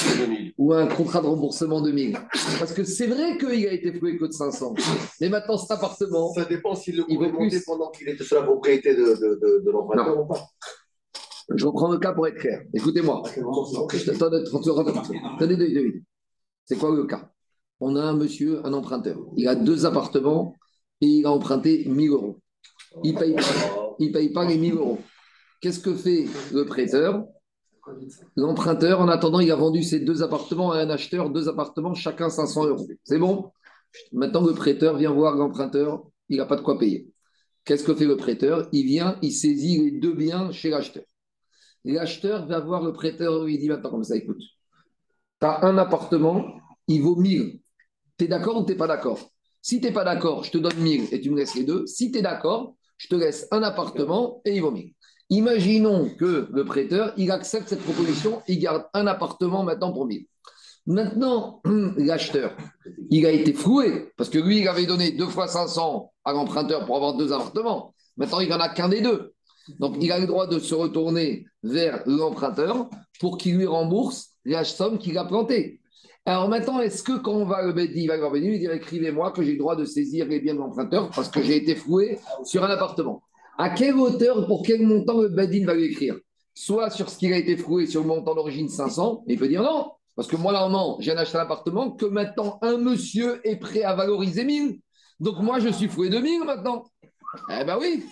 ou 0.59 0.73
un 0.73 0.89
contrat 0.89 1.21
de 1.21 1.27
remboursement 1.27 1.81
de 1.81 1.93
1000 1.93 2.19
Parce 2.59 2.73
que 2.73 2.83
c'est 2.83 3.07
vrai 3.07 3.39
qu'il 3.39 3.69
a 3.69 3.73
été 3.73 3.93
floué 3.93 4.19
que 4.19 4.25
de 4.25 4.33
500. 4.33 4.75
Mais 5.21 5.29
maintenant, 5.29 5.57
cet 5.57 5.71
appartement. 5.71 6.33
Ça 6.33 6.45
dépend 6.45 6.75
s'il 6.75 6.97
le 6.97 7.05
pouvait 7.05 7.31
monter 7.31 7.61
pendant 7.65 7.91
qu'il 7.91 8.09
était 8.09 8.25
sur 8.25 8.41
la 8.41 8.43
propriété 8.43 8.95
de, 8.95 9.05
de, 9.05 9.63
de, 9.65 9.71
l'emprunteur 9.71 10.21
ou 10.21 10.27
pas. 10.27 10.49
Je 11.55 11.67
reprends 11.67 11.93
le 11.93 11.99
cas 11.99 12.13
pour 12.13 12.27
être 12.27 12.39
clair. 12.39 12.63
Écoutez-moi. 12.75 13.23
Attendez, 14.09 14.45
C'est 16.65 16.77
quoi 16.77 16.95
le 16.95 17.05
cas? 17.05 17.31
On 17.79 17.95
a 17.95 18.03
un 18.03 18.15
monsieur, 18.15 18.67
un 18.67 18.73
emprunteur. 18.73 19.17
Il 19.37 19.47
a 19.47 19.55
deux 19.55 19.87
appartements 19.87 20.57
et 21.01 21.07
il 21.07 21.27
a 21.27 21.31
emprunté 21.31 21.85
1000 21.87 22.11
euros 22.11 22.41
il 23.05 23.15
ne 23.15 23.19
paye, 24.13 24.31
pas, 24.31 24.45
les 24.45 24.59
1000 24.59 24.75
euros. 24.75 24.99
Qu'est-ce 25.61 25.81
que 25.81 25.95
fait 25.95 26.27
le 26.53 26.65
prêteur? 26.65 27.25
L'emprunteur, 28.37 29.01
en 29.01 29.09
attendant, 29.09 29.41
il 29.41 29.51
a 29.51 29.57
vendu 29.57 29.83
ses 29.83 30.01
deux 30.01 30.23
appartements 30.23 30.73
à 30.73 30.79
un 30.79 30.91
acheteur, 30.91 31.31
deux 31.31 31.49
appartements, 31.49 31.95
chacun 31.95 32.29
500 32.29 32.67
euros. 32.67 32.87
C'est 33.05 33.19
bon? 33.19 33.51
Maintenant, 34.13 34.47
le 34.47 34.53
prêteur 34.53 34.97
vient 34.97 35.13
voir 35.13 35.37
l'emprunteur, 35.37 36.05
il 36.29 36.37
n'a 36.37 36.47
pas 36.47 36.57
de 36.57 36.63
quoi 36.63 36.79
payer. 36.79 37.09
Qu'est-ce 37.65 37.85
que 37.85 37.95
fait 37.95 38.07
le 38.07 38.17
prêteur? 38.17 38.69
Il 38.73 38.87
vient, 38.87 39.19
il 39.23 39.33
saisit 39.33 39.79
les 39.79 39.99
deux 39.99 40.15
biens 40.15 40.51
chez 40.53 40.71
l'acheteur. 40.71 41.05
L'acheteur 41.85 42.47
va 42.47 42.61
voir 42.61 42.83
le 42.83 42.93
prêteur, 42.93 43.49
il 43.49 43.59
dit 43.59 43.69
maintenant 43.69 43.91
comme 43.91 44.05
ça, 44.05 44.17
écoute, 44.17 44.41
tu 45.41 45.47
as 45.47 45.65
un 45.65 45.79
appartement, 45.79 46.45
il 46.87 47.03
vaut 47.03 47.17
1000. 47.17 47.61
Tu 48.19 48.25
es 48.25 48.29
d'accord 48.29 48.59
ou 48.59 48.65
tu 48.65 48.73
n'es 48.73 48.79
pas 48.79 48.87
d'accord? 48.87 49.31
Si 49.63 49.81
tu 49.81 49.87
n'es 49.87 49.93
pas 49.93 50.05
d'accord, 50.05 50.45
je 50.45 50.51
te 50.51 50.59
donne 50.59 50.77
1000 50.79 51.13
et 51.13 51.21
tu 51.21 51.31
me 51.31 51.37
laisses 51.37 51.55
les 51.55 51.65
deux. 51.65 51.87
Si 51.87 52.11
tu 52.11 52.19
es 52.19 52.23
d'accord, 52.23 52.77
je 53.01 53.09
te 53.09 53.15
laisse 53.15 53.49
un 53.51 53.63
appartement 53.63 54.43
et 54.45 54.55
il 54.57 54.63
1000. 54.63 54.93
Imaginons 55.31 56.11
que 56.19 56.49
le 56.53 56.65
prêteur, 56.67 57.15
il 57.17 57.31
accepte 57.31 57.69
cette 57.69 57.83
proposition, 57.83 58.43
il 58.47 58.59
garde 58.59 58.85
un 58.93 59.07
appartement 59.07 59.63
maintenant 59.63 59.91
pour 59.91 60.05
1000. 60.05 60.27
Maintenant, 60.87 61.63
l'acheteur, 61.97 62.55
il 63.11 63.25
a 63.25 63.31
été 63.31 63.55
floué 63.55 64.13
parce 64.19 64.29
que 64.29 64.39
lui, 64.39 64.59
il 64.59 64.69
avait 64.69 64.85
donné 64.85 65.13
deux 65.13 65.29
fois 65.29 65.49
500 65.49 66.13
à 66.25 66.33
l'emprunteur 66.33 66.85
pour 66.85 66.97
avoir 66.97 67.15
deux 67.15 67.33
appartements. 67.33 67.95
Maintenant, 68.19 68.41
il 68.41 68.51
n'en 68.51 68.61
a 68.61 68.69
qu'un 68.69 68.91
des 68.91 69.01
deux. 69.01 69.33
Donc, 69.79 69.97
il 69.99 70.13
a 70.13 70.19
le 70.19 70.27
droit 70.27 70.47
de 70.47 70.59
se 70.59 70.75
retourner 70.75 71.47
vers 71.63 72.03
l'emprunteur 72.05 72.91
pour 73.19 73.39
qu'il 73.39 73.57
lui 73.57 73.67
rembourse 73.67 74.33
la 74.45 74.65
somme 74.65 74.99
qu'il 74.99 75.17
a 75.17 75.25
plantée. 75.25 75.80
Alors 76.31 76.49
maintenant, 76.49 76.79
est-ce 76.79 77.03
que 77.03 77.19
quand 77.19 77.33
on 77.33 77.45
va 77.45 77.61
le 77.61 77.75
il 77.97 78.07
va 78.07 78.29
venir, 78.29 78.53
il 78.53 78.61
dire 78.61 78.73
écrivez-moi 78.73 79.33
que 79.33 79.43
j'ai 79.43 79.55
le 79.55 79.59
droit 79.59 79.75
de 79.75 79.85
saisir 79.85 80.29
les 80.29 80.39
biens 80.39 80.55
de 80.55 80.61
l'emprunteur 80.61 81.11
parce 81.11 81.29
que 81.29 81.43
j'ai 81.43 81.57
été 81.57 81.75
floué 81.75 82.21
sur 82.45 82.63
un 82.63 82.71
appartement. 82.71 83.25
À 83.59 83.71
quelle 83.71 83.97
hauteur, 83.97 84.47
pour 84.47 84.63
quel 84.65 84.87
montant 84.87 85.21
le 85.21 85.29
Bedin 85.29 85.67
va 85.67 85.75
lui 85.75 85.87
écrire? 85.87 86.15
Soit 86.55 86.91
sur 86.91 87.11
ce 87.11 87.19
qu'il 87.19 87.33
a 87.33 87.37
été 87.37 87.57
floué 87.57 87.87
sur 87.87 88.03
le 88.03 88.07
montant 88.07 88.37
d'origine 88.37 88.69
500, 88.69 89.25
mais 89.27 89.35
il 89.35 89.41
peut 89.41 89.49
dire 89.49 89.65
non, 89.65 89.91
parce 90.15 90.29
que 90.29 90.37
moi, 90.37 90.53
normalement, 90.53 90.99
j'ai 91.01 91.11
acheté 91.11 91.37
un 91.37 91.41
appartement 91.41 91.91
que 91.91 92.07
maintenant 92.07 92.61
un 92.63 92.77
monsieur 92.77 93.41
est 93.45 93.57
prêt 93.57 93.83
à 93.83 93.97
valoriser 93.97 94.45
1000. 94.45 94.79
Donc 95.19 95.41
moi, 95.41 95.59
je 95.59 95.71
suis 95.71 95.89
floué 95.89 96.11
de 96.11 96.19
1000 96.19 96.45
maintenant. 96.45 96.85
Eh 97.61 97.65
ben 97.65 97.77
oui, 97.81 98.05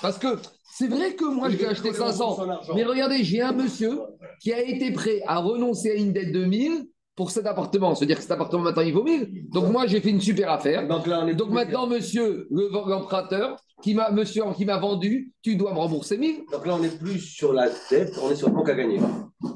parce 0.00 0.18
que 0.18 0.38
c'est 0.62 0.86
vrai 0.86 1.16
que 1.16 1.24
moi, 1.24 1.48
je 1.50 1.56
vais 1.56 1.66
acheter 1.66 1.92
500. 1.92 2.38
Mais 2.76 2.84
regardez, 2.84 3.24
j'ai 3.24 3.40
un 3.40 3.50
monsieur 3.50 3.98
qui 4.40 4.52
a 4.52 4.62
été 4.62 4.92
prêt 4.92 5.22
à 5.26 5.40
renoncer 5.40 5.90
à 5.90 5.94
une 5.94 6.12
dette 6.12 6.30
de 6.30 6.44
1000 6.44 6.86
pour 7.16 7.30
cet 7.30 7.46
appartement. 7.46 7.94
C'est-à-dire 7.94 8.16
que 8.16 8.22
cet 8.22 8.32
appartement, 8.32 8.64
maintenant, 8.64 8.82
il 8.82 8.92
vaut 8.92 9.04
1000. 9.04 9.48
Donc, 9.50 9.70
moi, 9.70 9.86
j'ai 9.86 10.00
fait 10.00 10.10
une 10.10 10.20
super 10.20 10.50
affaire. 10.50 10.86
Donc, 10.86 11.06
maintenant, 11.06 11.86
monsieur, 11.86 12.48
l'emprunteur, 12.50 13.56
qui 13.82 13.94
m'a, 13.94 14.10
monsieur 14.10 14.44
qui 14.56 14.64
m'a 14.64 14.78
vendu, 14.78 15.32
tu 15.42 15.56
dois 15.56 15.72
me 15.72 15.78
rembourser 15.78 16.16
1000. 16.16 16.44
Donc 16.50 16.66
là, 16.66 16.74
on 16.74 16.78
n'est 16.78 16.88
plus 16.88 17.18
sur 17.18 17.52
la 17.52 17.68
dette, 17.90 18.18
on 18.22 18.30
est 18.30 18.36
sur 18.36 18.48
le 18.48 18.54
manque 18.54 18.68
à 18.70 18.74
gagner. 18.74 18.98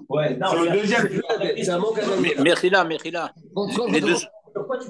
Ouais, 0.09 0.37
non, 0.37 0.49
sur 0.49 0.65
le 0.65 0.71
deuxième. 0.71 1.09
C'est 1.57 1.71
un 1.71 1.79
manque 1.79 1.99
à 1.99 2.03
gagner. 2.03 2.35
Merci 2.43 2.69
là, 2.69 2.85
merci 2.85 3.11
là. 3.11 3.33
Les 3.89 4.01
deux, 4.01 4.17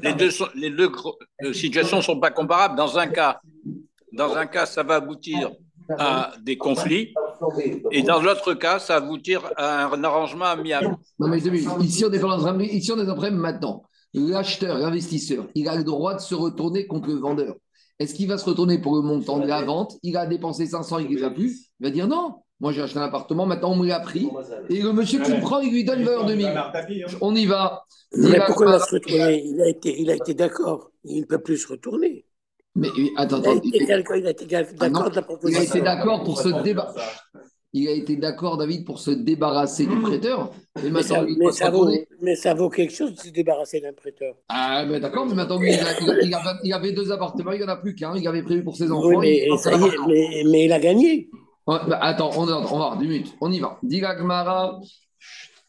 les 0.03 0.15
deux, 0.15 0.31
les 0.55 0.71
deux 0.71 0.91
euh, 1.45 1.53
situations 1.53 1.99
ne 1.99 2.03
sont 2.03 2.19
pas 2.19 2.31
comparables. 2.31 2.77
Dans 2.77 2.99
un 2.99 3.07
cas, 3.07 3.41
dans 4.13 4.35
un 4.35 4.47
cas, 4.47 4.67
ça 4.67 4.83
va 4.83 4.97
aboutir 4.97 5.51
à 5.97 6.33
des 6.43 6.57
conflits. 6.57 7.15
Et 7.93 8.03
dans 8.03 8.21
l'autre 8.21 8.55
cas, 8.55 8.79
ça 8.79 8.97
aboutir 8.97 9.51
à 9.57 9.87
un 9.87 10.05
arrangement 10.05 10.47
amiable. 10.47 10.97
Non, 11.19 11.29
mais 11.29 11.39
ici, 11.39 12.05
on 12.05 12.13
est 12.13 12.19
dans 12.19 12.61
ici, 12.61 12.93
on 12.93 13.01
est 13.01 13.07
dans 13.07 13.31
maintenant. 13.31 13.85
L'acheteur, 14.15 14.79
l'investisseur, 14.79 15.47
il 15.55 15.69
a 15.69 15.77
le 15.77 15.85
droit 15.85 16.15
de 16.15 16.21
se 16.21 16.35
retourner 16.35 16.87
contre 16.87 17.09
le 17.09 17.17
vendeur. 17.17 17.55
Est-ce 17.99 18.15
qu'il 18.15 18.29
va 18.29 18.39
se 18.39 18.45
retourner 18.45 18.79
pour 18.81 18.97
le 18.97 19.03
montant 19.03 19.39
de 19.39 19.47
la 19.47 19.63
vente? 19.63 19.99
Il 20.03 20.17
a 20.17 20.27
dépensé 20.27 20.67
500, 20.67 20.99
il 21.01 21.11
ne 21.11 21.17
les 21.17 21.25
a 21.25 21.31
plus. 21.31 21.71
Il 21.81 21.87
va 21.87 21.91
dire 21.91 22.07
non. 22.09 22.37
Moi, 22.61 22.73
j'ai 22.73 22.83
acheté 22.83 22.99
un 22.99 23.03
appartement, 23.03 23.47
maintenant 23.47 23.73
on 23.73 23.77
me 23.77 23.87
l'a 23.87 24.01
pris. 24.01 24.29
Et 24.69 24.83
le 24.83 24.93
monsieur 24.93 25.21
qui 25.21 25.31
me 25.31 25.41
prend, 25.41 25.61
il 25.61 25.71
lui 25.71 25.85
donne 25.85 26.01
une 26.01 26.07
valeur 26.07 26.25
de 26.25 26.35
1000. 26.35 26.61
On 27.21 27.35
y 27.35 27.47
va. 27.47 27.85
Mais 28.13 28.41
pourquoi 28.47 28.67
il 28.67 28.73
va 28.73 28.79
se 28.81 28.95
retourner? 28.95 29.43
Il 29.45 29.61
a 29.61 29.69
été, 29.69 30.01
il 30.01 30.11
a 30.11 30.15
été 30.17 30.35
d'accord. 30.35 30.91
Il 31.05 31.21
ne 31.21 31.27
peut 31.27 31.39
plus 31.39 31.59
se 31.59 31.69
retourner. 31.69 32.25
Mais 32.79 32.89
attends, 33.17 33.39
attends. 33.39 33.61
Il 33.63 33.77
a 33.77 33.81
été 33.81 34.75
d'accord 34.75 35.11
la 35.13 35.23
proposition. 35.23 35.63
Il 35.63 35.67
a 35.67 35.69
été 35.69 35.81
d'accord 35.81 36.23
pour 36.23 36.41
se 36.41 36.63
débarrasser. 36.63 37.01
Il 37.75 37.87
a 37.87 37.93
été 37.93 38.17
d'accord, 38.17 38.57
David, 38.57 38.87
pour 38.87 38.99
se 38.99 39.11
débarrasser 39.11 39.85
du 39.87 40.01
prêteur. 40.01 40.51
Mais, 40.83 41.03
ça, 41.03 41.23
mais, 41.23 41.53
ça 41.53 41.71
vaut, 41.71 41.91
mais, 42.23 42.35
ça, 42.35 42.55
vaut, 42.55 42.71
quelque 42.71 42.95
chose 42.95 43.15
de 43.15 43.21
se 43.21 43.29
débarrasser 43.29 43.81
d'un 43.81 43.93
prêteur. 43.93 44.37
Ah, 44.49 44.87
mais 44.89 45.01
d'accord, 45.01 45.27
mais 45.27 45.35
maintenant, 45.35 45.61
il, 45.61 45.79
il, 46.63 46.73
avait 46.73 46.93
deux 46.93 47.13
appartements, 47.13 47.53
il 47.53 47.59
n'y 47.59 47.65
en 47.65 47.69
a 47.69 47.77
plus 47.77 47.95
qu'un, 47.95 48.17
il 48.17 48.27
avait 48.27 48.43
prévu 48.43 48.65
pour 48.65 48.75
ses 48.75 48.91
enfants. 48.91 49.09
Oui, 49.09 49.43
mais, 49.51 49.57
ça 49.59 49.73
y 49.75 49.85
est, 49.85 50.45
mais, 50.45 50.65
il 50.65 50.73
a 50.73 50.81
gagné. 50.81 51.29
Ouais, 51.67 51.77
bah, 51.87 51.99
attends, 52.01 52.31
on, 52.37 52.45
on 52.45 52.47
va 52.47 52.61
voir, 52.61 52.97
deux 52.97 53.07
minutes, 53.07 53.35
on 53.43 53.53
y 53.53 53.61
va. 53.61 53.79
Digagmara, 53.83 54.81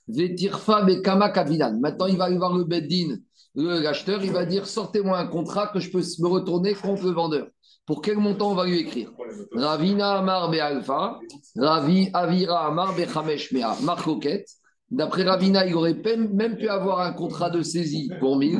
Vetirfa, 0.08 0.84
Bekama, 0.84 1.32
Kavidan. 1.32 1.80
Maintenant, 1.82 2.08
il 2.08 2.15
va 2.15 2.26
aller 2.26 2.38
voir 2.38 2.56
le 2.56 2.63
Beddin 2.63 3.17
l'acheteur, 3.55 4.23
il 4.23 4.31
va 4.31 4.45
dire 4.45 4.65
sortez-moi 4.65 5.17
un 5.17 5.27
contrat 5.27 5.67
que 5.67 5.79
je 5.79 5.89
peux 5.91 6.01
me 6.19 6.27
retourner 6.27 6.73
contre 6.73 7.05
le 7.05 7.12
vendeur. 7.12 7.47
Pour 7.85 8.01
quel 8.01 8.17
montant 8.17 8.51
on 8.51 8.55
va 8.55 8.65
lui 8.65 8.79
écrire 8.79 9.12
Ravina 9.53 10.19
Amar 10.19 10.51
Alpha, 10.51 11.19
Ravi 11.55 12.09
Avira 12.13 12.67
Amar 12.67 12.95
Bechamesh 12.95 13.51
Mea, 13.51 13.75
Marcoquette. 13.83 14.47
D'après 14.91 15.23
Ravina, 15.23 15.65
il 15.65 15.75
aurait 15.75 15.95
même 16.31 16.57
pu 16.57 16.67
avoir 16.67 17.01
un 17.01 17.13
contrat 17.13 17.49
de 17.49 17.62
saisie 17.62 18.09
pour 18.19 18.38
1000. 18.38 18.59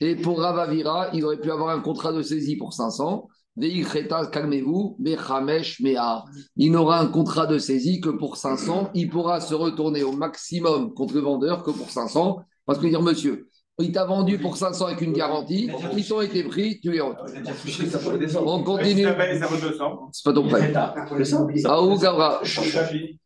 Et 0.00 0.16
pour 0.16 0.40
Ravavira, 0.40 1.08
il 1.12 1.24
aurait 1.24 1.40
pu 1.40 1.50
avoir 1.50 1.70
un 1.70 1.80
contrat 1.80 2.12
de 2.12 2.22
saisie 2.22 2.56
pour 2.56 2.72
500. 2.72 3.28
calmez-vous, 4.32 4.96
Il 6.56 6.72
n'aura 6.72 7.00
un 7.00 7.06
contrat 7.06 7.46
de 7.46 7.58
saisie 7.58 8.00
que 8.00 8.10
pour 8.10 8.36
500. 8.36 8.90
Il 8.94 9.08
pourra 9.08 9.40
se 9.40 9.54
retourner 9.54 10.02
au 10.02 10.12
maximum 10.12 10.92
contre 10.94 11.14
le 11.14 11.20
vendeur 11.20 11.62
que 11.62 11.70
pour 11.70 11.90
500. 11.90 12.40
Parce 12.66 12.78
que 12.78 12.86
dire, 12.86 13.02
monsieur, 13.02 13.48
il 13.80 13.90
t'a 13.90 14.04
vendu 14.04 14.38
pour 14.38 14.56
500 14.56 14.86
avec 14.86 15.00
une 15.00 15.12
garantie, 15.12 15.68
ils 15.96 16.14
ont 16.14 16.20
été 16.20 16.44
pris, 16.44 16.78
tu 16.80 16.92
les 16.92 17.00
retournes. 17.00 17.28
On 18.46 18.62
continue. 18.62 19.06
C'est 20.12 20.24
pas 20.24 20.32
ton 20.32 20.46
prêt. 20.48 20.72
Gavra. 21.98 22.40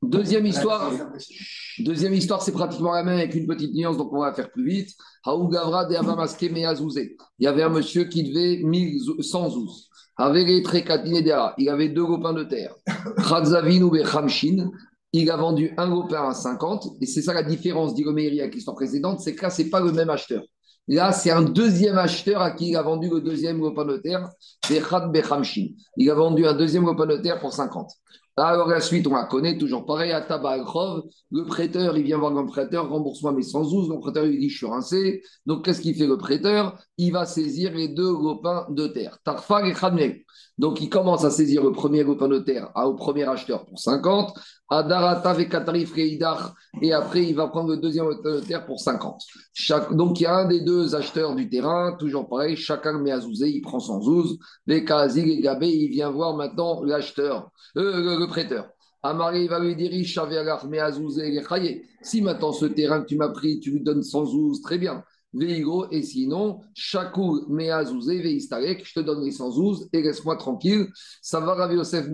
Deuxième 0.02 0.46
histoire. 0.46 0.90
Deuxième 1.78 2.14
histoire, 2.14 2.40
c'est 2.42 2.52
pratiquement 2.52 2.92
la 2.92 3.04
même 3.04 3.18
avec 3.18 3.34
une 3.34 3.46
petite 3.46 3.74
nuance, 3.74 3.98
donc 3.98 4.12
on 4.12 4.20
va 4.20 4.32
faire 4.32 4.50
plus 4.50 4.66
vite. 4.66 4.90
Gavra 5.26 5.84
de 5.84 5.94
Il 7.38 7.44
y 7.44 7.46
avait 7.46 7.62
un 7.62 7.68
monsieur 7.68 8.04
qui 8.04 8.24
devait 8.24 8.62
1100 8.64 9.50
zouz. 9.50 9.88
Il 10.20 11.68
avait 11.68 11.88
deux 11.90 12.06
copains 12.06 12.32
de 12.32 12.44
terre. 12.44 12.74
Il 15.12 15.30
a 15.30 15.36
vendu 15.36 15.72
un 15.76 15.86
lopin 15.86 16.28
à 16.28 16.34
50. 16.34 16.96
Et 17.00 17.06
c'est 17.06 17.22
ça 17.22 17.32
la 17.32 17.42
différence 17.42 17.94
d'Igoméry 17.94 18.40
avec 18.40 18.54
l'histoire 18.54 18.76
précédente, 18.76 19.20
c'est 19.20 19.34
que 19.34 19.42
là, 19.42 19.50
ce 19.50 19.62
n'est 19.62 19.70
pas 19.70 19.80
le 19.80 19.92
même 19.92 20.10
acheteur. 20.10 20.42
Là, 20.88 21.12
c'est 21.12 21.30
un 21.30 21.42
deuxième 21.42 21.98
acheteur 21.98 22.40
à 22.40 22.50
qui 22.50 22.70
il 22.70 22.76
a 22.76 22.82
vendu 22.82 23.10
le 23.10 23.20
deuxième 23.20 23.58
lopin 23.58 23.84
de 23.84 23.98
terre, 23.98 24.30
Il 25.96 26.10
a 26.10 26.14
vendu 26.14 26.46
un 26.46 26.54
deuxième 26.54 26.86
lopin 26.86 27.06
de 27.06 27.18
terre 27.18 27.38
pour 27.40 27.52
50. 27.52 27.90
Alors 28.40 28.68
la 28.68 28.80
suite, 28.80 29.06
on 29.08 29.14
la 29.14 29.24
connaît, 29.24 29.58
toujours 29.58 29.84
pareil, 29.84 30.12
à 30.12 30.20
Tabakrov, 30.20 31.02
le 31.32 31.44
prêteur, 31.44 31.96
il 31.96 32.04
vient 32.04 32.18
voir 32.18 32.32
le 32.32 32.46
prêteur, 32.46 32.88
rembourse-moi 32.88 33.32
mes 33.32 33.42
112, 33.42 33.90
le 33.90 33.98
prêteur 33.98 34.26
il 34.26 34.38
dit 34.38 34.48
je 34.48 34.58
suis 34.58 34.66
rincé, 34.66 35.22
donc 35.44 35.64
qu'est-ce 35.64 35.80
qu'il 35.80 35.96
fait 35.96 36.06
le 36.06 36.16
prêteur? 36.16 36.78
Il 36.98 37.12
va 37.12 37.26
saisir 37.26 37.74
les 37.74 37.88
deux 37.88 38.12
lopins 38.12 38.66
de 38.70 38.86
terre, 38.86 39.18
Tarfag 39.24 39.66
et 39.66 39.74
Khamnek. 39.74 40.24
Donc 40.56 40.80
il 40.80 40.88
commence 40.88 41.24
à 41.24 41.30
saisir 41.30 41.64
le 41.64 41.72
premier 41.72 42.04
lopin 42.04 42.28
de 42.28 42.38
terre 42.38 42.70
au 42.76 42.94
premier 42.94 43.24
acheteur 43.24 43.66
pour 43.66 43.80
50, 43.80 44.32
à 44.70 44.82
Darata 44.82 45.34
Katarif 45.44 45.96
et 45.96 46.92
après 46.92 47.24
il 47.24 47.34
va 47.34 47.48
prendre 47.48 47.70
le 47.70 47.78
deuxième 47.78 48.08
terre 48.46 48.66
pour 48.66 48.80
50. 48.80 49.22
donc 49.92 50.20
il 50.20 50.24
y 50.24 50.26
a 50.26 50.36
un 50.36 50.46
des 50.46 50.60
deux 50.60 50.94
acheteurs 50.94 51.34
du 51.34 51.48
terrain, 51.48 51.96
toujours 51.98 52.28
pareil, 52.28 52.56
chacun 52.56 52.98
met 52.98 53.10
à 53.10 53.20
zouzé, 53.20 53.48
il 53.48 53.62
prend 53.62 53.80
son 53.80 54.00
zouz, 54.00 54.38
les 54.66 54.84
Kazig 54.84 55.28
et 55.28 55.40
Gabé, 55.40 55.68
il 55.68 55.90
vient 55.90 56.10
voir 56.10 56.36
maintenant 56.36 56.82
l'acheteur, 56.82 57.50
euh, 57.76 58.26
prêteur. 58.26 58.68
Amaré 59.02 59.46
va 59.46 59.60
lui 59.60 59.76
dire 59.76 59.92
Si 62.02 62.20
maintenant 62.20 62.52
ce 62.52 62.66
terrain 62.66 63.00
que 63.00 63.06
tu 63.06 63.16
m'as 63.16 63.28
pris, 63.28 63.60
tu 63.60 63.70
lui 63.70 63.80
donnes 63.80 64.02
100 64.02 64.26
zouz, 64.26 64.60
très 64.60 64.76
bien. 64.76 65.04
Et 65.34 66.02
sinon, 66.02 66.60
Shakou 66.72 67.44
Meazouzé, 67.48 68.22
Veistarek, 68.22 68.82
je 68.82 68.94
te 68.94 69.00
donne 69.00 69.22
les 69.22 69.30
100 69.30 69.50
zouz 69.50 69.88
et 69.92 70.00
laisse-moi 70.00 70.36
tranquille. 70.36 70.86
Ça 71.20 71.38
va 71.40 71.52
Rav 71.54 71.70
Yosef. 71.72 72.08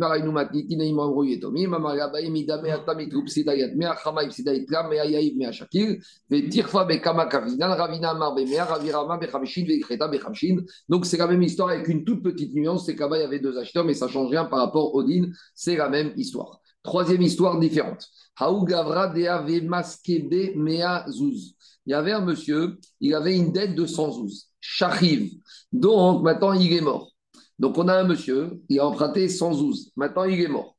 Donc 10.89 11.07
c'est 11.07 11.17
la 11.17 11.27
même 11.29 11.43
histoire 11.43 11.69
avec 11.69 11.89
une 11.89 12.05
toute 12.05 12.23
petite 12.23 12.55
nuance, 12.55 12.87
c'est 12.87 12.97
qu'avant 12.97 13.15
il 13.15 13.21
y 13.21 13.25
avait 13.25 13.39
deux 13.39 13.57
acheteurs, 13.59 13.85
mais 13.85 13.95
ça 13.95 14.09
change 14.09 14.31
rien 14.31 14.45
par 14.45 14.59
rapport 14.59 14.93
au 14.93 15.05
din, 15.05 15.31
c'est 15.55 15.77
la 15.77 15.89
même 15.89 16.13
histoire. 16.17 16.61
Troisième 16.83 17.23
histoire 17.23 17.59
différente. 17.61 18.09
Haou 18.41 18.65
Gavra 18.65 19.15
Maskebe 19.63 20.57
Mea 20.57 21.07
il 21.87 21.91
y 21.91 21.95
avait 21.95 22.13
un 22.13 22.21
monsieur, 22.21 22.79
il 23.01 23.15
avait 23.15 23.37
une 23.37 23.53
dette 23.53 23.75
de 23.75 23.87
112. 23.87 24.49
Chahiv. 24.61 25.31
Donc, 25.73 26.23
maintenant, 26.23 26.53
il 26.53 26.73
est 26.73 26.81
mort. 26.81 27.11
Donc, 27.59 27.77
on 27.79 27.89
a 27.89 27.95
un 27.95 28.05
monsieur, 28.05 28.61
il 28.69 28.81
a 28.81 28.87
emprunté 28.87 29.29
112. 29.29 29.93
Maintenant, 29.97 30.25
il 30.25 30.41
est 30.41 30.49
mort. 30.49 30.77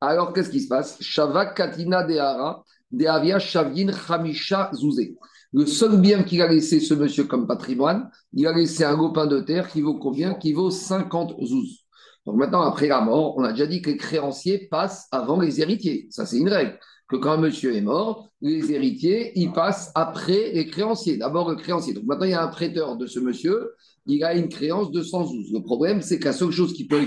Alors, 0.00 0.32
qu'est-ce 0.32 0.50
qui 0.50 0.60
se 0.60 0.68
passe? 0.68 0.96
Shavak 1.00 1.56
Katina 1.56 2.02
Dehara, 2.04 2.64
Dehavia 2.90 3.38
Shavin 3.38 3.90
Hamisha 4.08 4.70
Zouzé. 4.74 5.16
Le 5.52 5.64
seul 5.64 6.00
bien 6.00 6.24
qu'il 6.24 6.42
a 6.42 6.48
laissé 6.48 6.78
ce 6.78 6.92
monsieur 6.92 7.24
comme 7.24 7.46
patrimoine, 7.46 8.10
il 8.34 8.46
a 8.46 8.52
laissé 8.52 8.84
un 8.84 8.96
lopin 8.96 9.26
de 9.26 9.40
terre 9.40 9.68
qui 9.68 9.80
vaut 9.80 9.98
combien? 9.98 10.34
Qui 10.34 10.52
vaut 10.52 10.70
50 10.70 11.36
zouz. 11.42 11.86
Donc 12.26 12.36
maintenant, 12.36 12.60
après 12.60 12.88
la 12.88 13.00
mort, 13.00 13.34
on 13.38 13.44
a 13.44 13.52
déjà 13.52 13.66
dit 13.66 13.80
que 13.80 13.88
les 13.88 13.96
créanciers 13.96 14.68
passent 14.70 15.06
avant 15.10 15.40
les 15.40 15.62
héritiers. 15.62 16.06
Ça, 16.10 16.26
c'est 16.26 16.36
une 16.36 16.50
règle 16.50 16.78
que 17.08 17.16
quand 17.16 17.32
un 17.32 17.38
monsieur 17.38 17.74
est 17.74 17.80
mort, 17.80 18.28
les 18.40 18.70
héritiers, 18.72 19.32
ils 19.34 19.50
passent 19.52 19.90
après 19.94 20.52
les 20.52 20.66
créanciers. 20.66 21.16
D'abord 21.16 21.48
le 21.48 21.56
créancier. 21.56 21.94
Donc 21.94 22.04
maintenant, 22.04 22.26
il 22.26 22.32
y 22.32 22.34
a 22.34 22.42
un 22.42 22.48
prêteur 22.48 22.96
de 22.96 23.06
ce 23.06 23.18
monsieur, 23.18 23.74
il 24.06 24.22
a 24.24 24.34
une 24.34 24.48
créance 24.48 24.90
de 24.90 25.02
112. 25.02 25.52
Le 25.52 25.62
problème, 25.62 26.02
c'est 26.02 26.18
que 26.18 26.26
la 26.26 26.32
seule 26.32 26.50
chose 26.50 26.74
qui 26.74 26.86
peut 26.86 27.00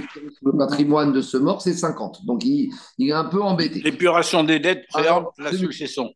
le 0.43 0.57
patrimoine 0.57 1.13
de 1.13 1.21
ce 1.21 1.37
mort, 1.37 1.61
c'est 1.61 1.73
50. 1.73 2.25
Donc 2.25 2.43
il, 2.45 2.71
est 2.99 3.11
un 3.11 3.25
peu 3.25 3.41
embêté. 3.41 3.81
L'épuration 3.81 4.43
des 4.43 4.59
dettes 4.59 4.85
ferme 4.91 5.27
la 5.37 5.51
succession. 5.51 6.11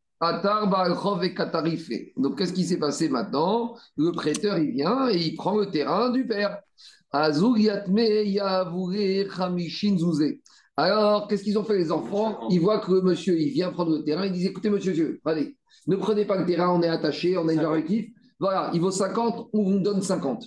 Donc 2.17 2.37
qu'est-ce 2.37 2.53
qui 2.53 2.63
s'est 2.63 2.79
passé 2.79 3.09
maintenant? 3.09 3.75
Le 3.97 4.11
prêteur, 4.11 4.57
il 4.57 4.71
vient 4.71 5.09
et 5.09 5.17
il 5.17 5.35
prend 5.35 5.57
le 5.57 5.69
terrain 5.69 6.09
du 6.09 6.25
père. 6.25 6.59
Alors, 10.77 11.27
qu'est-ce 11.27 11.43
qu'ils 11.43 11.57
ont 11.57 11.63
fait 11.63 11.77
les 11.77 11.91
enfants? 11.91 12.47
Ils 12.49 12.59
voient 12.59 12.79
que 12.79 12.91
le 12.91 13.01
monsieur, 13.01 13.39
il 13.39 13.49
vient 13.49 13.71
prendre 13.71 13.91
le 13.91 14.03
terrain, 14.03 14.25
ils 14.25 14.31
disent 14.31 14.47
écoutez, 14.47 14.69
monsieur, 14.69 15.21
allez, 15.23 15.55
ne 15.87 15.95
prenez 15.95 16.25
pas 16.25 16.37
le 16.37 16.45
terrain, 16.45 16.69
on 16.69 16.81
est 16.81 16.89
attaché, 16.89 17.37
on 17.37 17.47
a 17.47 17.53
une 17.53 17.59
directive. 17.59 18.09
Voilà, 18.37 18.69
il 18.73 18.81
vaut 18.81 18.91
50, 18.91 19.49
on 19.53 19.63
vous 19.63 19.79
donne 19.79 20.01
50. 20.01 20.43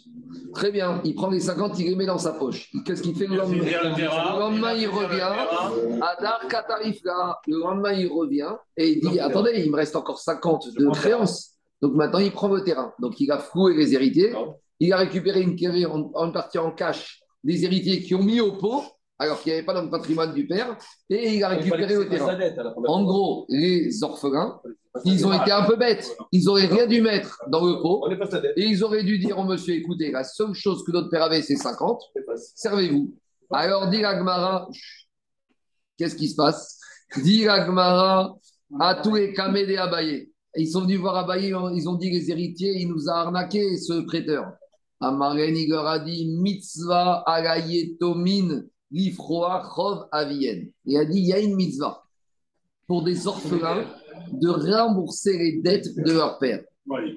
Très 0.53 0.71
bien, 0.71 1.01
il 1.05 1.15
prend 1.15 1.31
les 1.31 1.41
50, 1.41 1.79
il 1.79 1.89
les 1.89 1.97
met 1.97 2.05
dans 2.05 2.19
sa 2.19 2.33
poche. 2.33 2.71
Qu'est-ce 2.85 3.03
qu'il 3.03 3.15
fait 3.15 3.27
le 3.27 3.37
lendemain? 3.37 3.65
Le 3.65 4.39
lendemain, 4.39 4.73
il 4.75 4.89
revient. 4.89 6.03
Adar 6.03 6.47
Katarif 6.49 7.01
là, 7.05 7.39
le 7.47 7.59
lendemain, 7.59 7.93
il 7.93 8.09
revient 8.09 8.53
et 8.77 8.91
il 8.91 9.09
dit 9.09 9.19
attendez, 9.19 9.53
il 9.65 9.71
me 9.71 9.77
reste 9.77 9.97
encore 9.97 10.19
50 10.19 10.75
de 10.77 10.91
créances. 10.91 11.55
Donc 11.81 11.95
maintenant, 11.95 12.19
il 12.19 12.31
prend 12.31 12.49
le 12.49 12.63
terrain. 12.63 12.93
Donc 13.01 13.19
il 13.21 13.31
a 13.33 13.39
floué 13.39 13.75
les 13.75 13.95
héritiers. 13.95 14.35
Il 14.81 14.93
a 14.93 14.99
récupéré 14.99 15.41
une, 15.41 15.57
une 15.59 16.33
partie 16.33 16.59
en 16.59 16.73
cash 16.73 17.21
des 17.43 17.65
héritiers 17.65 18.03
qui 18.03 18.15
ont 18.15 18.23
mis 18.23 18.41
au 18.41 18.53
pot 18.53 18.85
alors 19.19 19.41
qu'il 19.41 19.53
n'y 19.53 19.59
avait 19.59 19.67
pas 19.67 19.75
dans 19.75 19.83
le 19.83 19.91
patrimoine 19.91 20.33
du 20.33 20.47
père, 20.47 20.77
et 21.11 21.35
il 21.35 21.45
a 21.45 21.49
récupéré 21.49 21.95
le 21.95 22.09
terrain. 22.09 22.39
En 22.87 23.05
gros, 23.05 23.47
les 23.49 24.03
orphelins, 24.03 24.61
ils 25.05 25.27
ont 25.27 25.33
été 25.33 25.51
un 25.51 25.65
peu 25.65 25.77
bêtes. 25.77 26.17
Ils 26.33 26.45
n'auraient 26.45 26.67
rien 26.67 26.87
dû 26.87 27.03
mettre 27.03 27.43
dans 27.49 27.65
le 27.65 27.81
pot, 27.83 28.09
et 28.57 28.65
ils 28.65 28.85
auraient 28.85 29.03
dû 29.03 29.19
dire 29.19 29.39
au 29.39 29.45
monsieur, 29.45 29.75
écoutez, 29.75 30.11
la 30.11 30.25
seule 30.25 30.55
chose 30.55 30.85
que 30.85 30.93
notre 30.93 31.11
père 31.11 31.25
avait, 31.25 31.43
c'est 31.43 31.57
50, 31.57 32.01
servez-vous. 32.55 33.15
Alors, 33.51 33.89
dit 33.89 34.05
Agmara, 34.05 34.69
qu'est-ce 35.97 36.17
qui 36.17 36.29
se 36.29 36.37
passe? 36.37 36.79
Dit 37.23 37.49
Agmara, 37.49 38.37
à 38.79 38.95
tous 38.97 39.15
les 39.15 39.33
Kamédé 39.33 39.77
Abaye. 39.77 40.31
Ils 40.55 40.69
sont 40.69 40.83
venus 40.83 41.01
voir 41.01 41.17
Abaye, 41.17 41.55
ils 41.75 41.89
ont 41.89 41.95
dit 41.95 42.11
les 42.11 42.31
héritiers, 42.31 42.75
il 42.77 42.89
nous 42.89 43.09
a 43.09 43.15
arnaqué, 43.15 43.77
ce 43.79 44.01
prêteur. 44.05 44.53
Amaren, 45.01 45.57
il 45.57 45.71
leur 45.71 45.87
a 45.87 45.99
dit, 45.99 46.29
mitzvah 46.41 47.23
l'Ifroa 48.91 49.69
Chov 49.75 50.07
Avien. 50.13 50.63
Il 50.85 50.97
a 50.97 51.05
dit 51.05 51.19
il 51.19 51.27
y 51.27 51.33
a 51.33 51.39
une 51.39 51.57
mitzvah 51.57 52.03
pour 52.87 53.03
des 53.05 53.27
orphelins 53.27 53.85
de 54.33 54.49
rembourser 54.49 55.37
les 55.37 55.61
dettes 55.61 55.95
de 55.97 56.13
leur 56.13 56.39
père. 56.39 56.63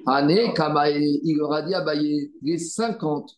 Année, 0.06 0.52
Kamae, 0.54 0.98
il 0.98 1.36
leur 1.38 1.52
a 1.52 1.62
dit 1.62 2.30
les 2.42 2.58
50, 2.58 3.30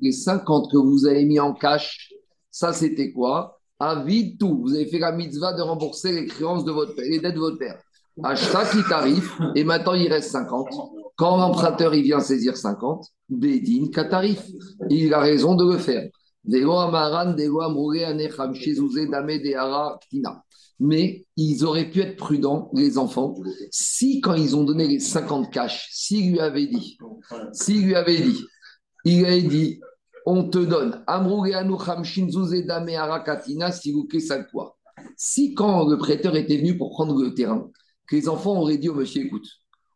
les 0.00 0.12
50 0.12 0.70
que 0.70 0.76
vous 0.76 1.06
avez 1.06 1.24
mis 1.24 1.40
en 1.40 1.54
cash, 1.54 2.12
ça 2.50 2.72
c'était 2.72 3.12
quoi? 3.12 3.58
Avis 3.80 4.36
tout. 4.36 4.60
Vous 4.62 4.74
avez 4.74 4.86
fait 4.86 5.00
la 5.00 5.10
mitzvah 5.10 5.54
de 5.54 5.62
rembourser 5.62 6.12
les 6.12 6.26
créances 6.26 6.64
de 6.64 6.70
votre 6.70 6.94
père, 6.94 7.04
les 7.08 7.18
dettes 7.18 7.34
de 7.34 7.40
votre 7.40 7.58
père. 7.58 7.80
Achat 8.22 8.66
qui 8.66 8.88
tarif, 8.88 9.40
et 9.56 9.64
maintenant 9.64 9.94
il 9.94 10.12
reste 10.12 10.30
50. 10.30 10.68
Quand 11.16 11.36
l'emprunteur 11.36 11.94
il 11.94 12.02
vient 12.02 12.20
saisir 12.20 12.56
50, 12.56 13.06
Bédine, 13.28 13.90
tarif. 13.90 14.46
Il 14.90 15.12
a 15.14 15.20
raison 15.20 15.54
de 15.54 15.72
le 15.72 15.78
faire. 15.78 16.08
Mais 16.44 16.60
ils 21.36 21.64
auraient 21.64 21.90
pu 21.90 22.00
être 22.00 22.16
prudents, 22.16 22.70
les 22.74 22.98
enfants, 22.98 23.34
si 23.70 24.20
quand 24.20 24.34
ils 24.34 24.56
ont 24.56 24.64
donné 24.64 24.88
les 24.88 24.98
50 24.98 25.52
cash, 25.52 25.88
s'il 25.92 26.32
lui 26.32 26.40
avait 26.40 26.66
dit, 26.66 26.98
s'il 27.52 27.86
lui 27.86 27.94
avait 27.94 28.20
dit, 28.20 28.44
il 29.04 29.24
avait 29.24 29.42
dit, 29.42 29.80
on 30.26 30.48
te 30.48 30.58
donne, 30.58 31.04
si 35.16 35.54
quand 35.54 35.88
le 35.88 35.96
prêteur 35.96 36.36
était 36.36 36.56
venu 36.56 36.76
pour 36.76 36.90
prendre 36.90 37.20
le 37.20 37.34
terrain, 37.34 37.70
que 38.08 38.16
les 38.16 38.28
enfants 38.28 38.60
auraient 38.60 38.78
dit 38.78 38.88
au 38.88 38.94
monsieur, 38.94 39.24
écoute, 39.24 39.46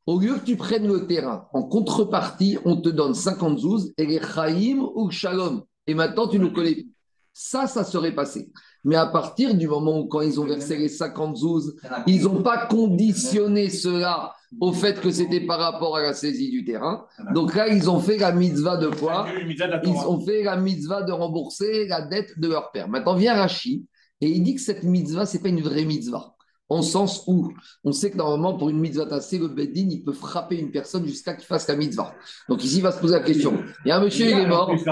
au 0.07 0.20
lieu 0.20 0.35
que 0.35 0.45
tu 0.45 0.57
prennes 0.57 0.87
le 0.87 1.09
terrain, 1.09 1.49
en 1.53 1.64
contrepartie, 1.64 2.59
on 2.64 2.81
te 2.81 2.89
donne 2.89 3.14
50 3.14 3.59
zouz 3.59 3.93
et 3.99 4.07
les 4.07 4.20
chaim 4.20 4.89
ou 4.95 5.11
shalom. 5.11 5.64
Et 5.87 5.95
maintenant, 5.95 6.28
tu 6.28 6.39
nous 6.39 6.53
connais. 6.53 6.87
Ça, 7.32 7.66
ça 7.66 7.84
serait 7.84 8.14
passé. 8.14 8.51
Mais 8.82 8.97
à 8.97 9.07
partir 9.07 9.55
du 9.55 9.68
moment 9.68 10.01
où, 10.01 10.07
quand 10.07 10.22
ils 10.22 10.41
ont 10.41 10.47
versé 10.47 10.78
les 10.78 10.89
50 10.89 11.37
zouz, 11.37 11.76
ils 12.07 12.22
n'ont 12.22 12.43
pas 12.43 12.66
conditionné 12.66 13.68
cela 13.68 14.32
au 14.61 14.72
fait 14.72 15.01
que 15.01 15.11
c'était 15.11 15.41
par 15.41 15.59
rapport 15.59 15.97
à 15.97 16.03
la 16.03 16.14
saisie 16.14 16.51
du 16.51 16.64
terrain. 16.64 17.05
Donc 17.34 17.55
là, 17.55 17.68
ils 17.68 17.91
ont 17.91 18.01
fait 18.01 18.16
la 18.16 18.32
mitzvah 18.32 18.76
de 18.76 18.89
quoi? 18.89 19.26
Ils 19.84 20.07
ont 20.07 20.20
fait 20.24 20.45
la 20.45 20.57
mitzvah 20.57 21.03
de 21.03 21.12
rembourser 21.12 21.87
la 21.89 22.03
dette 22.03 22.39
de 22.39 22.49
leur 22.49 22.70
père. 22.70 22.89
Maintenant 22.89 23.16
vient 23.16 23.34
Rachid 23.34 23.84
et 24.20 24.30
il 24.30 24.43
dit 24.43 24.55
que 24.55 24.61
cette 24.61 24.84
mitzvah, 24.84 25.26
ce 25.26 25.37
n'est 25.37 25.43
pas 25.43 25.49
une 25.49 25.62
vraie 25.62 25.84
mitzvah. 25.84 26.36
En 26.69 26.83
sens 26.83 27.23
où 27.29 27.53
on 27.85 27.93
sait 27.93 28.11
que 28.11 28.17
normalement, 28.17 28.57
pour 28.57 28.71
une 28.71 28.81
mitzvah 28.81 29.07
tassée, 29.07 29.39
le 29.39 29.49
Beddin, 29.49 29.87
il 29.89 30.03
peut 30.03 30.12
frapper 30.12 30.57
une 30.57 30.73
personne 30.73 31.07
jusqu'à 31.07 31.35
qu'il 31.35 31.47
fasse 31.47 31.69
la 31.69 31.77
mitzvah. 31.77 32.12
Donc 32.49 32.64
ici, 32.64 32.79
il 32.79 32.83
va 32.83 32.91
se 32.91 33.01
poser 33.01 33.14
la 33.14 33.23
question. 33.23 33.62
Il 33.85 33.89
y 33.89 33.93
a 33.93 33.99
un 33.99 34.01
monsieur, 34.05 34.27
qui 34.27 34.33
est 34.33 34.47
mort. 34.47 34.73
Il 34.73 34.83
y, 34.83 34.89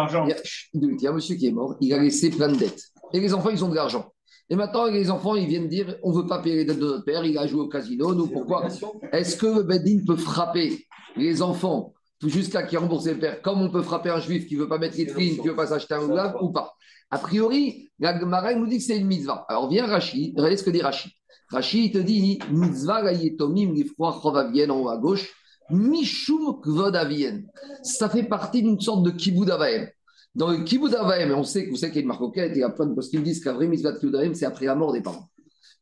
a, 1.07 1.11
un 1.11 1.15
monsieur 1.15 1.35
qui 1.35 1.47
est 1.49 1.53
mort, 1.53 1.77
il 1.81 1.93
a 1.93 1.99
laissé 1.99 2.31
plein 2.31 2.49
de 2.49 2.57
dettes. 2.57 2.81
Et 3.13 3.19
les 3.19 3.35
enfants, 3.35 3.51
ils 3.51 3.65
ont 3.65 3.69
de 3.69 3.75
l'argent. 3.75 4.13
Et 4.51 4.57
maintenant, 4.57 4.87
les 4.87 5.11
enfants, 5.11 5.35
ils 5.35 5.49
viennent 5.49 5.69
dire 5.69 5.97
on 6.05 6.13
ne 6.13 6.23
veut 6.23 6.27
pas 6.27 6.41
payer 6.41 6.57
les 6.57 6.65
dettes 6.65 6.79
de 6.79 6.87
notre 6.87 7.05
père, 7.05 7.25
il 7.25 7.37
a 7.39 7.47
joué 7.47 7.63
au 7.63 7.69
casino, 7.69 8.15
nous, 8.15 8.29
pourquoi? 8.29 8.69
Est-ce 9.11 9.37
que 9.37 9.47
le 9.47 9.63
Beddin 9.65 10.05
peut 10.07 10.17
frapper 10.17 10.87
les 11.17 11.43
enfants 11.43 11.95
jusqu'à 12.25 12.63
qu'ils 12.63 12.79
remboursent 12.79 13.07
le 13.07 13.19
père, 13.19 13.43
comme 13.43 13.61
on 13.63 13.71
peut 13.71 13.83
frapper 13.83 14.11
un 14.11 14.21
juif 14.21 14.47
qui 14.47 14.55
ne 14.55 14.61
veut 14.61 14.69
pas 14.69 14.79
mettre 14.79 14.97
les 14.97 15.07
trines, 15.07 15.35
qui 15.37 15.43
ne 15.43 15.51
veut 15.51 15.57
pas 15.57 15.67
s'acheter 15.69 15.95
un 15.95 16.35
ou 16.41 16.53
pas? 16.53 16.75
A 17.11 17.19
priori, 17.19 17.91
la 17.99 18.19
Gemara 18.19 18.55
nous 18.55 18.67
dit 18.67 18.79
que 18.79 18.85
c'est 18.85 18.99
une 18.99 19.07
mitzvah. 19.07 19.45
Alors 19.49 19.69
vient 19.69 19.87
Rachid, 19.87 20.35
regardez 20.37 20.57
ce 20.57 20.65
que 20.65 20.71
dit 20.71 20.83
Rachid. 21.55 21.93
Rachid 21.93 21.93
te 21.93 21.99
dit 21.99 22.39
mitzvah 22.51 23.03
la 23.03 23.13
yetomim 23.13 23.75
en 23.99 24.81
haut 24.81 24.89
à 24.89 24.99
gauche, 24.99 25.33
mishum 25.71 26.61
kvod 26.61 26.97
Ça 27.83 28.09
fait 28.09 28.25
partie 28.25 28.63
d'une 28.63 28.81
sorte 28.81 29.05
de 29.05 29.11
kibbud 29.11 29.51
avaim. 29.51 29.89
Dans 30.35 30.51
le 30.51 30.65
kibbud 30.65 30.95
avaim, 30.95 31.33
on 31.33 31.45
sait 31.45 31.65
que 31.65 31.71
vous 31.71 31.77
savez 31.77 31.93
qu'il 31.93 32.01
y 32.01 32.03
a 32.03 32.03
une 32.03 32.09
marcoquette, 32.09 32.53
il 32.55 32.61
y 32.61 32.63
a 32.63 32.71
plein 32.71 32.87
de 32.87 32.95
postes 32.95 33.11
qui 33.11 33.19
me 33.19 33.23
disent 33.23 33.43
que 33.43 33.49
la 33.49 33.67
mitzvah 33.67 33.93
de 33.93 33.99
kibbud 33.99 34.35
c'est 34.35 34.47
après 34.47 34.67
la 34.67 34.75
mort 34.75 34.93
des 34.93 35.01
parents. 35.01 35.29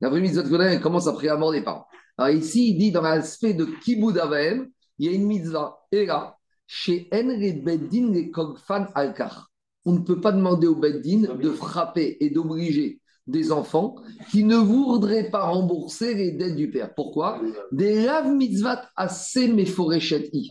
La 0.01 0.11
vraie 0.11 0.21
mitzvah 0.21 0.43
de 0.43 0.49
kibbud 0.49 0.81
commence 0.81 1.07
après 1.07 1.27
la 1.29 1.37
mort 1.37 1.53
des 1.53 1.63
parents. 1.63 1.87
Alors 2.19 2.37
ici, 2.37 2.71
il 2.71 2.79
dit 2.79 2.93
dans 2.93 3.03
l'aspect 3.03 3.55
de 3.55 3.65
kibbud 3.65 4.19
avaim, 4.19 4.67
il 4.99 5.07
y 5.07 5.09
a 5.09 5.13
une 5.13 5.27
mitzvah. 5.27 5.79
Et 5.91 6.07
là, 6.07 6.37
chez 6.67 7.09
Enre 7.13 7.63
Beddin 7.65 8.13
les 8.13 8.31
Kogfan 8.31 8.87
Alkar, 8.95 9.51
on 9.85 9.93
ne 9.93 9.99
peut 9.99 10.21
pas 10.21 10.33
demander 10.33 10.67
au 10.67 10.77
Beddin 10.77 11.35
de 11.35 11.51
frapper 11.51 12.19
et 12.21 12.31
d'obliger 12.31 13.02
des 13.27 13.53
enfants 13.53 13.97
qui 14.31 14.45
ne 14.45 14.57
voudraient 14.57 15.31
pas 15.31 15.45
rembourser 15.45 16.15
les 16.15 16.33
dettes 16.33 16.57
du 16.57 16.71
père. 16.71 16.95
Pourquoi? 16.95 17.41
Des 17.71 18.05
lav 18.05 18.33
mitzvat 18.33 18.89
assez 18.97 19.49
meforechet 19.49 20.31
i. 20.33 20.51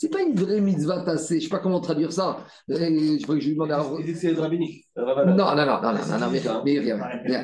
C'est 0.00 0.08
pas 0.08 0.22
une 0.22 0.34
vraie 0.34 0.62
mitzvah 0.62 1.02
assez, 1.06 1.40
je 1.40 1.44
sais 1.44 1.50
pas 1.50 1.58
comment 1.58 1.78
traduire 1.78 2.10
ça. 2.10 2.38
Je 2.68 3.22
crois 3.22 3.34
que 3.34 3.40
je 3.42 3.48
lui 3.48 3.54
demande 3.54 3.70
à. 3.70 3.84
C'est 4.14 4.32
rabbinique. 4.32 4.86
Non, 4.96 5.04
non, 5.04 5.26
non, 5.26 5.66
non, 5.66 5.82
non, 5.82 6.18
non, 6.18 6.30
mais, 6.30 6.40
mais, 6.64 6.80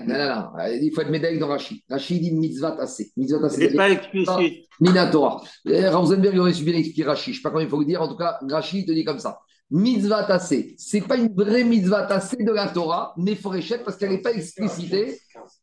non, 0.07 0.19
non, 0.19 0.35
non, 0.35 0.49
il 0.81 0.91
faut 0.95 1.03
être 1.03 1.11
médaille 1.11 1.39
dans 1.39 1.49
Rachid. 1.49 1.83
Rachid 1.91 2.23
dit 2.23 2.33
mitzvah 2.33 2.81
assez. 2.81 3.13
Mitzvah 3.15 3.45
assez. 3.45 3.69
C'est 3.69 3.77
pas 3.77 3.91
explicite. 3.91 4.65
Minatora. 4.81 5.43
Ramsenberg 5.67 6.39
aurait 6.39 6.55
su 6.55 6.65
bien 6.65 6.77
expliquer 6.77 7.05
Rachid. 7.05 7.35
Je 7.35 7.41
sais 7.41 7.43
pas 7.43 7.51
comment 7.51 7.63
il 7.63 7.69
faut 7.69 7.77
vous 7.77 7.85
dire. 7.85 8.01
En 8.01 8.09
tout 8.09 8.17
cas, 8.17 8.39
Rachid 8.49 8.87
te 8.87 8.93
dit 8.93 9.05
comme 9.05 9.19
ça 9.19 9.39
mitzvah 9.71 10.25
tassé. 10.25 10.75
Ce 10.79 10.97
n'est 10.97 11.03
pas 11.03 11.17
une 11.17 11.33
vraie 11.35 11.65
mitzvah 11.65 12.03
tassé 12.05 12.37
de 12.37 12.53
la 12.53 12.69
Torah, 12.69 13.15
mais 13.17 13.35
foréchette 13.35 13.85
parce 13.85 13.97
qu'elle 13.97 14.11
n'est 14.11 14.23
pas 14.23 14.33
explicitée. 14.33 15.19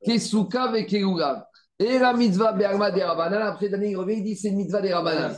Kesuka 0.06 0.64
avec 0.64 0.94
Et 0.94 2.00
la 2.00 2.14
mitzvah 2.14 2.54
Berma 2.54 2.92
des 2.92 3.04
Rabanan, 3.04 3.42
après 3.42 3.70
Daniel 3.70 3.92
il 3.92 3.98
revient, 3.98 4.16
il 4.18 4.24
dit 4.24 4.36
c'est 4.36 4.50
une 4.50 4.58
mitzvah 4.58 4.82
des 4.82 4.94
Rabanan. 4.94 5.32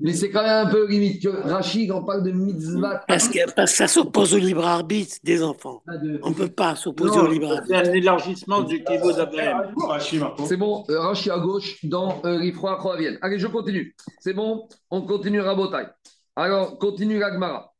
Mais 0.00 0.12
c'est 0.12 0.30
quand 0.30 0.42
même 0.42 0.66
un 0.66 0.70
peu 0.70 0.86
limite 0.86 1.22
que 1.22 1.28
Rachid 1.28 1.90
en 1.90 2.04
parle 2.04 2.22
de 2.22 2.30
mitzvah. 2.30 3.02
Parce 3.08 3.28
que, 3.28 3.50
parce 3.52 3.72
que 3.72 3.76
ça 3.78 3.88
s'oppose 3.88 4.34
au 4.34 4.38
libre 4.38 4.64
arbitre 4.64 5.16
des 5.24 5.42
enfants. 5.42 5.82
On 6.22 6.30
ne 6.30 6.34
peut 6.34 6.48
pas 6.48 6.76
s'opposer 6.76 7.18
au 7.18 7.26
libre 7.26 7.52
arbitre. 7.52 7.66
C'est 7.68 7.88
un 7.88 7.92
élargissement 7.92 8.62
du 8.62 8.84
kibbutz 8.84 9.16
d'Abraham. 9.16 9.74
C'est 10.46 10.56
bon, 10.56 10.84
euh, 10.90 11.00
Rachid 11.00 11.32
à 11.32 11.38
gauche 11.38 11.84
dans 11.84 12.20
euh, 12.24 12.36
Rifroa 12.36 12.80
Allez, 13.22 13.38
je 13.38 13.46
continue. 13.46 13.94
C'est 14.20 14.34
bon, 14.34 14.68
on 14.90 15.02
continue 15.02 15.40
Rabotai. 15.40 15.86
Alors, 16.36 16.78
continue 16.78 17.18
l'Agmara. 17.18 17.73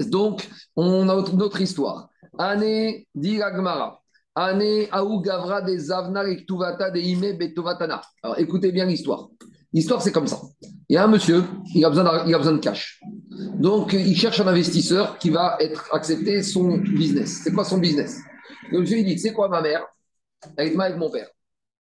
Donc, 0.00 0.48
on 0.76 1.08
a 1.08 1.14
une 1.14 1.42
autre 1.42 1.60
histoire. 1.60 2.08
Année 2.38 3.06
d'Iragmara. 3.14 4.00
Année 4.34 4.88
Aou 4.90 5.20
Gavra 5.20 5.62
des 5.62 5.92
Avna 5.92 6.26
et 6.28 6.36
de 6.36 6.98
Ime 6.98 7.38
Betovatana. 7.38 8.02
Alors, 8.22 8.38
écoutez 8.38 8.72
bien 8.72 8.84
l'histoire. 8.84 9.28
L'histoire, 9.72 10.02
c'est 10.02 10.12
comme 10.12 10.26
ça. 10.26 10.40
Il 10.88 10.94
y 10.94 10.96
a 10.96 11.04
un 11.04 11.08
monsieur, 11.08 11.44
il 11.74 11.84
a 11.84 11.88
besoin 11.88 12.04
de, 12.04 12.28
il 12.28 12.34
a 12.34 12.38
besoin 12.38 12.52
de 12.52 12.58
cash. 12.58 13.00
Donc, 13.54 13.92
il 13.92 14.16
cherche 14.16 14.40
un 14.40 14.46
investisseur 14.46 15.18
qui 15.18 15.30
va 15.30 15.58
accepté 15.92 16.42
son 16.42 16.78
business. 16.78 17.40
C'est 17.42 17.52
quoi 17.52 17.64
son 17.64 17.78
business? 17.78 18.20
Le 18.70 18.80
monsieur, 18.80 18.98
il 18.98 19.04
dit 19.04 19.18
C'est 19.18 19.32
quoi 19.32 19.48
ma 19.48 19.60
mère? 19.60 19.84
Elle 20.56 20.68
est 20.68 20.80
avec 20.80 20.96
mon 20.96 21.10
père. 21.10 21.28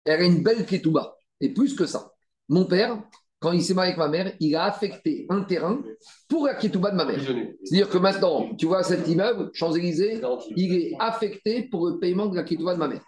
Elle 0.04 0.20
a 0.20 0.24
une 0.24 0.42
belle 0.42 0.64
ketouba. 0.64 1.14
Et 1.40 1.50
plus 1.52 1.74
que 1.74 1.86
ça, 1.86 2.12
mon 2.48 2.64
père, 2.64 2.98
quand 3.42 3.52
il 3.52 3.62
s'est 3.62 3.74
marié 3.74 3.92
avec 3.92 3.98
ma 3.98 4.08
mère, 4.08 4.32
il 4.38 4.54
a 4.54 4.64
affecté 4.64 5.26
un 5.28 5.42
terrain 5.42 5.82
pour 6.28 6.46
la 6.46 6.54
ketouba 6.54 6.92
de 6.92 6.96
ma 6.96 7.04
mère. 7.04 7.20
C'est-à-dire 7.64 7.90
que 7.90 7.98
maintenant, 7.98 8.54
tu 8.54 8.66
vois 8.66 8.84
cet 8.84 9.08
immeuble, 9.08 9.50
Champs-Élysées, 9.52 10.20
il 10.56 10.74
est 10.74 10.92
affecté 11.00 11.64
pour 11.64 11.88
le 11.88 11.98
paiement 11.98 12.26
de 12.26 12.36
la 12.36 12.44
ketouba 12.44 12.74
de 12.74 12.78
ma 12.78 12.86
mère. 12.86 13.02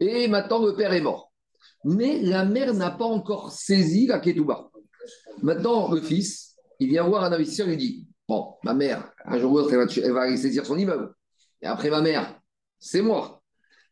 Et 0.00 0.28
maintenant, 0.28 0.64
le 0.64 0.74
père 0.74 0.94
est 0.94 1.02
mort. 1.02 1.30
Mais 1.84 2.20
la 2.20 2.46
mère 2.46 2.72
n'a 2.72 2.90
pas 2.90 3.04
encore 3.04 3.52
saisi 3.52 4.06
la 4.06 4.18
ketouba. 4.18 4.70
Maintenant, 5.42 5.92
le 5.92 6.00
fils, 6.00 6.56
il 6.78 6.88
vient 6.88 7.06
voir 7.06 7.24
un 7.24 7.32
investisseur 7.32 7.68
et 7.68 7.72
lui 7.72 7.76
dit 7.76 8.06
Bon, 8.26 8.54
ma 8.64 8.74
mère, 8.74 9.12
un 9.26 9.38
jour 9.38 9.52
ou 9.52 9.58
l'autre, 9.58 9.74
elle 9.74 10.12
va, 10.12 10.22
aller 10.22 10.36
saisir 10.36 10.64
son 10.64 10.78
immeuble. 10.78 11.12
Et 11.60 11.66
après, 11.66 11.90
ma 11.90 12.00
mère, 12.00 12.40
c'est 12.78 13.02
moi. 13.02 13.39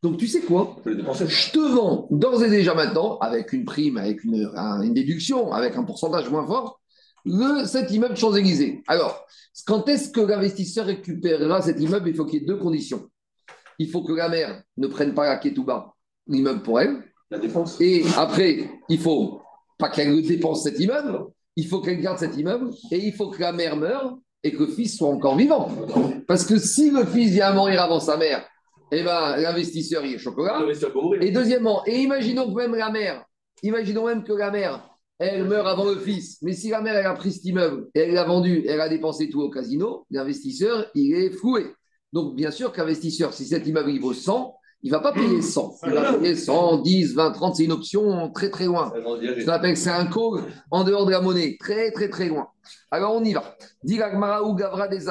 Donc, 0.02 0.16
tu 0.16 0.28
sais 0.28 0.42
quoi? 0.42 0.76
Je 0.86 1.50
te 1.50 1.58
vends 1.58 2.06
d'ores 2.10 2.44
et 2.44 2.50
déjà 2.50 2.74
maintenant, 2.74 3.18
avec 3.18 3.52
une 3.52 3.64
prime, 3.64 3.96
avec 3.96 4.22
une, 4.22 4.94
déduction, 4.94 5.52
avec 5.52 5.76
un 5.76 5.82
pourcentage 5.82 6.30
moins 6.30 6.46
fort, 6.46 6.80
le, 7.24 7.64
cet 7.64 7.90
immeuble 7.90 8.16
Champs-Élysées. 8.16 8.82
Alors, 8.86 9.26
quand 9.66 9.88
est-ce 9.88 10.10
que 10.10 10.20
l'investisseur 10.20 10.86
récupérera 10.86 11.62
cet 11.62 11.80
immeuble? 11.80 12.08
Il 12.08 12.14
faut 12.14 12.24
qu'il 12.24 12.40
y 12.40 12.44
ait 12.44 12.46
deux 12.46 12.58
conditions. 12.58 13.08
Il 13.78 13.90
faut 13.90 14.02
que 14.02 14.12
la 14.12 14.28
mère 14.28 14.62
ne 14.76 14.86
prenne 14.86 15.14
pas 15.14 15.26
la 15.26 15.36
Ketouba, 15.36 15.94
l'immeuble 16.28 16.62
pour 16.62 16.80
elle. 16.80 17.02
La 17.30 17.38
dépense. 17.38 17.80
Et 17.80 18.04
après, 18.16 18.70
il 18.88 18.98
faut 18.98 19.42
pas 19.78 19.88
qu'elle 19.88 20.22
dépense 20.22 20.62
cet 20.62 20.78
immeuble, 20.80 21.26
il 21.56 21.66
faut 21.66 21.80
qu'elle 21.80 22.00
garde 22.00 22.18
cet 22.18 22.36
immeuble, 22.36 22.70
et 22.90 22.98
il 22.98 23.12
faut 23.12 23.30
que 23.30 23.40
la 23.40 23.52
mère 23.52 23.76
meure 23.76 24.16
et 24.42 24.52
que 24.52 24.64
le 24.64 24.68
fils 24.68 24.96
soit 24.96 25.08
encore 25.08 25.36
vivant. 25.36 25.68
Parce 26.26 26.44
que 26.44 26.58
si 26.58 26.90
le 26.90 27.04
fils 27.04 27.32
vient 27.32 27.48
à 27.48 27.52
mourir 27.52 27.82
avant 27.82 28.00
sa 28.00 28.16
mère, 28.16 28.46
eh 28.90 29.02
ben, 29.02 29.36
l'investisseur, 29.36 30.04
il 30.04 30.14
est 30.14 30.18
chocolat. 30.18 30.64
Et 31.20 31.30
deuxièmement, 31.30 31.82
et 31.86 31.98
imaginons 31.98 32.52
que 32.52 32.56
même 32.56 32.74
la 32.74 32.90
mère, 32.90 33.24
imaginons 33.62 34.06
même 34.06 34.24
que 34.24 34.32
la 34.32 34.50
mère, 34.50 34.88
elle 35.18 35.44
meurt 35.44 35.66
avant 35.66 35.84
le 35.84 35.96
fils. 35.96 36.38
Mais 36.42 36.52
si 36.52 36.70
la 36.70 36.80
mère, 36.80 36.96
elle 36.96 37.06
a 37.06 37.14
pris 37.14 37.32
cet 37.32 37.44
immeuble 37.44 37.88
et 37.94 38.00
elle 38.00 38.14
l'a 38.14 38.24
vendu, 38.24 38.64
elle 38.66 38.80
a 38.80 38.88
dépensé 38.88 39.28
tout 39.28 39.40
au 39.40 39.50
casino, 39.50 40.06
l'investisseur, 40.10 40.86
il 40.94 41.14
est 41.14 41.30
floué. 41.30 41.66
Donc, 42.12 42.36
bien 42.36 42.50
sûr 42.50 42.72
qu'investisseur, 42.72 43.34
si 43.34 43.44
cet 43.44 43.66
immeuble, 43.66 43.90
il 43.90 44.00
vaut 44.00 44.14
100, 44.14 44.54
il 44.82 44.92
ne 44.92 44.96
va 44.96 45.00
pas 45.00 45.12
payer 45.12 45.42
100. 45.42 45.74
Il 45.86 45.92
va 45.92 46.12
payer 46.12 46.36
100, 46.36 46.82
10, 46.82 47.14
20, 47.14 47.30
30. 47.32 47.56
C'est 47.56 47.64
une 47.64 47.72
option 47.72 48.30
très, 48.30 48.48
très 48.48 48.66
loin. 48.66 48.92
C'est 49.74 49.90
un 49.90 50.06
call 50.06 50.44
en 50.70 50.84
dehors 50.84 51.04
de 51.04 51.10
la 51.10 51.20
monnaie. 51.20 51.56
Très, 51.58 51.90
très, 51.90 52.08
très 52.08 52.28
loin. 52.28 52.48
Alors, 52.90 53.14
on 53.14 53.24
y 53.24 53.32
va. 53.32 53.56
Gavra 53.84 54.88
des 54.88 55.04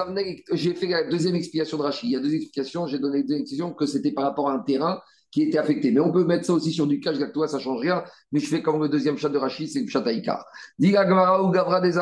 J'ai 0.53 0.73
fait 0.73 0.87
la 0.87 1.03
deuxième 1.09 1.35
explication 1.35 1.77
de 1.77 1.83
Rachid. 1.83 2.09
Il 2.09 2.13
y 2.13 2.15
a 2.15 2.19
deux 2.19 2.33
explications. 2.33 2.87
J'ai 2.87 2.99
donné 2.99 3.23
deux 3.23 3.35
explications 3.35 3.73
que 3.73 3.85
c'était 3.85 4.11
par 4.11 4.23
rapport 4.23 4.49
à 4.49 4.53
un 4.53 4.59
terrain 4.59 5.01
qui 5.31 5.41
était 5.41 5.57
affecté. 5.57 5.91
Mais 5.91 5.99
on 5.99 6.13
peut 6.13 6.23
mettre 6.23 6.45
ça 6.45 6.53
aussi 6.53 6.71
sur 6.71 6.87
du 6.87 7.01
cash 7.01 7.17
toi, 7.33 7.49
ça 7.49 7.57
ne 7.57 7.61
change 7.61 7.81
rien. 7.81 8.03
Mais 8.31 8.39
je 8.39 8.47
fais 8.47 8.61
comme 8.61 8.81
le 8.81 8.87
deuxième 8.87 9.17
chat 9.17 9.29
de 9.29 9.37
Rachid, 9.37 9.69
c'est 9.69 9.81
le 9.81 9.87
chat 9.87 10.05
Aïkar. 10.07 10.45
Gavra 10.79 11.81
des 11.81 11.97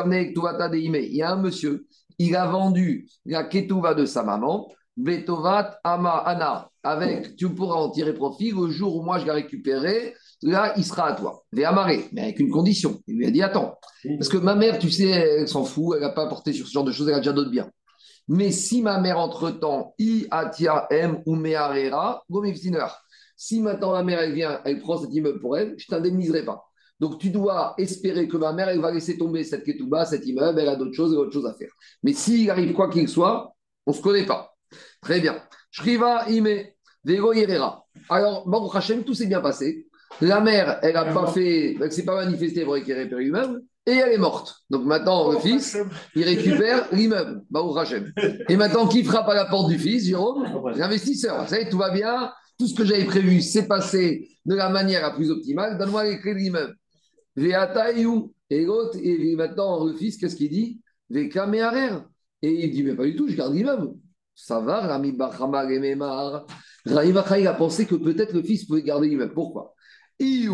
Il 0.78 1.16
y 1.16 1.22
a 1.22 1.32
un 1.32 1.42
monsieur, 1.42 1.86
il 2.18 2.36
a 2.36 2.46
vendu 2.46 3.08
la 3.24 3.42
Ketouva 3.42 3.94
de 3.94 4.04
sa 4.06 4.22
maman 4.22 4.68
Betovat 4.96 5.78
Ama 5.84 6.22
Ana, 6.24 6.70
avec, 6.86 7.36
tu 7.36 7.48
pourras 7.48 7.76
en 7.76 7.90
tirer 7.90 8.14
profit 8.14 8.52
le 8.52 8.70
jour 8.70 8.96
où 8.96 9.02
moi 9.02 9.18
je 9.18 9.24
l'ai 9.24 9.32
récupéré, 9.32 10.14
là 10.42 10.74
il 10.76 10.84
sera 10.84 11.08
à 11.08 11.12
toi. 11.14 11.44
Amaré, 11.64 12.08
mais 12.12 12.22
avec 12.22 12.40
une 12.40 12.50
condition. 12.50 13.00
Il 13.06 13.16
lui 13.16 13.26
a 13.26 13.30
dit 13.30 13.42
Attends, 13.42 13.78
parce 14.18 14.28
que 14.28 14.36
ma 14.36 14.54
mère, 14.54 14.78
tu 14.78 14.90
sais, 14.90 15.08
elle 15.08 15.48
s'en 15.48 15.64
fout, 15.64 15.96
elle 15.96 16.02
n'a 16.02 16.10
pas 16.10 16.28
porté 16.28 16.52
sur 16.52 16.66
ce 16.66 16.72
genre 16.72 16.84
de 16.84 16.92
choses, 16.92 17.08
elle 17.08 17.14
a 17.14 17.18
déjà 17.18 17.32
d'autres 17.32 17.50
biens. 17.50 17.70
Mais 18.28 18.50
si 18.50 18.82
ma 18.82 18.98
mère, 19.00 19.18
entre-temps, 19.18 19.94
I 19.98 20.26
Atia 20.30 20.86
M 20.90 21.22
ou 21.26 21.36
Meharera, 21.36 22.24
si 23.36 23.60
maintenant 23.60 23.92
la 23.92 24.02
mère, 24.02 24.20
elle 24.20 24.32
vient, 24.32 24.60
elle 24.64 24.80
prend 24.80 24.98
cet 24.98 25.12
immeuble 25.14 25.40
pour 25.40 25.56
elle, 25.56 25.74
je 25.76 25.84
ne 25.88 25.96
t'indemniserai 25.96 26.44
pas. 26.44 26.64
Donc 26.98 27.18
tu 27.18 27.30
dois 27.30 27.74
espérer 27.78 28.26
que 28.26 28.36
ma 28.36 28.52
mère, 28.52 28.68
elle 28.68 28.80
va 28.80 28.90
laisser 28.90 29.18
tomber 29.18 29.44
cette 29.44 29.64
ketouba, 29.64 30.06
cet 30.06 30.26
immeuble, 30.26 30.58
elle 30.58 30.68
a 30.68 30.76
d'autres 30.76 30.94
choses, 30.94 31.12
elle 31.12 31.18
a 31.18 31.20
autre 31.22 31.32
chose 31.32 31.46
à 31.46 31.54
faire. 31.54 31.70
Mais 32.02 32.14
s'il 32.14 32.50
arrive 32.50 32.72
quoi 32.72 32.88
qu'il 32.88 33.08
soit, 33.08 33.54
on 33.84 33.92
ne 33.92 33.96
se 33.96 34.02
connaît 34.02 34.26
pas. 34.26 34.54
Très 35.02 35.20
bien. 35.20 35.40
Shriva 35.70 36.28
Ime, 36.30 36.64
Vego 37.06 37.32
Yerera. 37.32 37.84
Alors, 38.08 38.48
Baruch 38.48 38.74
Hashem, 38.74 39.04
tout 39.04 39.14
s'est 39.14 39.26
bien 39.26 39.40
passé. 39.40 39.86
La 40.20 40.40
mère, 40.40 40.80
elle 40.82 40.94
n'a 40.94 41.04
pas 41.04 41.28
fait, 41.28 41.76
elle 41.80 41.92
s'est 41.92 42.04
pas 42.04 42.24
manifestée 42.24 42.64
pour 42.64 42.74
récupérer 42.74 43.08
l'immeuble. 43.08 43.62
et 43.86 43.92
elle 43.92 44.12
est 44.12 44.18
morte. 44.18 44.56
Donc 44.70 44.84
maintenant, 44.84 45.30
le 45.30 45.38
fils, 45.38 45.78
il 46.16 46.24
récupère 46.24 46.88
l'immeuble, 46.92 47.42
au 47.54 47.70
Rachem. 47.70 48.12
Et 48.48 48.56
maintenant, 48.56 48.88
qui 48.88 49.04
frappe 49.04 49.28
à 49.28 49.34
la 49.34 49.44
porte 49.44 49.68
du 49.68 49.78
fils, 49.78 50.06
Jérôme? 50.06 50.44
L'investisseur. 50.74 51.44
Vous 51.44 51.48
savez, 51.48 51.68
tout 51.68 51.78
va 51.78 51.90
bien, 51.90 52.32
tout 52.58 52.66
ce 52.66 52.74
que 52.74 52.84
j'avais 52.84 53.04
prévu 53.04 53.40
s'est 53.40 53.68
passé 53.68 54.28
de 54.44 54.56
la 54.56 54.68
manière 54.68 55.02
la 55.02 55.10
plus 55.10 55.30
optimale, 55.30 55.78
donne-moi 55.78 56.04
les 56.04 56.18
clés 56.18 56.34
de 56.34 56.38
l'immeuble. 56.38 56.74
Et 58.48 58.64
l'autre, 58.64 58.98
et 59.00 59.36
maintenant, 59.36 59.84
le 59.84 59.92
fils, 59.92 60.16
qu'est-ce 60.16 60.36
qu'il 60.36 60.50
dit? 60.50 60.80
Et 61.12 61.30
il 62.42 62.70
dit, 62.70 62.82
mais 62.82 62.94
pas 62.94 63.04
du 63.04 63.14
tout, 63.14 63.28
je 63.28 63.36
garde 63.36 63.54
l'immeuble. 63.54 63.94
Ça 64.34 64.60
va, 64.60 64.80
Rami 64.80 65.12
Bachama 65.12 65.64
Rami 66.86 67.12
il 67.40 67.46
a 67.46 67.54
pensé 67.54 67.86
que 67.86 67.94
peut-être 67.94 68.32
le 68.32 68.42
fils 68.42 68.64
pouvait 68.64 68.82
garder 68.82 69.08
l'immeuble. 69.08 69.34
Pourquoi? 69.34 69.74
Il 70.18 70.48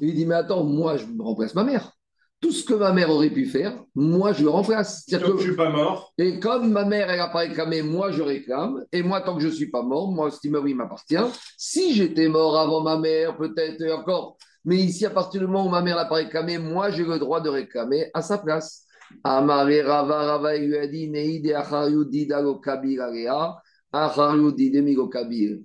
dit, 0.00 0.26
mais 0.26 0.34
attends, 0.34 0.64
moi, 0.64 0.96
je 0.96 1.04
remplace 1.18 1.54
ma 1.54 1.64
mère. 1.64 1.92
Tout 2.40 2.52
ce 2.52 2.64
que 2.64 2.74
ma 2.74 2.92
mère 2.92 3.10
aurait 3.10 3.30
pu 3.30 3.46
faire, 3.46 3.82
moi, 3.94 4.32
je 4.32 4.42
le 4.42 4.50
remplace. 4.50 5.06
Que... 5.06 5.16
je 5.18 5.42
suis 5.42 5.56
pas 5.56 5.70
mort. 5.70 6.12
Et 6.18 6.38
comme 6.38 6.70
ma 6.70 6.84
mère, 6.84 7.08
elle 7.10 7.18
n'a 7.18 7.28
pas 7.28 7.40
réclamé, 7.40 7.82
moi, 7.82 8.10
je 8.10 8.22
réclame. 8.22 8.84
Et 8.92 9.02
moi, 9.02 9.20
tant 9.22 9.36
que 9.36 9.42
je 9.42 9.48
ne 9.48 9.52
suis 9.52 9.70
pas 9.70 9.82
mort, 9.82 10.10
moi, 10.10 10.30
cet 10.30 10.44
immeuble, 10.44 10.70
il 10.70 10.76
m'appartient. 10.76 11.16
Si 11.56 11.94
j'étais 11.94 12.28
mort 12.28 12.58
avant 12.58 12.82
ma 12.82 12.98
mère, 12.98 13.36
peut-être 13.36 13.82
encore. 13.92 14.36
Mais 14.64 14.76
ici, 14.76 15.06
à 15.06 15.10
partir 15.10 15.40
du 15.40 15.46
moment 15.46 15.66
où 15.66 15.70
ma 15.70 15.80
mère 15.82 15.96
n'a 15.96 16.04
pas 16.04 16.16
réclamé, 16.16 16.58
moi, 16.58 16.90
j'ai 16.90 17.04
le 17.04 17.18
droit 17.18 17.40
de 17.40 17.48
réclamer 17.48 18.10
à 18.12 18.20
sa 18.22 18.38
place. 18.38 18.84
Amare 19.22 19.84
Rava, 19.84 20.56
lui 20.56 20.76
a 20.76 20.86
dit, 20.86 21.08
Neide 21.08 21.54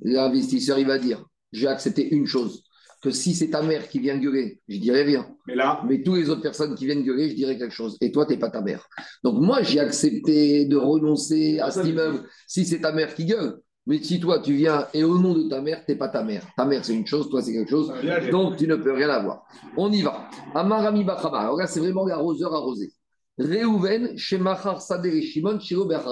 L'investisseur, 0.04 0.80
il 0.80 0.88
va 0.88 0.98
dire 0.98 1.26
J'ai 1.52 1.68
accepté 1.68 2.14
une 2.14 2.26
chose, 2.26 2.64
que 3.02 3.12
si 3.12 3.34
c'est 3.34 3.50
ta 3.50 3.64
mère 3.64 3.90
qui 3.90 4.00
vient 4.00 4.18
gueuler, 4.18 4.62
je 4.68 4.78
dirais 4.78 5.04
rien. 5.04 5.28
Mais 5.48 5.56
là. 5.56 5.82
Mais 5.88 6.04
toutes 6.04 6.18
les 6.18 6.30
autres 6.30 6.42
personnes 6.42 6.76
qui 6.76 6.86
viennent 6.86 7.04
gueuler, 7.04 7.30
je 7.30 7.36
dirais 7.36 7.58
quelque 7.58 7.74
chose. 7.74 7.98
Et 8.00 8.12
toi, 8.12 8.26
tu 8.26 8.34
n'es 8.34 8.40
pas 8.40 8.52
ta 8.52 8.62
mère. 8.62 8.88
Donc, 9.24 9.42
moi, 9.42 9.64
j'ai 9.64 9.80
accepté 9.80 10.66
de 10.66 10.78
renoncer 10.78 11.60
à 11.60 11.72
cet 11.72 11.88
immeuble 11.88 12.24
si 12.48 12.66
c'est 12.66 12.82
ta 12.82 12.92
mère 12.92 13.16
qui 13.16 13.26
gueule. 13.26 13.58
Mais 13.88 13.98
si 14.04 14.20
toi, 14.20 14.40
tu 14.40 14.54
viens 14.54 14.88
et 14.94 15.04
au 15.04 15.18
nom 15.18 15.34
de 15.34 15.50
ta 15.50 15.60
mère, 15.60 15.84
tu 15.84 15.92
n'es 15.92 15.98
pas 15.98 16.10
ta 16.10 16.24
mère. 16.24 16.46
Ta 16.56 16.66
mère, 16.66 16.86
c'est 16.86 16.94
une 16.94 17.08
chose, 17.08 17.30
toi, 17.30 17.42
c'est 17.42 17.52
quelque 17.52 17.72
chose. 17.72 17.92
Donc, 18.32 18.58
tu 18.58 18.68
ne 18.68 18.76
peux 18.76 18.94
rien 18.94 19.10
avoir. 19.10 19.44
On 19.76 19.92
y 19.92 20.04
va. 20.04 20.30
Amarami 20.54 21.04
Bachama. 21.04 21.40
Alors 21.40 21.58
là, 21.58 21.66
c'est 21.66 21.80
vraiment 21.80 22.06
l'arroseur 22.06 22.54
arrosé. 22.54 22.94
Réhouven, 23.40 24.16
chez 24.18 24.38
Machar 24.38 24.82
Sader 24.82 25.18
et 25.18 25.22
Shimon, 25.24 25.60
chez 25.60 25.74
Robert 25.74 26.08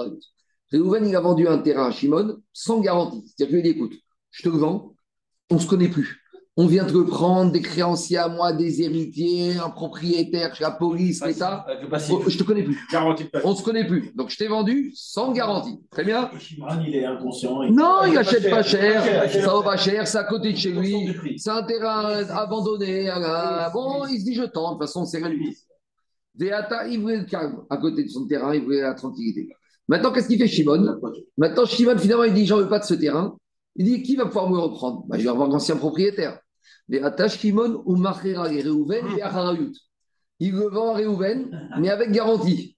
Réhouven, 0.70 1.06
il 1.06 1.16
a 1.16 1.20
vendu 1.20 1.48
un 1.48 1.58
terrain 1.58 1.88
à 1.88 1.90
Shimon 1.90 2.38
sans 2.52 2.80
garantie. 2.80 3.24
C'est-à-dire 3.26 3.62
qu'il 3.62 3.72
dit 3.72 3.78
écoute, 3.78 3.94
je 4.30 4.42
te 4.42 4.48
le 4.48 4.58
vends, 4.58 4.94
on 5.50 5.56
ne 5.56 5.60
se 5.60 5.66
connaît 5.66 5.88
plus. 5.88 6.20
On 6.56 6.66
vient 6.66 6.84
te 6.84 6.92
le 6.92 7.06
prendre, 7.06 7.52
des 7.52 7.62
créanciers 7.62 8.18
à 8.18 8.28
moi, 8.28 8.52
des 8.52 8.82
héritiers, 8.82 9.56
un 9.56 9.70
propriétaire 9.70 10.54
la 10.60 10.72
police, 10.72 11.24
l'État. 11.24 11.64
Oh, 12.10 12.22
je 12.28 12.36
te 12.36 12.42
connais 12.42 12.64
plus. 12.64 12.78
on 13.44 13.50
ne 13.50 13.54
se 13.54 13.62
connaît 13.62 13.86
plus. 13.86 14.12
Donc 14.14 14.30
je 14.30 14.36
t'ai 14.36 14.48
vendu 14.48 14.92
sans 14.94 15.32
garantie. 15.32 15.80
Très 15.90 16.04
bien. 16.04 16.30
il 16.86 16.94
est 16.94 17.04
inconscient. 17.04 17.62
non, 17.70 18.04
il 18.06 18.14
n'achète 18.14 18.50
pas 18.50 18.62
cher. 18.62 19.30
Ça 19.30 19.54
va 19.54 19.62
pas 19.62 19.76
cher, 19.76 20.06
c'est 20.06 20.18
à 20.18 20.24
côté 20.24 20.52
de 20.52 20.58
chez 20.58 20.72
lui. 20.72 21.14
C'est 21.38 21.50
un 21.50 21.62
terrain 21.62 22.28
abandonné. 22.28 23.10
Bon, 23.72 24.06
il 24.06 24.20
se 24.20 24.24
dit 24.24 24.34
je 24.34 24.42
tente. 24.42 24.74
De 24.74 24.84
toute 24.84 24.88
façon, 24.88 25.06
c'est 25.06 25.18
rien 25.18 25.30
du 25.30 25.56
il 26.38 27.00
voulait 27.00 27.18
le 27.18 27.24
calme 27.24 27.64
à 27.70 27.76
côté 27.76 28.04
de 28.04 28.08
son 28.08 28.26
terrain, 28.26 28.54
il 28.54 28.62
voulait 28.62 28.82
la 28.82 28.94
tranquillité. 28.94 29.48
Maintenant, 29.90 30.12
qu'est-ce 30.12 30.28
qu'il 30.28 30.38
fait 30.38 30.46
Shimon? 30.46 31.00
Maintenant, 31.36 31.66
Shimon, 31.66 31.98
finalement, 31.98 32.22
il 32.22 32.32
dit 32.32 32.46
J'en 32.46 32.58
veux 32.58 32.68
pas 32.68 32.78
de 32.78 32.84
ce 32.84 32.94
terrain. 32.94 33.36
Il 33.74 33.86
dit 33.86 34.02
Qui 34.04 34.14
va 34.14 34.26
pouvoir 34.26 34.48
me 34.48 34.56
reprendre? 34.56 35.04
Bah, 35.08 35.18
Je 35.18 35.24
vais 35.24 35.30
avoir 35.30 35.48
l'ancien 35.48 35.76
propriétaire. 35.76 36.38
Mais 36.88 37.02
attache 37.02 37.38
Shimon 37.40 37.82
ou 37.86 37.96
Machera 37.96 38.52
et 38.52 38.62
Reuven 38.62 39.04
et 39.18 39.22
Acharayut. 39.22 39.72
Il 40.38 40.52
le 40.52 40.68
vend 40.68 40.94
à 40.94 40.98
Reuven, 40.98 41.50
mais 41.80 41.90
avec 41.90 42.12
garantie. 42.12 42.76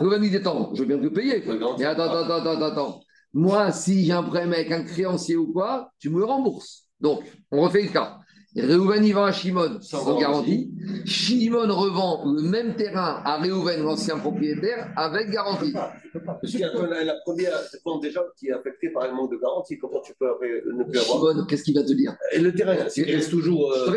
Reuven 0.00 0.24
il 0.24 0.30
dit 0.30 0.36
Attends, 0.36 0.74
je 0.74 0.82
veux 0.82 0.88
bien 0.88 0.98
te 0.98 1.06
payer. 1.14 1.44
Mais 1.78 1.84
attends, 1.84 2.10
attends, 2.10 2.34
attends, 2.34 2.62
attends. 2.62 3.00
Moi, 3.32 3.70
si 3.70 4.04
j'ai 4.04 4.12
un 4.12 4.24
problème 4.24 4.52
avec 4.52 4.72
un 4.72 4.82
créancier 4.82 5.36
ou 5.36 5.52
quoi, 5.52 5.92
tu 6.00 6.10
me 6.10 6.24
rembourses. 6.24 6.88
Donc, 7.00 7.22
on 7.52 7.60
refait 7.60 7.82
le 7.82 7.90
cas. 7.90 8.18
Réhouven 8.60 9.04
y 9.04 9.12
vend 9.12 9.24
à 9.24 9.32
Shimon 9.32 9.78
sans, 9.80 10.18
garantie. 10.18 10.70
Shimon 11.04 11.68
revend 11.74 12.24
le 12.32 12.42
même 12.42 12.74
terrain 12.76 13.20
à 13.24 13.38
Réhouven, 13.38 13.82
l'ancien 13.82 14.18
propriétaire, 14.18 14.92
avec 14.96 15.30
garantie. 15.30 15.72
Parce 16.24 16.50
qu'il 16.50 16.60
y 16.60 16.64
a 16.64 17.04
la 17.04 17.14
première 17.24 17.52
vente 17.84 18.02
déjà 18.02 18.22
qui 18.38 18.48
est 18.48 18.52
affectée 18.52 18.90
par 18.90 19.04
un 19.04 19.12
manque 19.12 19.30
de 19.30 19.36
garantie. 19.36 19.78
Comment 19.78 20.00
tu 20.00 20.12
peux 20.18 20.26
ne 20.26 20.84
plus 20.84 20.98
avoir 20.98 21.32
Shimon, 21.32 21.46
qu'est-ce 21.46 21.64
qu'il 21.64 21.74
va 21.74 21.82
te 21.82 21.92
dire? 21.92 22.16
Et 22.32 22.40
le 22.40 22.54
terrain, 22.54 22.74
il 22.96 23.04
reste 23.04 23.30
toujours 23.30 23.72
euh, 23.72 23.90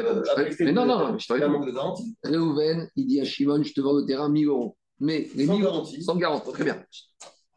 Mais 0.60 0.72
non, 0.72 0.86
non, 0.86 1.18
je 1.18 1.28
te 1.28 1.34
un 1.34 1.48
manque 1.48 1.66
de 1.66 1.72
garantie. 1.72 2.16
Réhouven, 2.24 2.90
il 2.96 3.08
dit 3.08 3.22
à 3.22 3.26
Shimon, 3.26 3.64
je 3.64 3.74
te 3.74 3.82
vends 3.82 3.94
le 3.94 4.06
terrain 4.06 4.30
1000 4.30 4.48
euros. 4.48 4.78
Mais 5.00 5.30
les 5.36 5.48
sans 5.48 5.60
garantie. 5.60 6.04
Sans 6.04 6.16
garantie, 6.16 6.52
très 6.52 6.64
bien. 6.64 6.84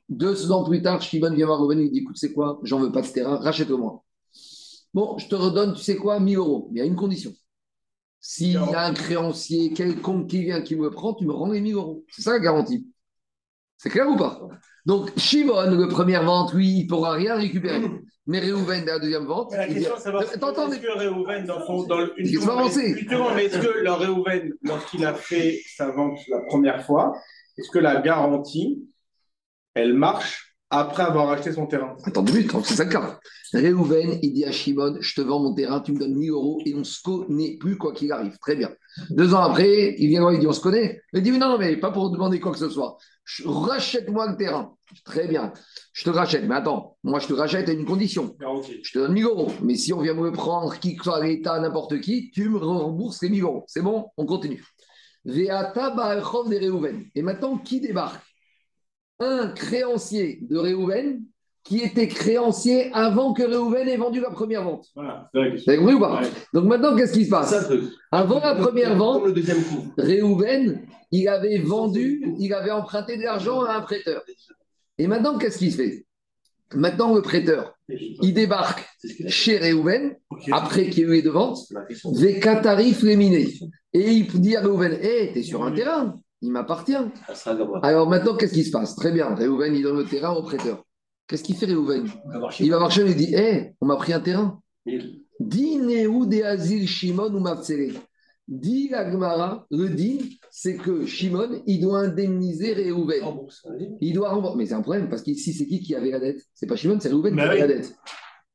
Deux 0.08 0.52
ans 0.52 0.64
plus 0.64 0.82
tard, 0.82 1.02
Shimon 1.02 1.34
vient 1.34 1.46
voir 1.46 1.58
Réhouven 1.58 1.80
et 1.80 1.84
il 1.84 1.90
dit 1.90 1.98
écoute, 2.00 2.16
c'est 2.18 2.32
quoi? 2.32 2.60
J'en 2.62 2.78
veux 2.78 2.92
pas 2.92 3.00
de 3.02 3.06
ce 3.06 3.12
terrain, 3.12 3.36
rachète-le-moi. 3.36 4.02
Bon, 4.94 5.18
je 5.18 5.26
te 5.28 5.34
redonne, 5.34 5.74
tu 5.74 5.82
sais 5.82 5.96
quoi, 5.96 6.20
1000 6.20 6.38
euros. 6.38 6.68
Mais 6.70 6.80
il 6.80 6.84
y 6.84 6.86
a 6.86 6.88
une 6.88 6.96
condition. 6.96 7.32
S'il 8.20 8.52
y 8.52 8.56
a 8.56 8.86
un 8.86 8.94
créancier 8.94 9.72
quelconque 9.74 10.28
qui 10.28 10.44
vient, 10.44 10.62
qui 10.62 10.76
me 10.76 10.90
prend, 10.90 11.12
tu 11.12 11.26
me 11.26 11.32
rends 11.32 11.50
les 11.50 11.60
1000 11.60 11.74
euros. 11.74 12.04
C'est 12.08 12.22
ça 12.22 12.32
la 12.32 12.38
garantie. 12.38 12.86
C'est 13.76 13.90
clair 13.90 14.08
ou 14.08 14.16
pas? 14.16 14.40
Donc, 14.86 15.10
Shimon, 15.18 15.76
le 15.76 15.88
première 15.88 16.24
vente, 16.24 16.54
lui, 16.54 16.68
il 16.68 16.84
ne 16.84 16.88
pourra 16.88 17.12
rien 17.12 17.34
récupérer. 17.34 17.82
Mais 18.26 18.38
Réhouven, 18.38 18.86
la 18.86 18.98
deuxième 18.98 19.26
vente. 19.26 19.52
la 19.52 19.66
question, 19.66 19.96
c'est 19.98 20.08
est-ce 20.08 20.78
que 20.78 20.98
Réhouven, 20.98 21.44
dans, 21.44 21.66
son, 21.66 21.82
dans 21.82 22.06
une 22.16 22.24
Justement, 22.24 22.64
mais 23.34 23.44
est-ce 23.44 23.58
que 23.58 23.80
le 23.80 23.92
Réhouven, 23.92 24.50
lorsqu'il 24.62 25.04
a 25.04 25.12
fait 25.12 25.60
sa 25.76 25.90
vente 25.90 26.18
la 26.28 26.40
première 26.48 26.86
fois, 26.86 27.12
est-ce 27.58 27.70
que 27.70 27.78
la 27.78 28.00
garantie, 28.00 28.88
elle 29.74 29.92
marche? 29.92 30.53
Après 30.70 31.02
avoir 31.02 31.30
acheté 31.30 31.52
son 31.52 31.66
terrain. 31.66 31.96
Attends 32.04 32.22
deux 32.22 32.32
minutes, 32.32 32.52
c'est 32.64 32.74
ça 32.74 32.84
le 32.84 32.90
cas. 32.90 33.18
Réhouven, 33.52 34.18
il 34.22 34.32
dit 34.32 34.44
à 34.44 34.50
Shimon, 34.50 34.96
je 35.00 35.14
te 35.14 35.20
vends 35.20 35.40
mon 35.40 35.54
terrain, 35.54 35.80
tu 35.80 35.92
me 35.92 35.98
donnes 35.98 36.16
1000 36.16 36.30
euros 36.30 36.60
et 36.64 36.74
on 36.74 36.78
ne 36.78 36.84
se 36.84 37.00
connaît 37.02 37.56
plus 37.58 37.76
quoi 37.76 37.92
qu'il 37.92 38.10
arrive. 38.10 38.36
Très 38.38 38.56
bien. 38.56 38.70
Deux 39.10 39.34
ans 39.34 39.40
après, 39.40 39.94
il 39.98 40.08
vient 40.08 40.20
voir, 40.20 40.32
il 40.32 40.40
dit, 40.40 40.46
on 40.46 40.52
se 40.52 40.60
connaît. 40.60 41.00
Il 41.12 41.22
dit, 41.22 41.30
non, 41.30 41.48
non, 41.48 41.58
mais 41.58 41.76
pas 41.76 41.90
pour 41.90 42.10
demander 42.10 42.40
quoi 42.40 42.52
que 42.52 42.58
ce 42.58 42.68
soit. 42.68 42.96
Rachète-moi 43.44 44.30
le 44.30 44.36
terrain. 44.36 44.74
Très 45.04 45.28
bien. 45.28 45.52
Je 45.92 46.04
te 46.04 46.10
rachète. 46.10 46.44
Mais 46.46 46.56
attends, 46.56 46.96
moi, 47.02 47.18
je 47.20 47.26
te 47.26 47.32
rachète 47.32 47.68
à 47.68 47.72
une 47.72 47.84
condition. 47.84 48.36
Je 48.82 48.92
te 48.92 48.98
donne 48.98 49.12
1000 49.12 49.24
euros. 49.24 49.50
Mais 49.62 49.76
si 49.76 49.92
on 49.92 50.00
vient 50.00 50.14
me 50.14 50.30
prendre, 50.32 50.78
qui 50.78 50.96
que 50.96 51.04
soit 51.04 51.24
l'État, 51.24 51.58
n'importe 51.60 52.00
qui, 52.00 52.30
tu 52.32 52.48
me 52.48 52.58
rembourses 52.58 53.22
les 53.22 53.30
1000 53.30 53.42
euros. 53.42 53.64
C'est 53.66 53.82
bon? 53.82 54.06
On 54.16 54.26
continue. 54.26 54.64
Et 55.26 55.48
maintenant, 57.22 57.58
qui 57.58 57.80
débarque? 57.80 58.20
Un 59.20 59.48
créancier 59.48 60.40
de 60.42 60.56
Réhouven 60.58 61.22
qui 61.64 61.78
était 61.78 62.08
créancier 62.08 62.90
avant 62.92 63.32
que 63.32 63.42
Réhouven 63.42 63.88
ait 63.88 63.96
vendu 63.96 64.20
la 64.20 64.30
première 64.30 64.64
vente. 64.64 64.86
Voilà, 64.94 65.30
c'est 65.64 65.78
ou 65.78 65.98
pas 65.98 66.20
Donc 66.52 66.64
maintenant, 66.64 66.94
qu'est-ce 66.94 67.14
qui 67.14 67.24
se 67.24 67.30
passe 67.30 67.54
Avant 68.12 68.40
la 68.40 68.54
première 68.54 68.96
vente, 68.96 69.22
Réhouven, 69.96 70.82
il 71.10 71.28
avait 71.28 71.58
vendu, 71.58 72.22
il 72.38 72.52
avait 72.52 72.70
emprunté 72.70 73.16
de 73.16 73.22
l'argent 73.22 73.62
à 73.62 73.76
un 73.76 73.80
prêteur. 73.80 74.22
Et 74.98 75.06
maintenant, 75.06 75.38
qu'est-ce 75.38 75.58
qui 75.58 75.70
se 75.70 75.78
fait 75.78 76.06
Maintenant, 76.74 77.14
le 77.14 77.22
prêteur, 77.22 77.74
il 77.88 78.34
débarque 78.34 78.86
chez 79.28 79.56
Réhouven, 79.56 80.16
après 80.52 80.90
qu'il 80.90 80.98
y 80.98 81.02
ait 81.02 81.08
eu 81.08 81.12
les 81.12 81.22
deux 81.22 81.30
ventes, 81.30 81.60
avec 82.18 82.46
un 82.46 82.56
tarif 82.56 83.02
léminé. 83.02 83.54
Et 83.94 84.10
il 84.10 84.26
dit 84.26 84.56
à 84.56 84.60
Réhouven, 84.60 84.98
hé, 85.00 85.30
t'es 85.32 85.42
sur 85.42 85.64
un 85.64 85.72
terrain, 85.72 86.20
il 86.44 86.52
m'appartient. 86.52 86.96
Alors 87.82 88.08
maintenant, 88.08 88.36
qu'est-ce 88.36 88.52
qui 88.52 88.64
se 88.64 88.70
passe? 88.70 88.94
Très 88.94 89.12
bien, 89.12 89.34
Réhouven, 89.34 89.74
il 89.74 89.82
donne 89.82 89.96
le 89.96 90.04
terrain 90.04 90.32
au 90.32 90.42
prêteur. 90.42 90.84
Qu'est-ce 91.26 91.42
qu'il 91.42 91.56
fait 91.56 91.66
Réhouven? 91.66 92.06
Il 92.60 92.70
va 92.70 92.78
marcher 92.78 93.02
il 93.06 93.16
dit 93.16 93.34
Hé, 93.34 93.72
on 93.80 93.86
m'a 93.86 93.96
pris 93.96 94.12
un 94.12 94.20
terrain. 94.20 94.60
Dis 95.40 96.06
ou 96.06 96.26
des 96.26 96.42
Azil 96.42 96.86
Shimon 96.86 97.34
ou 97.34 97.40
Mafsele. 97.40 97.94
Dit 98.46 98.90
la 98.90 99.10
le 99.70 99.88
din, 99.88 100.18
c'est 100.50 100.76
que 100.76 101.06
Shimon, 101.06 101.62
il 101.66 101.80
doit 101.80 102.00
indemniser 102.00 102.74
Réhouven. 102.74 103.22
Il 104.02 104.12
doit 104.12 104.28
rembourser. 104.28 104.58
Mais 104.58 104.66
c'est 104.66 104.74
un 104.74 104.82
problème, 104.82 105.08
parce 105.08 105.22
qu'ici, 105.22 105.54
c'est 105.54 105.66
qui 105.66 105.80
qui 105.80 105.94
avait 105.94 106.10
la 106.10 106.20
dette? 106.20 106.42
C'est 106.52 106.66
pas 106.66 106.76
Shimon, 106.76 107.00
c'est 107.00 107.08
Réhouven 107.08 107.34
qui 107.34 107.40
avait 107.40 107.60
la 107.60 107.68
dette. 107.68 107.96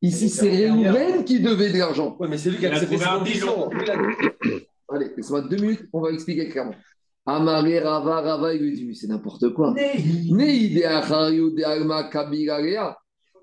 Ici, 0.03 0.29
c'est 0.29 0.51
Réhouven 0.51 1.23
qui 1.25 1.39
devait 1.39 1.73
de 1.73 1.79
l'argent. 1.79 2.15
Oui, 2.19 2.27
mais 2.29 2.37
c'est 2.37 2.51
lui 2.51 2.59
qui 2.59 2.67
a 2.67 2.71
accepté 2.71 2.99
ses 2.99 3.05
conditions. 3.05 3.69
Allez, 4.89 5.11
laisse-moi 5.17 5.41
deux 5.41 5.57
minutes, 5.57 5.87
on 5.91 6.01
va 6.01 6.11
expliquer 6.11 6.49
clairement. 6.49 6.75
Amaré 7.29 7.79
Rava, 7.79 8.21
Rava, 8.21 8.53
il 8.55 8.61
lui 8.61 8.73
dit, 8.73 8.95
c'est 8.95 9.07
n'importe 9.07 9.53
quoi. 9.53 9.75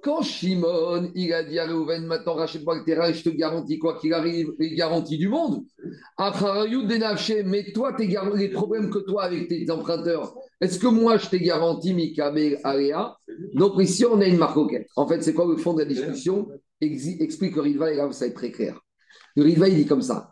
Quand 0.02 0.22
Shimon, 0.22 1.10
il 1.14 1.32
a 1.32 1.42
dit 1.44 1.58
à 1.58 1.66
Reuven, 1.66 2.04
maintenant 2.06 2.34
rachète-moi 2.34 2.78
le 2.78 2.84
terrain 2.84 3.08
et 3.08 3.14
je 3.14 3.22
te 3.22 3.28
garantis 3.28 3.78
quoi 3.78 3.98
qu'il 3.98 4.12
arrive, 4.12 4.52
les 4.58 4.74
garanties 4.74 5.18
du 5.18 5.28
monde. 5.28 5.64
Mais 6.18 7.72
toi, 7.72 7.96
les 7.98 8.48
problèmes 8.48 8.90
que 8.90 8.98
toi 8.98 9.24
avec 9.24 9.48
tes 9.48 9.70
emprunteurs, 9.70 10.34
est-ce 10.60 10.78
que 10.78 10.88
moi 10.88 11.16
je 11.16 11.28
t'ai 11.28 11.40
garanti 11.40 11.94
Mikabel 11.94 12.58
Area 12.64 13.16
Donc 13.54 13.80
ici, 13.80 14.04
on 14.04 14.20
a 14.20 14.26
une 14.26 14.38
marque 14.38 14.58
En 14.96 15.06
fait, 15.06 15.22
c'est 15.22 15.34
quoi 15.34 15.46
le 15.46 15.56
fond 15.56 15.74
de 15.74 15.80
la 15.80 15.84
discussion? 15.86 16.48
Explique 16.80 17.54
le 17.56 17.62
Riva 17.62 17.92
et 17.92 17.96
là, 17.96 18.10
ça 18.12 18.24
va 18.24 18.30
être 18.30 18.36
très 18.36 18.50
clair. 18.50 18.80
Riva, 19.36 19.68
il 19.68 19.76
dit 19.76 19.86
comme 19.86 20.02
ça 20.02 20.30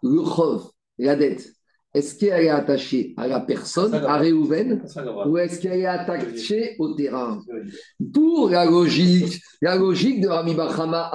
la 0.98 1.16
dette, 1.16 1.52
est-ce 1.94 2.16
qu'elle 2.16 2.44
est 2.44 2.48
attachée 2.48 3.14
à 3.16 3.28
la 3.28 3.40
personne, 3.40 3.94
à 3.94 4.16
Réhouven, 4.16 4.84
ou 5.26 5.38
est-ce 5.38 5.60
qu'elle 5.60 5.80
est 5.80 5.86
attachée 5.86 6.74
au 6.80 6.94
terrain 6.94 7.40
Pour 8.12 8.50
la 8.50 8.64
logique, 8.64 9.40
la 9.62 9.76
logique 9.76 10.20
de 10.20 10.28
Rami 10.28 10.54
Bachama 10.54 11.12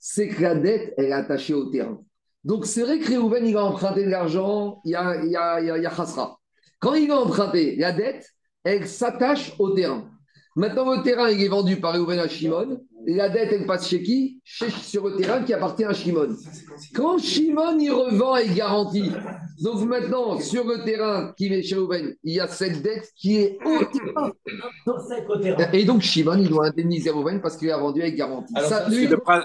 c'est 0.00 0.28
que 0.28 0.40
la 0.40 0.54
dette, 0.54 0.94
elle 0.96 1.06
est 1.06 1.12
attachée 1.12 1.54
au 1.54 1.66
terrain. 1.66 2.00
Donc 2.44 2.66
c'est 2.66 2.82
vrai 2.82 3.00
que 3.00 3.08
Réhouven, 3.08 3.44
il 3.44 3.56
a 3.56 3.64
emprunté 3.64 4.04
de 4.04 4.10
l'argent, 4.10 4.80
il 4.84 4.92
y 4.92 4.94
a, 4.94 5.22
il 5.22 5.30
y, 5.30 5.36
a, 5.36 5.60
il 5.60 5.66
y 5.66 5.86
a 5.86 5.90
Khasra. 5.90 6.38
Quand 6.78 6.94
il 6.94 7.10
a 7.10 7.18
emprunté 7.18 7.74
la 7.76 7.92
dette, 7.92 8.32
elle 8.62 8.86
s'attache 8.86 9.54
au 9.58 9.70
terrain. 9.70 10.08
Maintenant, 10.54 10.96
le 10.96 11.02
terrain, 11.02 11.28
il 11.28 11.42
est 11.42 11.48
vendu 11.48 11.76
par 11.80 11.92
Réhouven 11.92 12.18
à 12.18 12.28
Shimon 12.28 12.80
la 13.14 13.30
dette, 13.30 13.52
elle 13.52 13.66
passe 13.66 13.88
chez 13.88 14.02
qui 14.02 14.40
Sur 14.44 15.08
le 15.08 15.16
terrain 15.16 15.42
qui 15.42 15.54
appartient 15.54 15.84
à 15.84 15.94
Shimon. 15.94 16.36
Quand 16.94 17.18
Shimon, 17.18 17.78
il 17.78 17.90
revend 17.90 18.36
et 18.36 18.48
garantit. 18.54 19.10
Donc 19.62 19.82
maintenant, 19.86 20.38
sur 20.38 20.66
le 20.66 20.84
terrain 20.84 21.32
qui 21.36 21.46
est 21.46 21.62
chez 21.62 21.76
Rouven, 21.76 22.14
il 22.22 22.34
y 22.34 22.40
a 22.40 22.46
cette 22.46 22.82
dette 22.82 23.10
qui 23.16 23.36
est 23.36 23.58
au 23.64 23.84
terrain. 23.84 24.30
Et 25.72 25.84
donc 25.84 26.02
Shimon, 26.02 26.36
il 26.38 26.50
doit 26.50 26.66
indemniser 26.66 27.08
Rouven 27.08 27.40
parce 27.40 27.56
qu'il 27.56 27.70
a 27.70 27.78
vendu 27.78 28.02
avec 28.02 28.14
garantie. 28.14 28.52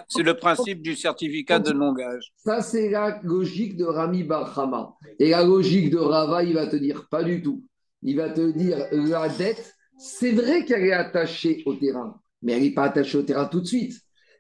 C'est 0.10 0.24
le, 0.24 0.34
principe 0.34 0.82
du 0.82 0.96
certificat 0.96 1.60
de 1.60 1.72
non-gage. 1.72 2.34
Ça, 2.36 2.62
c'est 2.62 2.90
la 2.90 3.20
logique 3.24 3.78
de 3.78 3.86
Rami 3.86 4.24
Barhama. 4.24 4.94
Et 5.20 5.30
la 5.30 5.44
logique 5.44 5.90
de 5.90 5.98
Rava, 5.98 6.44
il 6.44 6.54
va 6.54 6.68
te 6.68 6.76
dire 6.76 7.08
pas 7.10 7.24
du 7.24 7.42
tout. 7.42 7.64
Il 8.02 8.18
va 8.18 8.30
te 8.30 8.52
dire 8.52 8.88
la 8.92 9.30
dette, 9.30 9.74
c'est 9.98 10.32
vrai 10.32 10.66
qu'elle 10.66 10.84
est 10.84 10.92
attachée 10.92 11.64
au 11.66 11.76
terrain 11.76 12.20
mais 12.44 12.54
elle 12.54 12.64
n'est 12.64 12.74
pas 12.74 12.84
attachée 12.84 13.18
au 13.18 13.24
terrain 13.24 13.46
tout 13.46 13.62
de 13.62 13.66
suite. 13.66 13.94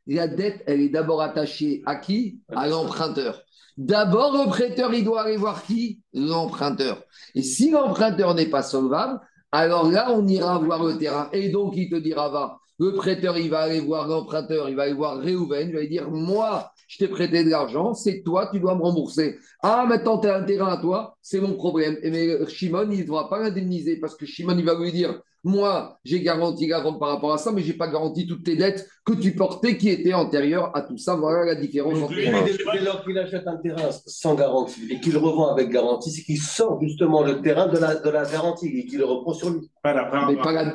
La 0.05 0.27
dette, 0.27 0.63
elle 0.67 0.81
est 0.81 0.89
d'abord 0.89 1.21
attachée 1.21 1.81
à 1.85 1.95
qui? 1.95 2.41
À 2.53 2.67
l'emprunteur. 2.67 3.41
D'abord, 3.77 4.33
le 4.33 4.49
prêteur, 4.49 4.93
il 4.93 5.03
doit 5.03 5.21
aller 5.21 5.37
voir 5.37 5.63
qui? 5.63 6.01
L'emprunteur. 6.13 7.03
Et 7.33 7.41
si 7.41 7.71
l'emprunteur 7.71 8.35
n'est 8.35 8.49
pas 8.49 8.63
solvable, 8.63 9.19
alors 9.51 9.89
là, 9.89 10.11
on 10.11 10.27
ira 10.27 10.59
voir 10.59 10.83
le 10.83 10.97
terrain. 10.97 11.29
Et 11.31 11.49
donc, 11.49 11.73
il 11.77 11.89
te 11.89 11.95
dira, 11.95 12.29
va, 12.29 12.59
le 12.79 12.93
prêteur, 12.93 13.37
il 13.37 13.49
va 13.49 13.61
aller 13.61 13.79
voir 13.79 14.07
l'emprunteur, 14.07 14.67
il 14.69 14.75
va 14.75 14.83
aller 14.83 14.93
voir 14.93 15.17
Réhouven, 15.17 15.69
il 15.69 15.75
va 15.75 15.81
lui 15.81 15.89
dire, 15.89 16.09
moi, 16.09 16.71
je 16.87 16.97
t'ai 16.97 17.07
prêté 17.07 17.43
de 17.43 17.49
l'argent, 17.49 17.93
c'est 17.93 18.23
toi, 18.23 18.49
tu 18.51 18.59
dois 18.59 18.75
me 18.75 18.81
rembourser. 18.81 19.39
Ah, 19.61 19.85
maintenant, 19.87 20.17
tu 20.17 20.27
as 20.27 20.37
un 20.37 20.43
terrain 20.43 20.73
à 20.73 20.77
toi, 20.77 21.12
c'est 21.23 21.39
mon 21.39 21.53
problème. 21.53 21.97
Mais 22.03 22.45
Shimon, 22.47 22.91
il 22.91 22.99
ne 22.99 23.03
doit 23.05 23.29
pas 23.29 23.39
l'indemniser 23.39 23.97
parce 23.97 24.15
que 24.15 24.25
Shimon, 24.27 24.57
il 24.57 24.65
va 24.65 24.75
lui 24.75 24.91
dire, 24.91 25.19
moi, 25.45 25.99
j'ai 26.05 26.21
garanti 26.21 26.67
la 26.67 26.79
vente 26.79 26.99
par 26.99 27.09
rapport 27.09 27.33
à 27.33 27.37
ça, 27.37 27.51
mais 27.51 27.61
je 27.61 27.71
n'ai 27.71 27.77
pas 27.77 27.87
garanti 27.87 28.25
toutes 28.25 28.43
tes 28.43 28.55
dettes 28.55 28.87
que 29.05 29.11
tu 29.11 29.35
portais 29.35 29.75
qui 29.77 29.89
étaient 29.89 30.13
antérieures 30.13 30.71
à 30.73 30.81
tout 30.81 30.97
ça. 30.97 31.15
Voilà 31.15 31.43
la 31.43 31.55
différence. 31.55 32.01
entre 32.01 32.13
les 32.13 32.31
dès 32.31 32.79
lors 32.79 33.03
qu'il 33.03 33.17
achète 33.17 33.45
un 33.45 33.57
terrain 33.57 33.89
sans 34.05 34.35
garantie 34.35 34.87
et 34.89 35.01
qu'il 35.01 35.17
revend 35.17 35.51
avec 35.51 35.69
garantie, 35.69 36.11
c'est 36.11 36.21
qu'il 36.21 36.39
sort 36.39 36.79
justement 36.81 37.23
le 37.23 37.41
terrain 37.41 37.67
de 37.67 37.77
la, 37.77 37.95
de 37.95 38.09
la 38.09 38.23
garantie 38.23 38.67
et 38.67 38.85
qu'il 38.85 38.99
le 38.99 39.05
reprend 39.05 39.33
sur 39.33 39.49
lui. 39.49 39.69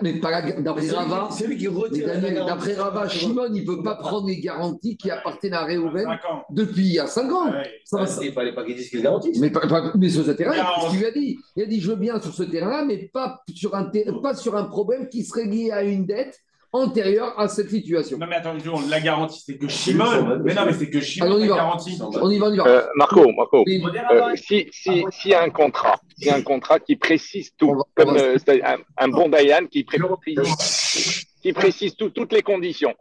mais 0.02 0.20
pas, 0.20 0.42
d'après 0.58 0.90
Rava, 0.90 1.28
c'est 1.30 1.46
lui 1.46 1.56
qui 1.56 1.68
retire 1.68 2.06
D'après 2.46 2.74
Rava, 2.74 3.08
Shimon, 3.08 3.48
il 3.54 3.62
ne 3.62 3.66
peut 3.66 3.82
pas 3.82 3.94
prendre 3.94 4.26
les 4.26 4.38
garanties 4.38 4.98
qui 4.98 5.10
appartiennent 5.10 5.54
à 5.54 5.64
Réhouven 5.64 6.06
depuis 6.50 6.82
il 6.82 6.92
y 6.92 6.98
a 6.98 7.06
5 7.06 7.32
ans. 7.32 7.52
Ça, 7.84 8.04
il 8.20 8.26
ne 8.26 8.32
fallait 8.32 8.54
pas 8.54 8.64
qu'il 8.64 8.76
dise 8.76 8.90
qu'il 8.90 9.00
garantisse. 9.00 9.38
Mais, 9.38 9.50
mais 9.94 10.08
terrain, 10.38 10.54
ce 10.82 10.90
qu'il 10.90 11.00
lui 11.00 11.06
a 11.06 11.10
dit. 11.10 11.38
Il 11.56 11.62
a 11.62 11.66
dit 11.66 11.80
je 11.80 11.90
veux 11.90 11.96
bien 11.96 12.20
sur 12.20 12.32
ce 12.32 12.42
terrain-là, 12.42 12.84
mais 12.84 13.10
pas 13.12 13.42
sur 13.54 13.74
un, 13.74 13.90
pas 14.22 14.34
sur 14.34 14.56
un 14.56 14.64
problème 14.64 15.08
qui 15.08 15.24
serait 15.24 15.44
lié 15.44 15.70
à 15.70 15.82
une 15.82 16.06
dette 16.06 16.40
antérieure 16.72 17.38
à 17.38 17.48
cette 17.48 17.70
situation. 17.70 18.18
Non, 18.18 18.26
mais 18.28 18.36
attends, 18.36 18.54
la 18.88 19.00
garantie, 19.00 19.42
c'est 19.44 19.56
que 19.56 19.68
Shimon. 19.68 20.40
Mais 20.44 20.54
non, 20.54 20.66
mais 20.66 20.72
c'est 20.72 20.90
que 20.90 21.00
Shimon 21.00 21.32
on 21.32 21.38
y 21.38 21.48
va. 21.48 21.56
garantie. 21.56 21.98
On 22.00 22.30
y 22.30 22.38
va, 22.38 22.46
on 22.46 22.52
y 22.52 22.56
va. 22.56 22.66
Euh, 22.66 22.86
Marco, 22.96 23.32
Marco, 23.32 23.64
euh, 23.66 24.36
si, 24.36 24.68
si, 24.70 25.04
si 25.10 25.28
y 25.30 25.34
a 25.34 25.42
un 25.42 25.50
contrat, 25.50 26.00
y 26.18 26.28
a 26.28 26.36
un 26.36 26.42
contrat 26.42 26.78
qui 26.78 26.96
précise 26.96 27.52
tout, 27.56 27.82
comme 27.94 28.16
euh, 28.16 28.36
un, 28.48 28.76
un, 28.96 29.08
bon 29.08 29.28
Dayan 29.28 29.66
qui 29.70 29.84
précise, 29.84 31.26
qui 31.42 31.52
précise 31.52 31.96
tout, 31.96 32.10
toutes 32.10 32.32
les 32.32 32.42
conditions. 32.42 32.94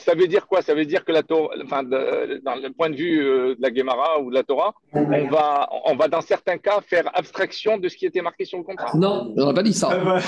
Ça 0.00 0.14
veut 0.14 0.26
dire 0.26 0.46
quoi? 0.46 0.60
Ça 0.60 0.74
veut 0.74 0.84
dire 0.84 1.04
que 1.04 1.12
la 1.12 1.22
Torah, 1.22 1.54
enfin, 1.64 1.84
de, 1.84 2.40
dans 2.44 2.56
le 2.56 2.72
point 2.72 2.90
de 2.90 2.96
vue 2.96 3.20
euh, 3.20 3.54
de 3.54 3.62
la 3.62 3.72
Gemara 3.72 4.20
ou 4.20 4.30
de 4.30 4.34
la 4.34 4.42
Torah, 4.42 4.74
on 4.92 5.28
va, 5.28 5.68
on 5.84 5.94
va 5.94 6.08
dans 6.08 6.20
certains 6.20 6.58
cas 6.58 6.80
faire 6.80 7.08
abstraction 7.16 7.78
de 7.78 7.88
ce 7.88 7.96
qui 7.96 8.06
était 8.06 8.22
marqué 8.22 8.44
sur 8.44 8.58
le 8.58 8.64
contrat. 8.64 8.96
Non, 8.96 9.32
on 9.36 9.46
n'a 9.46 9.54
pas 9.54 9.62
dit 9.62 9.72
ça. 9.72 9.90
Eh 9.92 10.04
ben, 10.04 10.20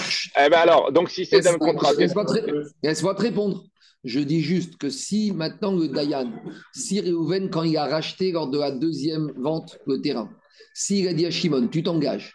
eh 0.46 0.50
ben 0.50 0.58
alors, 0.58 0.92
donc 0.92 1.10
si 1.10 1.26
c'est 1.26 1.46
un 1.48 1.58
contrat. 1.58 1.92
Laisse-moi 1.98 3.14
te, 3.14 3.22
répondre. 3.22 3.64
Je 4.04 4.20
dis 4.20 4.40
juste 4.40 4.76
que 4.78 4.88
si 4.88 5.32
maintenant 5.32 5.74
le 5.74 5.88
Dayan, 5.88 6.32
si 6.72 7.00
Réhouven, 7.00 7.50
quand 7.50 7.64
il 7.64 7.76
a 7.76 7.86
racheté 7.86 8.32
lors 8.32 8.48
de 8.48 8.58
la 8.58 8.70
deuxième 8.70 9.32
vente 9.36 9.78
le 9.86 10.00
terrain, 10.00 10.30
s'il 10.72 11.06
a 11.08 11.12
dit 11.12 11.26
à 11.26 11.30
Shimon, 11.30 11.68
tu 11.68 11.82
t'engages, 11.82 12.34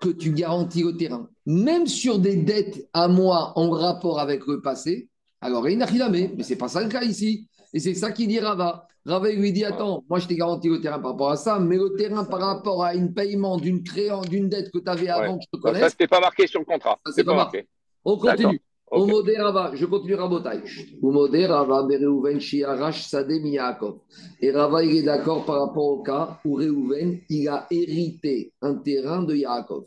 que 0.00 0.10
tu 0.10 0.30
garantis 0.32 0.82
le 0.82 0.96
terrain, 0.96 1.28
même 1.46 1.86
sur 1.86 2.18
des 2.18 2.36
dettes 2.36 2.88
à 2.92 3.08
moi 3.08 3.52
en 3.56 3.70
rapport 3.70 4.20
avec 4.20 4.46
le 4.46 4.60
passé, 4.60 5.08
alors, 5.40 5.68
il 5.68 5.78
n'a 5.78 5.86
mais 6.08 6.42
ce 6.42 6.50
n'est 6.50 6.56
pas 6.56 6.68
ça 6.68 6.82
le 6.82 6.88
cas 6.88 7.02
ici. 7.02 7.48
Et 7.72 7.80
c'est 7.80 7.94
ça 7.94 8.12
qu'il 8.12 8.28
dit 8.28 8.40
Rava. 8.40 8.86
Rava 9.06 9.30
lui 9.30 9.52
dit 9.52 9.64
Attends, 9.64 10.04
moi 10.08 10.18
je 10.18 10.26
t'ai 10.26 10.36
garanti 10.36 10.68
le 10.68 10.80
terrain 10.80 10.98
par 10.98 11.12
rapport 11.12 11.30
à 11.30 11.36
ça, 11.36 11.58
mais 11.58 11.76
le 11.76 11.94
terrain 11.96 12.24
par 12.24 12.40
rapport 12.40 12.84
à 12.84 12.90
un 12.90 13.06
paiement 13.06 13.56
d'une 13.56 13.82
créance, 13.82 14.28
d'une 14.28 14.48
dette 14.48 14.70
que 14.70 14.78
tu 14.78 14.90
avais 14.90 15.08
avant 15.08 15.38
que 15.38 15.44
je 15.44 15.56
te 15.56 15.62
connaisse. 15.62 15.82
Ça, 15.82 15.90
ce 15.98 16.06
pas 16.06 16.20
marqué 16.20 16.46
sur 16.46 16.60
le 16.60 16.66
contrat. 16.66 16.98
Ça, 17.06 17.12
c'est 17.14 17.24
pas, 17.24 17.34
marqué. 17.34 17.66
On 18.04 18.18
continue. 18.18 18.60
Okay. 18.92 19.38
Rava, 19.38 19.70
je 19.74 19.86
continue 19.86 20.16
Rabotai. 20.16 20.62
Umode 21.00 21.34
Rava, 21.34 21.84
Bereuven, 21.84 22.40
Shiarash, 22.40 23.06
Sadem, 23.06 23.46
Yaakov. 23.46 24.00
Et 24.40 24.50
Rava, 24.50 24.82
il 24.82 24.96
est 24.96 25.02
d'accord 25.04 25.46
par 25.46 25.60
rapport 25.60 25.86
au 25.86 26.02
cas 26.02 26.40
où 26.44 26.56
Reuven, 26.56 27.20
il 27.30 27.48
a 27.48 27.66
hérité 27.70 28.52
un 28.60 28.74
terrain 28.74 29.22
de 29.22 29.36
Yaakov. 29.36 29.84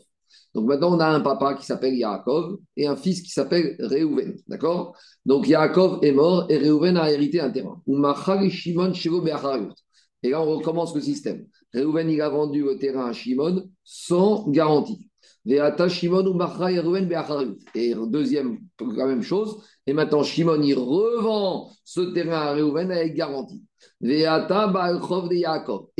Donc 0.54 0.66
maintenant, 0.66 0.96
on 0.96 1.00
a 1.00 1.08
un 1.08 1.20
papa 1.20 1.54
qui 1.54 1.66
s'appelle 1.66 1.94
Yaakov 1.94 2.58
et 2.76 2.86
un 2.86 2.96
fils 2.96 3.22
qui 3.22 3.30
s'appelle 3.30 3.76
Reuven. 3.80 4.36
D'accord? 4.46 4.96
Donc 5.26 5.48
Yaakov 5.48 5.98
est 6.02 6.12
mort 6.12 6.46
et 6.48 6.58
Reuven 6.58 6.96
a 6.96 7.10
hérité 7.10 7.40
un 7.40 7.50
terrain. 7.50 7.82
Et 10.22 10.30
là, 10.30 10.40
on 10.40 10.56
recommence 10.56 10.94
le 10.94 11.00
système. 11.00 11.46
Reuven, 11.74 12.08
il 12.08 12.22
a 12.22 12.28
vendu 12.28 12.62
le 12.62 12.78
terrain 12.78 13.06
à 13.06 13.12
Shimon 13.12 13.68
sans 13.82 14.48
garantie. 14.48 15.10
Et 15.46 15.58
deuxième, 18.06 18.58
la 18.80 19.06
même 19.06 19.22
chose. 19.22 19.62
Et 19.86 19.92
maintenant, 19.92 20.22
Shimon, 20.22 20.62
il 20.62 20.74
revend 20.74 21.70
ce 21.84 22.00
terrain 22.00 22.40
à 22.40 22.54
Reuven 22.54 22.90
avec 22.90 23.14
garantie. 23.14 23.62
Et 24.02 24.24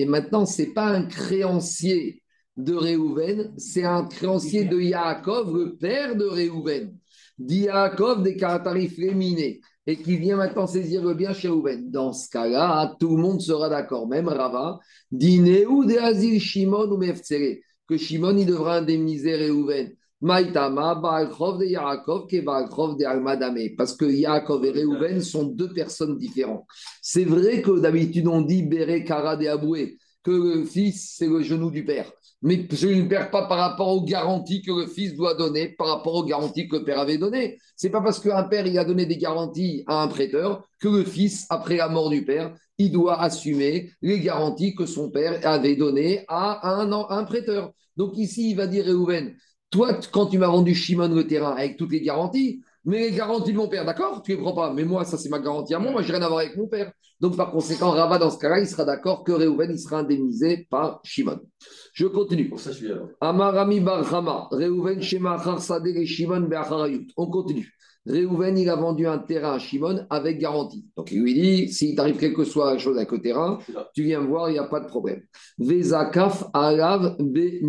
maintenant, 0.07 0.47
ce 0.47 0.63
n'est 0.63 0.73
pas 0.73 0.87
un 0.87 1.05
créancier 1.05 2.23
de 2.57 2.75
Réhouven, 2.75 3.53
c'est 3.57 3.85
un 3.85 4.05
créancier 4.05 4.65
de 4.65 4.79
Yaakov, 4.79 5.57
le 5.57 5.77
père 5.77 6.17
de 6.17 6.25
Réhouven. 6.25 6.97
Dit 7.39 7.63
Yaakov 7.63 8.23
des 8.23 8.37
tarifs 8.37 8.97
féminés 8.97 9.61
et 9.87 9.97
qui 9.97 10.17
vient 10.17 10.37
maintenant 10.37 10.67
saisir 10.67 11.03
le 11.03 11.15
bien 11.15 11.33
chez 11.33 11.49
Réhouven. 11.49 11.91
Dans 11.91 12.13
ce 12.13 12.31
cas-là, 12.31 12.95
tout 12.99 13.17
le 13.17 13.23
monde 13.23 13.41
sera 13.41 13.69
d'accord, 13.69 14.07
même 14.07 14.29
Rava. 14.29 14.79
Dit 15.11 15.41
ou 15.67 15.85
de 15.85 15.97
Azil 15.97 16.41
Shimon 16.41 16.91
ou 16.91 16.97
Meftsere, 16.97 17.59
que 17.89 17.97
Shimon 17.97 18.45
devra 18.45 18.79
indemniser 18.79 19.35
Réhouven. 19.35 19.93
Maïtama, 20.21 20.95
Baalchov 20.95 21.59
de 21.59 21.67
Yaakov, 21.67 22.29
qui 22.29 22.41
de 22.41 23.05
Almadame. 23.05 23.75
Parce 23.77 23.95
que 23.95 24.07
Yaakov 24.07 24.65
et 24.65 24.71
Réhouven 24.71 25.21
sont 25.21 25.45
deux 25.45 25.73
personnes 25.75 26.17
différentes. 26.17 26.65
C'est 27.03 27.25
vrai 27.25 27.61
que 27.61 27.79
d'habitude 27.79 28.29
on 28.29 28.41
dit 28.41 28.63
Bere 28.63 29.05
Kara 29.05 29.37
de 29.37 29.47
Aboué, 29.49 29.99
que 30.23 30.31
le 30.31 30.65
fils 30.65 31.17
c'est 31.19 31.27
le 31.27 31.43
genou 31.43 31.71
du 31.71 31.85
père 31.85 32.11
mais 32.45 32.67
je 32.71 32.89
ne 32.89 33.09
perds 33.09 33.31
pas 33.31 33.47
par 33.47 33.57
rapport 33.57 33.89
aux 33.89 34.05
garanties 34.05 34.61
que 34.61 34.71
le 34.71 34.87
fils 34.87 35.15
doit 35.15 35.35
donner, 35.35 35.71
par 35.71 35.89
rapport 35.89 36.15
aux 36.15 36.25
garanties 36.25 36.69
que 36.69 36.77
le 36.77 36.85
père 36.85 36.99
avait 36.99 37.17
données. 37.17 37.59
C'est 37.75 37.89
pas 37.89 38.03
parce 38.03 38.21
qu'un 38.21 38.43
père 38.45 38.67
il 38.67 38.79
a 38.79 38.85
donné 38.85 39.07
des 39.07 39.17
garanties 39.17 39.83
à 39.87 40.03
un 40.03 40.09
prêteur 40.09 40.69
que 40.79 40.89
le 40.89 41.05
fils, 41.05 41.47
après 41.49 41.79
la 41.79 41.89
mort 41.89 42.11
du 42.11 42.23
père, 42.23 42.55
il 42.77 42.93
doit 42.93 43.23
assumer 43.23 43.93
les 44.03 44.21
garanties 44.21 44.75
que 44.75 44.85
son 44.85 45.11
père 45.11 45.41
avait 45.47 45.75
données 45.75 46.27
à 46.29 46.69
un, 46.69 46.93
un 46.93 47.25
prêteur. 47.25 47.73
Donc 47.97 48.19
ici, 48.19 48.51
il 48.51 48.57
va 48.57 48.67
dire 48.67 48.85
Réhouven, 48.85 49.35
toi, 49.71 49.99
quand 50.13 50.27
tu 50.27 50.37
m'as 50.37 50.49
vendu 50.49 50.75
Shimon 50.75 51.09
le 51.09 51.27
terrain 51.27 51.53
avec 51.57 51.79
toutes 51.79 51.93
les 51.93 52.03
garanties, 52.03 52.61
mais 52.85 53.01
les 53.01 53.17
garanties 53.17 53.53
de 53.53 53.57
mon 53.57 53.69
père, 53.69 53.85
d'accord, 53.85 54.23
tu 54.23 54.33
ne 54.33 54.37
les 54.37 54.43
prends 54.43 54.55
pas. 54.55 54.73
Mais 54.73 54.85
moi, 54.85 55.05
ça, 55.05 55.17
c'est 55.17 55.31
ma 55.31 55.39
garantie 55.39 55.75
à 55.75 55.79
moi. 55.79 55.91
Moi, 55.91 56.03
je 56.03 56.09
n'ai 56.09 56.19
rien 56.19 56.27
à 56.27 56.29
voir 56.29 56.41
avec 56.41 56.57
mon 56.57 56.67
père. 56.67 56.93
Donc, 57.19 57.37
par 57.37 57.51
conséquent, 57.51 57.91
Rava, 57.91 58.19
dans 58.19 58.31
ce 58.31 58.39
cas-là, 58.39 58.61
il 58.61 58.67
sera 58.67 58.85
d'accord 58.85 59.25
que 59.25 59.33
Réhouven, 59.33 59.71
il 59.71 59.79
sera 59.79 60.01
indemnisé 60.01 60.67
par 60.69 61.01
Shimon. 61.03 61.41
Je 61.95 62.07
continue. 62.07 62.53
Amarami 63.21 63.81
Barhama, 63.81 64.49
Réhouven, 64.51 65.01
Shema, 65.01 65.43
et 65.87 66.07
Shimon, 66.07 66.49
On 67.17 67.27
continue. 67.29 67.73
Réhouven, 68.07 68.59
il 68.59 68.69
a 68.69 68.77
vendu 68.77 69.07
un 69.07 69.19
terrain 69.19 69.55
à 69.55 69.59
Shimon 69.59 70.05
avec 70.11 70.39
garantie. 70.39 70.85
Donc, 70.95 71.11
il 71.11 71.23
lui 71.23 71.33
dit 71.33 71.73
s'il 71.73 71.97
t'arrive 71.97 72.19
quelque 72.19 72.45
chose, 72.45 72.79
chose 72.79 72.99
avec 72.99 73.11
le 73.13 73.23
terrain, 73.23 73.61
tu 73.95 74.03
viens 74.03 74.21
me 74.21 74.27
voir, 74.27 74.51
il 74.51 74.55
n'y 74.55 74.59
a 74.59 74.65
pas 74.65 74.81
de 74.81 74.87
problème. 74.87 75.23
Vezakaf, 75.59 76.45
Alav, 76.53 77.17
Be. 77.19 77.63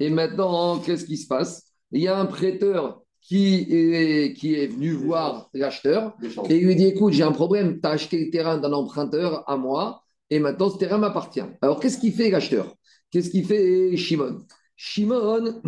Et 0.00 0.10
maintenant, 0.10 0.80
qu'est-ce 0.80 1.04
qui 1.04 1.18
se 1.18 1.28
passe? 1.28 1.70
Il 1.92 2.02
y 2.02 2.08
a 2.08 2.18
un 2.18 2.26
prêteur 2.26 3.03
qui 3.26 3.66
est, 3.70 4.34
qui 4.34 4.54
est 4.54 4.66
venu 4.66 4.92
voir 4.92 5.48
l'acheteur 5.54 6.14
et 6.48 6.60
lui 6.60 6.76
dit 6.76 6.86
Écoute, 6.86 7.14
j'ai 7.14 7.22
un 7.22 7.32
problème, 7.32 7.80
tu 7.80 7.88
as 7.88 7.92
acheté 7.92 8.24
le 8.26 8.30
terrain 8.30 8.58
d'un 8.58 8.72
emprunteur 8.72 9.48
à 9.48 9.56
moi 9.56 10.02
et 10.30 10.38
maintenant 10.38 10.70
ce 10.70 10.78
terrain 10.78 10.98
m'appartient. 10.98 11.42
Alors 11.62 11.80
qu'est-ce 11.80 11.98
qu'il 11.98 12.12
fait 12.12 12.30
l'acheteur? 12.30 12.74
Qu'est-ce 13.10 13.30
qu'il 13.30 13.46
fait 13.46 13.96
Shimon? 13.96 14.38
Shimon, 14.76 15.62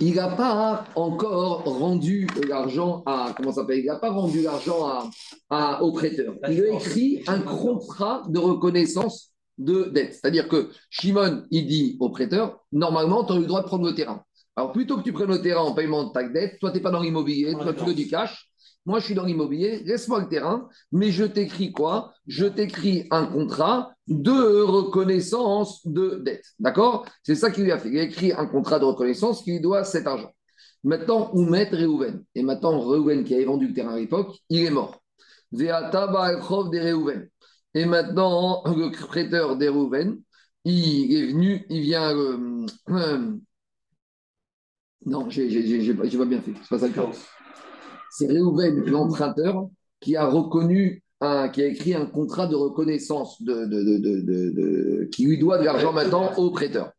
il 0.00 0.14
n'a 0.14 0.28
pas 0.28 0.84
encore 0.94 1.64
rendu 1.64 2.26
l'argent 2.48 3.02
à. 3.06 3.34
Comment 3.36 3.52
ça 3.52 3.60
s'appelle? 3.60 3.78
Il 3.78 3.86
n'a 3.86 3.96
pas 3.96 4.10
rendu 4.10 4.42
l'argent 4.42 5.10
à, 5.50 5.82
au 5.82 5.92
prêteur. 5.92 6.34
Il 6.48 6.62
a 6.64 6.74
écrit 6.74 7.22
un 7.26 7.40
contrat 7.40 8.24
de 8.28 8.38
reconnaissance 8.38 9.32
de 9.58 9.84
dette. 9.84 10.14
C'est-à-dire 10.14 10.48
que 10.48 10.70
Shimon, 10.90 11.44
il 11.50 11.66
dit 11.66 11.96
au 12.00 12.10
prêteur 12.10 12.60
normalement, 12.72 13.24
tu 13.24 13.32
as 13.32 13.36
eu 13.36 13.40
le 13.40 13.46
droit 13.46 13.62
de 13.62 13.66
prendre 13.66 13.86
le 13.86 13.94
terrain. 13.94 14.22
Alors, 14.56 14.72
plutôt 14.72 14.96
que 14.96 15.02
tu 15.02 15.12
prennes 15.12 15.30
le 15.30 15.42
terrain 15.42 15.60
en 15.60 15.74
paiement 15.74 16.04
de 16.04 16.12
ta 16.12 16.26
dette, 16.26 16.58
toi, 16.58 16.70
tu 16.70 16.78
n'es 16.78 16.82
pas 16.82 16.90
dans 16.90 17.02
l'immobilier, 17.02 17.52
toi, 17.52 17.74
tu 17.74 17.84
veux 17.84 17.94
du 17.94 18.08
cash. 18.08 18.50
Moi, 18.86 19.00
je 19.00 19.04
suis 19.06 19.14
dans 19.14 19.24
l'immobilier, 19.24 19.82
laisse-moi 19.84 20.20
le 20.20 20.28
terrain, 20.28 20.68
mais 20.92 21.10
je 21.10 21.24
t'écris 21.24 21.72
quoi? 21.72 22.14
Je 22.26 22.46
t'écris 22.46 23.06
un 23.10 23.26
contrat 23.26 23.92
de 24.06 24.62
reconnaissance 24.62 25.86
de 25.86 26.22
dette. 26.24 26.44
D'accord? 26.58 27.04
C'est 27.22 27.34
ça 27.34 27.50
qu'il 27.50 27.64
lui 27.64 27.72
a 27.72 27.78
fait. 27.78 27.90
Il 27.90 27.98
a 27.98 28.04
écrit 28.04 28.32
un 28.32 28.46
contrat 28.46 28.78
de 28.78 28.84
reconnaissance 28.84 29.42
qui 29.42 29.50
lui 29.52 29.60
doit 29.60 29.84
cet 29.84 30.06
argent. 30.06 30.30
Maintenant, 30.84 31.30
où 31.34 31.42
mettre 31.42 31.76
Réhouven 31.76 32.24
Et 32.36 32.42
maintenant, 32.42 32.78
Réhouven, 32.80 33.24
qui 33.24 33.34
avait 33.34 33.44
vendu 33.44 33.66
le 33.68 33.74
terrain 33.74 33.94
à 33.94 33.98
l'époque, 33.98 34.38
il 34.48 34.64
est 34.64 34.70
mort. 34.70 35.02
Et 37.74 37.84
maintenant, 37.84 38.62
le 38.66 38.90
prêteur 39.06 39.56
des 39.56 39.68
Réhouven, 39.68 40.20
il 40.64 41.12
est 41.12 41.26
venu, 41.32 41.66
il 41.68 41.80
vient. 41.82 42.16
Euh, 42.16 42.66
euh, 42.90 43.32
non, 45.06 45.30
j'ai 45.30 45.94
pas 45.94 46.24
bien 46.24 46.40
fait. 46.42 46.52
C'est 46.60 46.68
pas 46.68 46.78
ça 46.78 46.88
le 46.88 46.92
cas 46.92 47.10
c'est 48.16 48.26
Réhouven, 48.28 48.82
l'emprunteur, 48.86 49.68
qui 50.00 50.16
a 50.16 50.26
reconnu, 50.26 51.02
qui 51.20 51.62
a 51.62 51.66
écrit 51.66 51.94
un 51.94 52.06
contrat 52.06 52.46
de 52.46 52.54
reconnaissance 52.54 53.42
de, 53.42 55.04
qui 55.10 55.26
lui 55.26 55.38
doit 55.38 55.58
de 55.58 55.64
l'argent 55.64 55.92
maintenant 55.92 56.34
au 56.36 56.50
prêteur. 56.50 56.92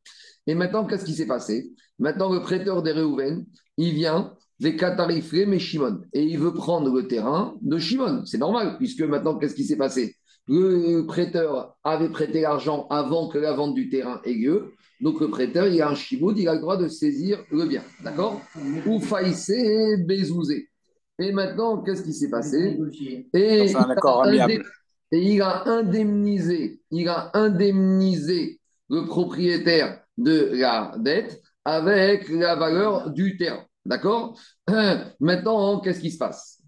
Et 0.45 0.53
maintenant, 0.53 0.85
qu'est-ce 0.85 1.05
qui 1.05 1.13
s'est 1.13 1.25
passé? 1.25 1.71
Maintenant, 1.97 2.31
le 2.31 2.41
prêteur 2.41 2.83
des 2.83 2.91
Réhouven, 2.91 3.45
il 3.77 3.93
vient 3.93 4.33
des 4.59 4.75
Katarifré, 4.75 5.45
mais 5.45 5.59
Shimon. 5.59 6.01
Et 6.13 6.23
il 6.23 6.37
veut 6.37 6.53
prendre 6.53 6.93
le 6.93 7.07
terrain 7.07 7.55
de 7.61 7.77
Shimon. 7.79 8.23
C'est 8.25 8.37
normal, 8.37 8.77
puisque 8.77 9.01
maintenant, 9.01 9.37
qu'est-ce 9.37 9.55
qui 9.55 9.65
s'est 9.65 9.77
passé? 9.77 10.15
Le 10.47 11.01
prêteur 11.01 11.75
avait 11.83 12.09
prêté 12.09 12.41
l'argent 12.41 12.87
avant 12.89 13.27
que 13.27 13.37
la 13.39 13.53
vente 13.53 13.73
du 13.73 13.89
terrain 13.89 14.21
ait 14.23 14.33
lieu. 14.33 14.73
Donc 14.99 15.19
le 15.21 15.29
prêteur, 15.29 15.67
il 15.67 15.81
a 15.81 15.89
un 15.89 15.95
chiboud, 15.95 16.37
il 16.37 16.47
a 16.47 16.55
le 16.55 16.61
droit 16.61 16.77
de 16.77 16.87
saisir 16.87 17.43
le 17.51 17.65
bien. 17.65 17.83
D'accord 18.03 18.41
Ou 18.85 18.99
faïsé, 18.99 19.97
bézouzé. 19.97 20.69
Et 21.19 21.31
maintenant, 21.31 21.81
qu'est-ce 21.81 22.03
qui 22.03 22.13
s'est 22.13 22.29
passé 22.29 22.77
et, 23.33 23.65
il 25.11 25.41
a 25.41 25.67
indemnisé, 25.67 26.81
il 26.91 27.07
a 27.07 27.31
indemnisé 27.33 28.59
le 28.89 29.05
propriétaire 29.05 30.03
de 30.17 30.51
la 30.53 30.93
dette 30.97 31.41
avec 31.63 32.29
la 32.29 32.55
valeur 32.55 33.11
du 33.11 33.37
terrain. 33.37 33.65
D'accord 33.85 34.37
Maintenant, 35.19 35.79
qu'est-ce 35.79 36.01
qui 36.01 36.11
se 36.11 36.17
passe 36.17 36.61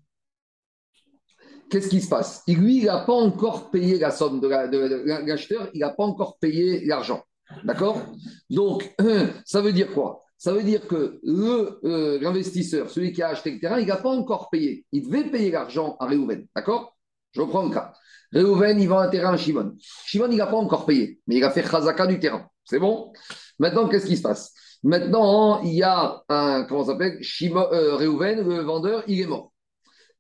Qu'est-ce 1.70 1.90
qui 1.90 2.02
se 2.02 2.10
passe 2.10 2.44
Lui, 2.48 2.78
il 2.78 2.86
n'a 2.86 3.00
pas 3.00 3.14
encore 3.14 3.70
payé 3.70 4.00
la 4.00 4.10
somme 4.10 4.40
de 4.40 4.48
l'acheteur, 4.48 5.70
il 5.74 5.82
n'a 5.82 5.92
pas 5.92 6.04
encore 6.04 6.38
payé 6.40 6.86
l'argent. 6.86 7.24
D'accord? 7.64 8.02
Donc, 8.50 8.94
ça 9.46 9.62
veut 9.62 9.74
dire 9.74 9.92
quoi? 9.94 10.24
Ça 10.38 10.54
veut 10.54 10.64
dire 10.64 10.88
que 10.88 11.20
euh, 11.26 12.20
l'investisseur, 12.22 12.90
celui 12.90 13.12
qui 13.12 13.22
a 13.22 13.30
acheté 13.30 13.52
le 13.52 13.60
terrain, 13.60 13.80
il 13.80 13.88
n'a 13.88 13.98
pas 13.98 14.10
encore 14.10 14.50
payé. 14.50 14.86
Il 14.94 15.06
devait 15.06 15.26
payer 15.26 15.52
l'argent 15.52 15.98
à 16.00 16.06
Réhouven. 16.06 16.48
D'accord? 16.56 16.96
Je 17.34 17.42
reprends 17.42 17.64
le 17.64 17.74
cas. 17.74 17.94
Réhouven, 18.32 18.80
il 18.80 18.88
vend 18.88 19.00
un 19.00 19.10
terrain 19.10 19.34
à 19.34 19.38
Shimon. 19.38 19.76
Shimon, 20.06 20.30
il 20.32 20.38
n'a 20.38 20.48
pas 20.48 20.56
encore 20.56 20.86
payé, 20.86 21.20
mais 21.28 21.36
il 21.38 21.44
a 21.44 21.52
fait 21.52 21.64
Khazaka 21.64 22.08
du 22.08 22.20
terrain. 22.20 22.48
C'est 22.64 22.80
bon? 22.80 23.12
Maintenant, 23.58 23.90
qu'est-ce 23.90 24.06
qui 24.06 24.16
se 24.16 24.22
passe? 24.22 24.54
Maintenant, 24.84 25.62
il 25.62 25.74
y 25.74 25.84
a 25.84 26.24
un, 26.30 26.64
comment 26.64 26.86
ça 26.86 26.94
s'appelle? 26.94 27.20
Euh, 27.42 27.96
Réhouven, 27.96 28.48
le 28.48 28.62
vendeur, 28.62 29.04
il 29.08 29.20
est 29.20 29.28
mort. 29.28 29.52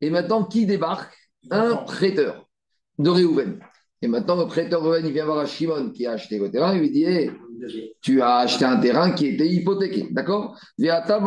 Et 0.01 0.09
maintenant, 0.09 0.43
qui 0.43 0.65
débarque? 0.65 1.15
Un 1.49 1.77
prêteur 1.77 2.49
de 2.97 3.09
Réhouven. 3.09 3.59
Et 4.01 4.07
maintenant, 4.07 4.37
le 4.37 4.47
prêteur 4.47 4.81
Réhouven, 4.81 5.05
il 5.05 5.13
vient 5.13 5.25
voir 5.25 5.39
à 5.39 5.45
Shimon 5.45 5.89
qui 5.91 6.05
a 6.05 6.13
acheté 6.13 6.39
le 6.39 6.49
terrain, 6.49 6.73
il 6.73 6.79
lui 6.79 6.91
dit 6.91 7.05
tu 8.01 8.21
as 8.21 8.37
acheté 8.37 8.65
un 8.65 8.77
terrain 8.77 9.11
qui 9.11 9.27
était 9.27 9.47
hypothéqué, 9.47 10.07
d'accord? 10.11 10.57
Maintenant, 10.77 11.19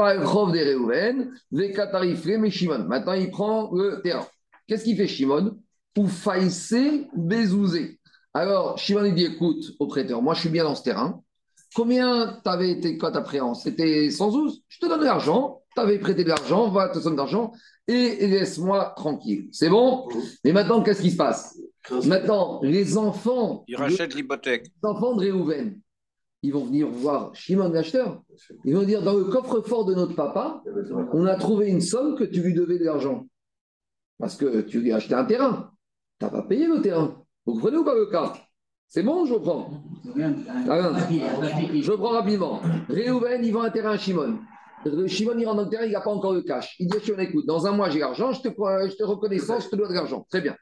il 3.13 3.31
prend 3.31 3.71
le 3.73 4.01
terrain. 4.03 4.27
Qu'est-ce 4.67 4.85
qu'il 4.85 4.97
fait 4.97 5.07
Shimon? 5.07 5.59
Ou 5.99 6.07
faïsé 6.07 7.07
bezouzé. 7.15 7.99
Alors, 8.33 8.79
Shimon, 8.79 9.05
il 9.05 9.15
dit 9.15 9.27
écoute, 9.27 9.73
au 9.79 9.87
prêteur, 9.87 10.23
moi 10.23 10.33
je 10.33 10.41
suis 10.41 10.49
bien 10.49 10.65
dans 10.65 10.75
ce 10.75 10.83
terrain. 10.83 11.21
Combien 11.75 12.41
t'avais 12.45 12.71
été, 12.71 12.97
quoi 12.99 13.11
ta 13.11 13.21
préance 13.21 13.65
C'était 13.65 14.11
112 14.11 14.63
Je 14.69 14.79
te 14.79 14.87
donne 14.87 15.01
de 15.01 15.05
l'argent. 15.05 15.63
Tu 15.75 15.81
avais 15.81 15.99
prêté 15.99 16.25
de 16.25 16.29
l'argent, 16.29 16.71
va 16.71 16.89
te 16.89 16.99
donner 16.99 17.17
d'argent 17.17 17.53
et 17.89 18.27
laisse-moi 18.27 18.93
tranquille. 18.97 19.49
C'est 19.53 19.69
bon? 19.69 20.09
Mais 20.45 20.53
maintenant, 20.53 20.83
qu'est-ce 20.83 21.03
qui 21.03 21.11
se 21.11 21.17
passe? 21.17 21.59
Maintenant, 22.07 22.61
les 22.63 22.97
enfants. 22.97 23.65
Ils 23.67 23.77
rachètent 23.77 24.15
l'hypothèque. 24.15 24.67
Les 24.83 24.89
enfants 24.89 25.15
de 25.15 25.21
Réhouven, 25.21 25.81
ils 26.43 26.53
vont 26.53 26.65
venir 26.65 26.89
voir 26.89 27.35
Shimon 27.35 27.71
l'acheteur. 27.71 28.23
Ils 28.65 28.75
vont 28.75 28.83
dire 28.83 29.03
dans 29.03 29.15
le 29.15 29.25
coffre-fort 29.25 29.85
de 29.85 29.95
notre 29.95 30.15
papa, 30.15 30.63
on 31.13 31.27
a 31.27 31.37
trouvé 31.37 31.69
une 31.69 31.81
somme 31.81 32.17
que 32.17 32.25
tu 32.25 32.41
lui 32.41 32.55
devais 32.55 32.79
de 32.79 32.85
l'argent. 32.85 33.27
Parce 34.19 34.37
que 34.37 34.61
tu 34.63 34.81
lui 34.81 34.93
as 34.93 34.97
acheté 34.97 35.15
un 35.15 35.25
terrain. 35.25 35.73
Tu 36.19 36.25
n'as 36.25 36.31
pas 36.31 36.43
payé 36.43 36.67
le 36.67 36.81
terrain. 36.81 37.25
Vous 37.45 37.55
comprenez 37.55 37.79
ou 37.79 37.85
pas 37.85 37.95
le 37.95 38.07
cas 38.07 38.35
C'est 38.87 39.03
bon, 39.03 39.25
je 39.27 39.35
reprends. 39.35 39.83
je 40.17 41.93
prends 41.93 42.11
rapidement. 42.11 42.61
Réhouven, 42.89 43.45
il 43.45 43.53
vend 43.53 43.63
un 43.63 43.71
terrain 43.71 43.93
à 43.93 43.99
Shimon. 43.99 44.39
Shimon, 45.07 45.39
il 45.39 45.47
rentre 45.47 45.57
dans 45.59 45.65
le 45.65 45.69
terrain, 45.69 45.85
il 45.85 45.93
n'a 45.93 46.01
pas 46.01 46.11
encore 46.11 46.33
le 46.35 46.43
cash. 46.43 46.77
Il 46.79 46.89
dit 46.89 46.99
Shimon, 47.01 47.19
écoute, 47.19 47.47
dans 47.47 47.67
un 47.67 47.73
mois, 47.73 47.91
j'ai 47.91 47.99
l'argent, 48.01 48.33
je 48.33 48.43
te, 48.43 48.49
je 48.49 48.97
te 48.97 49.03
reconnaissance, 49.05 49.65
je 49.65 49.71
te 49.71 49.77
dois 49.77 49.89
de 49.89 49.95
l'argent. 49.95 50.27
Très 50.29 50.41
bien. 50.41 50.57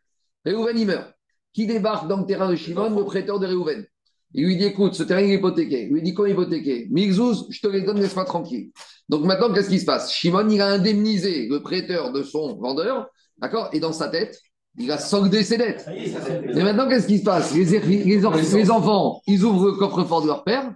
Réhouven, 0.44 0.78
il 0.78 0.86
meurt. 0.86 1.12
Qui 1.52 1.66
débarque 1.66 2.08
dans 2.08 2.18
le 2.18 2.26
terrain 2.26 2.48
de 2.48 2.56
Shimon 2.56 2.96
Le 2.96 3.04
prêteur 3.04 3.38
de 3.38 3.46
Réhouven? 3.46 3.84
Il 4.32 4.46
lui 4.46 4.56
dit 4.56 4.64
écoute, 4.64 4.94
ce 4.94 5.02
terrain 5.02 5.20
est 5.20 5.34
hypothéqué. 5.34 5.84
Il 5.84 5.92
lui 5.92 6.02
dit 6.02 6.14
quoi 6.14 6.28
hypothéqué? 6.28 6.86
Mixouz, 6.90 7.46
je 7.50 7.60
te 7.60 7.66
les 7.66 7.82
donne, 7.82 8.00
laisse-moi 8.00 8.24
tranquille. 8.24 8.70
Donc 9.08 9.24
maintenant, 9.24 9.52
qu'est-ce 9.52 9.68
qui 9.68 9.80
se 9.80 9.84
passe? 9.84 10.12
Shimon, 10.12 10.48
il 10.48 10.60
a 10.60 10.68
indemnisé 10.68 11.48
le 11.48 11.60
prêteur 11.60 12.12
de 12.12 12.22
son 12.22 12.56
vendeur, 12.56 13.08
d'accord? 13.38 13.70
Et 13.72 13.80
dans 13.80 13.92
sa 13.92 14.08
tête, 14.08 14.40
il 14.78 14.90
a 14.92 14.98
soldé 14.98 15.42
ses 15.42 15.58
dettes. 15.58 15.84
Et 15.92 16.62
maintenant, 16.62 16.88
qu'est-ce 16.88 17.08
qui 17.08 17.18
se 17.18 17.24
passe? 17.24 17.52
Les, 17.54 17.64
les, 17.64 18.70
enfants, 18.70 19.20
ils 19.26 19.44
ouvrent 19.44 19.66
le 19.66 19.72
coffre-fort 19.72 20.22
de 20.22 20.28
leur 20.28 20.44
père, 20.44 20.72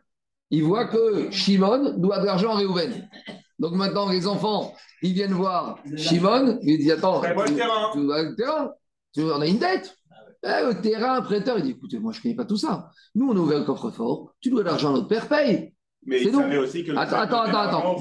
ils 0.50 0.64
voient 0.64 0.86
que 0.86 1.30
Shimon 1.30 1.94
doit 1.96 2.18
de 2.18 2.26
l'argent 2.26 2.50
à 2.50 2.56
Réhouven. 2.56 3.08
Donc 3.60 3.74
maintenant, 3.74 4.08
les 4.08 4.26
enfants, 4.26 4.74
ils 5.00 5.12
viennent 5.12 5.32
voir 5.32 5.78
Shimon, 5.96 6.58
ils 6.62 6.78
disent 6.78 6.90
Attends, 6.90 7.20
tu, 7.20 7.28
le 7.28 8.34
terrain, 8.34 8.72
tu 8.72 8.83
en 9.18 9.40
as 9.40 9.46
une 9.46 9.58
dette 9.58 9.96
eh, 10.46 10.66
le 10.66 10.78
terrain, 10.82 11.22
prêteur, 11.22 11.56
il 11.58 11.64
dit 11.64 11.70
écoutez, 11.70 11.98
moi 11.98 12.12
je 12.12 12.18
ne 12.18 12.22
connais 12.22 12.34
pas 12.34 12.44
tout 12.44 12.58
ça. 12.58 12.90
Nous, 13.14 13.26
on 13.26 13.34
a 13.34 13.38
ouvert 13.38 13.60
le 13.60 13.64
coffre-fort, 13.64 14.34
tu 14.40 14.50
dois 14.50 14.62
de 14.62 14.68
l'argent, 14.68 14.92
notre 14.92 15.08
père 15.08 15.26
paye. 15.26 15.74
Mais 16.04 16.22
il 16.22 16.30
savait 16.30 16.58
aussi 16.58 16.84
que. 16.84 16.92
Attends, 16.92 17.16
attends, 17.16 17.42
attends, 17.42 17.94
attends. 17.94 17.96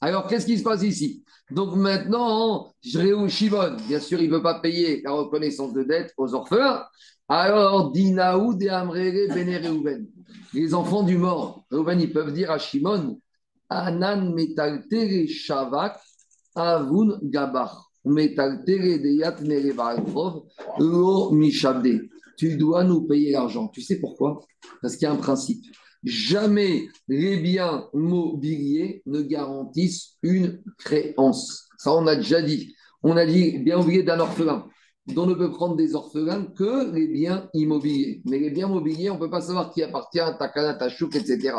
Alors, 0.00 0.28
qu'est-ce 0.28 0.46
qui 0.46 0.58
se 0.58 0.62
passe 0.62 0.82
ici? 0.82 1.24
Donc 1.50 1.74
maintenant, 1.74 2.72
Shimon, 2.82 3.76
bien 3.88 3.98
sûr, 3.98 4.20
il 4.20 4.30
ne 4.30 4.36
veut 4.36 4.42
pas 4.42 4.60
payer 4.60 5.02
la 5.02 5.12
reconnaissance 5.12 5.72
de 5.72 5.82
dette 5.82 6.12
aux 6.16 6.34
orphelins. 6.34 6.84
Alors, 7.28 7.90
Dinaou 7.90 8.54
de 8.54 8.68
Amrere 8.68 9.34
Bene 9.34 10.06
Les 10.54 10.74
enfants 10.74 11.02
du 11.02 11.18
mort, 11.18 11.64
Reuven, 11.70 12.00
ils 12.00 12.12
peuvent 12.12 12.32
dire 12.32 12.52
à 12.52 12.58
Shimon 12.58 13.20
Anan 13.68 14.32
Metaltere 14.32 15.26
Shavak 15.28 15.98
Avun 16.54 17.18
Gabar. 17.22 17.85
Tu 22.36 22.56
dois 22.56 22.84
nous 22.84 23.02
payer 23.06 23.32
l'argent. 23.32 23.68
Tu 23.68 23.80
sais 23.82 23.98
pourquoi? 23.98 24.40
Parce 24.80 24.96
qu'il 24.96 25.06
y 25.06 25.10
a 25.10 25.12
un 25.12 25.16
principe. 25.16 25.64
Jamais 26.04 26.88
les 27.08 27.38
biens 27.38 27.88
mobiliers 27.92 29.02
ne 29.06 29.22
garantissent 29.22 30.18
une 30.22 30.62
créance. 30.78 31.68
Ça, 31.78 31.92
on 31.92 32.06
a 32.06 32.14
déjà 32.14 32.42
dit. 32.42 32.74
On 33.02 33.16
a 33.16 33.26
dit, 33.26 33.58
bien 33.58 33.80
oublié 33.80 34.02
d'un 34.02 34.20
orphelin, 34.20 34.66
dont 35.06 35.26
ne 35.26 35.34
peut 35.34 35.50
prendre 35.50 35.76
des 35.76 35.94
orphelins 35.94 36.44
que 36.56 36.92
les 36.92 37.08
biens 37.08 37.48
immobiliers. 37.54 38.22
Mais 38.24 38.38
les 38.38 38.50
biens 38.50 38.68
mobiliers, 38.68 39.10
on 39.10 39.14
ne 39.14 39.20
peut 39.20 39.30
pas 39.30 39.40
savoir 39.40 39.72
qui 39.72 39.82
appartient 39.82 40.20
à 40.20 40.32
ta 40.32 40.48
canne, 40.48 40.76
ta 40.78 40.88
chouk, 40.88 41.14
etc. 41.16 41.54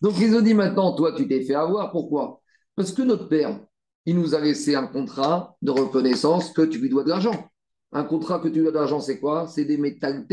Donc, 0.00 0.14
ils 0.20 0.34
ont 0.34 0.40
dit 0.40 0.54
maintenant, 0.54 0.94
toi, 0.94 1.12
tu 1.14 1.28
t'es 1.28 1.42
fait 1.42 1.54
avoir. 1.54 1.92
Pourquoi? 1.92 2.40
Parce 2.74 2.92
que 2.92 3.02
notre 3.02 3.28
père, 3.28 3.60
il 4.06 4.18
nous 4.18 4.34
a 4.34 4.40
laissé 4.40 4.74
un 4.74 4.86
contrat 4.86 5.56
de 5.62 5.70
reconnaissance 5.70 6.50
que 6.50 6.62
tu 6.62 6.78
lui 6.78 6.88
dois 6.88 7.04
de 7.04 7.10
l'argent. 7.10 7.48
Un 7.92 8.04
contrat 8.04 8.38
que 8.38 8.48
tu 8.48 8.54
lui 8.54 8.62
dois 8.62 8.72
de 8.72 8.78
l'argent, 8.78 9.00
c'est 9.00 9.20
quoi? 9.20 9.46
C'est 9.48 9.64
des 9.64 9.76
métal 9.76 10.26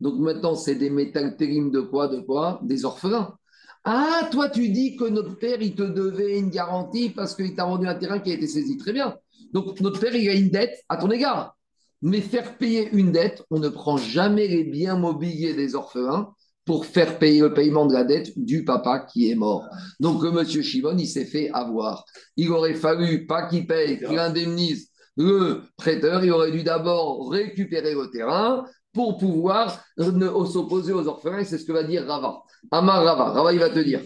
Donc 0.00 0.18
maintenant, 0.18 0.54
c'est 0.54 0.74
des 0.74 0.90
métal 0.90 1.36
de 1.36 1.80
quoi 1.80 2.08
De 2.08 2.20
quoi? 2.20 2.60
Des 2.62 2.84
orphelins. 2.84 3.36
Ah, 3.84 4.28
toi, 4.30 4.50
tu 4.50 4.68
dis 4.68 4.96
que 4.96 5.04
notre 5.04 5.38
père, 5.38 5.62
il 5.62 5.74
te 5.74 5.82
devait 5.82 6.38
une 6.38 6.50
garantie 6.50 7.10
parce 7.10 7.34
qu'il 7.34 7.54
t'a 7.54 7.64
vendu 7.64 7.86
un 7.86 7.94
terrain 7.94 8.18
qui 8.18 8.30
a 8.30 8.34
été 8.34 8.46
saisi. 8.46 8.76
Très 8.76 8.92
bien. 8.92 9.16
Donc, 9.52 9.80
notre 9.80 10.00
père, 10.00 10.14
il 10.14 10.28
a 10.28 10.34
une 10.34 10.50
dette 10.50 10.82
à 10.88 10.96
ton 10.96 11.10
égard. 11.10 11.56
Mais 12.02 12.20
faire 12.20 12.56
payer 12.58 12.90
une 12.92 13.12
dette, 13.12 13.42
on 13.50 13.58
ne 13.58 13.68
prend 13.68 13.96
jamais 13.96 14.48
les 14.48 14.64
biens 14.64 14.96
mobiliers 14.96 15.54
des 15.54 15.74
orphelins 15.74 16.34
pour 16.70 16.86
faire 16.86 17.18
payer 17.18 17.40
le 17.40 17.52
paiement 17.52 17.84
de 17.84 17.92
la 17.92 18.04
dette 18.04 18.30
du 18.38 18.64
papa 18.64 19.00
qui 19.00 19.28
est 19.28 19.34
mort. 19.34 19.66
Donc, 19.98 20.22
le 20.22 20.30
monsieur 20.30 20.62
Shimon, 20.62 20.96
il 20.96 21.08
s'est 21.08 21.24
fait 21.24 21.50
avoir. 21.52 22.04
Il 22.36 22.52
aurait 22.52 22.74
fallu 22.74 23.26
pas 23.26 23.48
qu'il 23.48 23.66
paye, 23.66 23.98
qu'il 23.98 24.16
indemnise 24.16 24.88
le 25.16 25.62
prêteur, 25.76 26.22
il 26.22 26.30
aurait 26.30 26.52
dû 26.52 26.62
d'abord 26.62 27.28
récupérer 27.28 27.92
le 27.94 28.08
terrain 28.12 28.64
pour 28.92 29.18
pouvoir 29.18 29.84
s'opposer 29.98 30.92
aux 30.92 31.08
orphelins. 31.08 31.42
C'est 31.42 31.58
ce 31.58 31.64
que 31.64 31.72
va 31.72 31.82
dire 31.82 32.06
Rava. 32.06 32.38
Amar 32.70 33.02
Rava, 33.02 33.32
Rava, 33.32 33.52
il 33.52 33.58
va 33.58 33.70
te 33.70 33.80
dire 33.80 34.00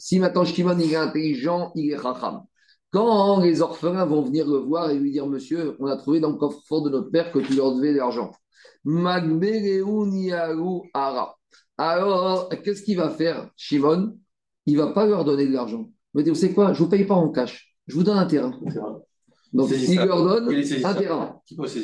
Si 0.00 0.18
maintenant 0.18 0.44
Shimon 0.44 0.80
il 0.80 0.92
est 0.92 0.96
intelligent, 0.96 1.70
il 1.76 1.92
est 1.92 1.96
racham. 1.96 2.42
Quand 2.90 3.38
les 3.40 3.62
orphelins 3.62 4.04
vont 4.04 4.22
venir 4.22 4.48
le 4.48 4.58
voir 4.58 4.90
et 4.90 4.98
lui 4.98 5.12
dire 5.12 5.28
Monsieur, 5.28 5.76
on 5.78 5.86
a 5.86 5.96
trouvé 5.96 6.18
dans 6.18 6.30
le 6.30 6.38
coffre-fort 6.38 6.82
de 6.82 6.90
notre 6.90 7.12
père 7.12 7.30
que 7.30 7.38
tu 7.38 7.54
leur 7.54 7.76
devais 7.76 7.92
de 7.92 7.98
l'argent. 7.98 8.32
Alors, 11.76 12.48
qu'est-ce 12.64 12.82
qu'il 12.82 12.96
va 12.96 13.10
faire, 13.10 13.50
Shimon? 13.56 14.16
Il 14.66 14.76
ne 14.76 14.82
va 14.82 14.92
pas 14.92 15.06
leur 15.06 15.24
donner 15.24 15.46
de 15.46 15.52
l'argent. 15.52 15.90
Il 16.14 16.18
va 16.18 16.22
dire 16.22 16.34
Vous 16.34 16.40
savez 16.40 16.52
quoi? 16.52 16.72
Je 16.72 16.80
ne 16.80 16.84
vous 16.84 16.90
paye 16.90 17.04
pas 17.04 17.14
en 17.14 17.30
cash. 17.30 17.74
Je 17.86 17.94
vous 17.94 18.02
donne 18.02 18.18
un 18.18 18.26
terrain. 18.26 18.58
Donc, 19.52 19.70
il 19.70 19.96
leur 19.96 20.22
donne 20.22 20.48
un 20.84 20.94
terrain. 20.94 21.40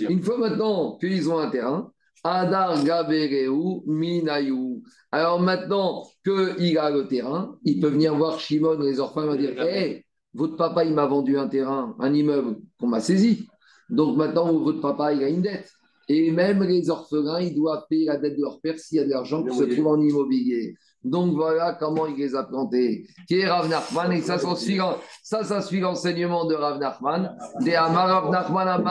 Une 0.09 0.23
fois 0.23 0.39
maintenant 0.39 0.99
qu'ils 0.99 1.31
ont 1.31 1.39
un 1.39 1.51
terrain, 1.51 1.93
Adar 2.23 2.83
Gabereu 2.83 3.83
Minayu. 3.87 4.83
Alors 5.13 5.41
maintenant 5.41 6.05
qu'il 6.25 6.79
a 6.79 6.91
le 6.91 7.07
terrain, 7.07 7.57
il 7.65 7.81
peut 7.81 7.89
venir 7.89 8.15
voir 8.15 8.41
Shimon, 8.41 8.81
les 8.81 8.99
orphelins, 8.99 9.27
va 9.27 9.37
dire 9.37 9.63
Hé, 9.63 10.07
votre 10.33 10.57
papa, 10.57 10.85
il 10.85 10.95
m'a 10.95 11.07
vendu 11.07 11.39
un 11.39 11.49
terrain, 11.49 11.95
un 12.01 12.13
immeuble 12.13 12.57
qu'on 12.81 12.89
m'a 12.89 13.01
saisi. 13.01 13.47
Donc 13.91 14.17
maintenant, 14.17 14.53
votre 14.53 14.81
papa, 14.81 15.13
il 15.13 15.23
a 15.23 15.29
une 15.29 15.43
dette. 15.43 15.71
Et 16.09 16.31
même 16.31 16.63
les 16.63 16.91
orphelins, 16.91 17.41
ils 17.41 17.55
doivent 17.55 17.85
payer 17.89 18.07
la 18.07 18.19
dette 18.19 18.37
de 18.37 18.43
leur 18.43 18.61
père 18.61 18.79
s'il 18.79 18.99
y 18.99 19.01
a 19.01 19.05
de 19.05 19.11
l'argent 19.11 19.43
qui 19.43 19.57
se 19.57 19.65
trouve 19.65 19.87
en 19.87 20.01
immobilier. 20.01 20.75
Donc 21.03 21.35
voilà 21.35 21.77
comment 21.79 22.07
il 22.07 22.17
les 22.17 22.35
a 22.35 22.45
plantés. 22.45 23.07
Qui 23.29 23.41
est 23.41 23.49
Rav 23.49 23.69
Nachman, 23.69 24.13
et 24.13 24.23
ça, 24.23 24.39
ça, 24.39 25.45
ça 25.45 25.63
suit 25.63 25.81
l'enseignement 25.81 26.47
de 26.47 26.55
Rav 26.55 26.79
Nachman. 26.79 27.37
De 27.61 27.71
Amar 27.73 28.31
Rav 28.31 28.31
Nachman. 28.31 28.85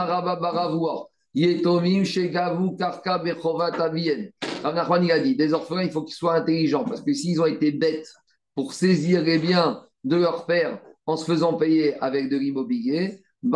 Yetomim 1.36 2.04
Shegavu 2.04 2.78
Karka 2.78 3.18
Bechovat 3.18 3.82
Avien. 3.82 4.30
Rav 4.64 4.76
Nachman, 4.76 5.04
il 5.04 5.12
a 5.12 5.20
dit 5.20 5.36
des 5.36 5.54
orphelins, 5.54 5.84
il 5.84 5.92
faut 5.92 6.04
qu'ils 6.04 6.16
soient 6.16 6.36
intelligents 6.36 6.84
parce 6.84 7.02
que 7.02 7.14
s'ils 7.14 7.42
ont 7.42 7.48
été 7.48 7.72
bêtes 7.72 8.14
pour 8.56 8.74
saisir 8.74 9.24
les 9.24 9.40
biens 9.40 9.84
de 10.04 10.16
leur 10.16 10.46
père 10.46 10.80
en 11.06 11.18
se 11.18 11.26
faisant 11.26 11.56
payer 11.56 11.96
avec 12.02 12.30
de 12.30 12.38
l'immobilier, 12.38 13.23
et 13.44 13.50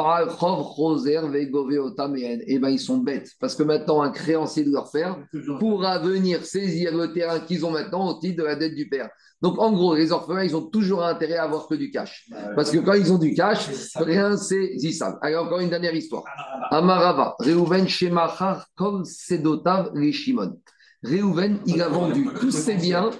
eh 2.47 2.59
ben 2.59 2.69
ils 2.69 2.79
sont 2.79 2.97
bêtes 2.97 3.31
parce 3.39 3.55
que 3.55 3.63
maintenant 3.63 4.01
un 4.01 4.09
créancier 4.09 4.65
de 4.65 4.71
leur 4.71 4.91
père 4.91 5.17
pourra 5.59 5.99
venir 5.99 6.43
saisir 6.43 6.95
le 6.95 7.13
terrain 7.13 7.39
qu'ils 7.39 7.65
ont 7.65 7.71
maintenant 7.71 8.09
au 8.09 8.19
titre 8.19 8.37
de 8.39 8.43
la 8.43 8.55
dette 8.57 8.75
du 8.75 8.89
père. 8.89 9.09
Donc 9.41 9.59
en 9.59 9.71
gros, 9.71 9.95
les 9.95 10.11
orphelins, 10.11 10.43
ils 10.43 10.55
ont 10.55 10.65
toujours 10.65 11.05
intérêt 11.05 11.37
à 11.37 11.43
avoir 11.43 11.67
que 11.67 11.75
du 11.75 11.91
cash. 11.91 12.27
Parce 12.55 12.71
que 12.71 12.79
quand 12.79 12.93
ils 12.93 13.13
ont 13.13 13.17
du 13.17 13.33
cash, 13.33 13.69
rien 13.95 14.35
savent. 14.35 15.19
Allez, 15.21 15.35
encore 15.35 15.59
une 15.59 15.69
dernière 15.69 15.95
histoire. 15.95 16.23
Amarava, 16.71 17.35
Reuven 17.39 17.87
Shemachar, 17.87 18.65
comme 18.75 19.05
Sedotav 19.05 19.91
Shimon. 20.11 20.59
Reuven, 21.03 21.59
il 21.65 21.81
a 21.81 21.87
vendu 21.87 22.27
tous 22.39 22.51
ses 22.51 22.75
biens, 22.75 23.11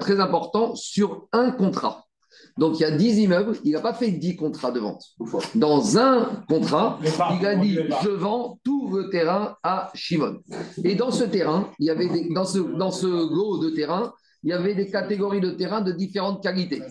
très 0.00 0.18
important, 0.18 0.74
sur 0.74 1.28
un 1.32 1.52
contrat. 1.52 2.04
Donc 2.58 2.78
il 2.78 2.82
y 2.82 2.84
a 2.84 2.90
10 2.90 3.18
immeubles, 3.20 3.56
il 3.64 3.72
n'a 3.72 3.80
pas 3.80 3.94
fait 3.94 4.10
10 4.10 4.36
contrats 4.36 4.70
de 4.70 4.80
vente. 4.80 5.02
Dans 5.54 5.98
un 5.98 6.42
contrat, 6.48 6.98
il 7.40 7.46
a 7.46 7.54
dit 7.54 7.78
je 8.02 8.10
vends 8.10 8.58
tout 8.64 8.90
le 8.94 9.08
terrain 9.08 9.56
à 9.62 9.90
Shimon. 9.94 10.38
Et 10.84 10.94
dans 10.94 11.10
ce 11.10 11.24
terrain, 11.24 11.70
il 11.78 11.86
y 11.86 11.90
avait 11.90 12.08
dans, 12.34 12.44
ce, 12.44 12.58
dans 12.58 12.90
ce 12.90 13.06
lot 13.06 13.58
de 13.58 13.70
terrain, 13.70 14.12
il 14.42 14.50
y 14.50 14.52
avait 14.52 14.74
des 14.74 14.90
catégories 14.90 15.40
de 15.40 15.50
terrains 15.50 15.82
de 15.82 15.92
différentes 15.92 16.42
qualités. 16.42 16.82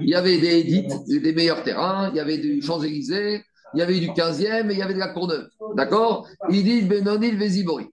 Il 0.00 0.08
y 0.08 0.14
avait 0.14 0.38
des 0.38 0.58
édites, 0.58 0.92
des 1.08 1.32
meilleurs 1.32 1.62
terrains, 1.62 2.10
il 2.10 2.16
y 2.16 2.20
avait 2.20 2.38
du 2.38 2.60
Champs-Élysées, 2.60 3.42
il 3.74 3.80
y 3.80 3.82
avait 3.82 3.98
du 3.98 4.08
15e 4.08 4.70
et 4.70 4.72
il 4.72 4.78
y 4.78 4.82
avait 4.82 4.94
de 4.94 4.98
la 4.98 5.08
Courneuve. 5.08 5.48
D'accord? 5.74 6.26
Il 6.50 6.64
dit 6.64 6.82
Benonil 6.82 7.36
Véziborit. 7.36 7.88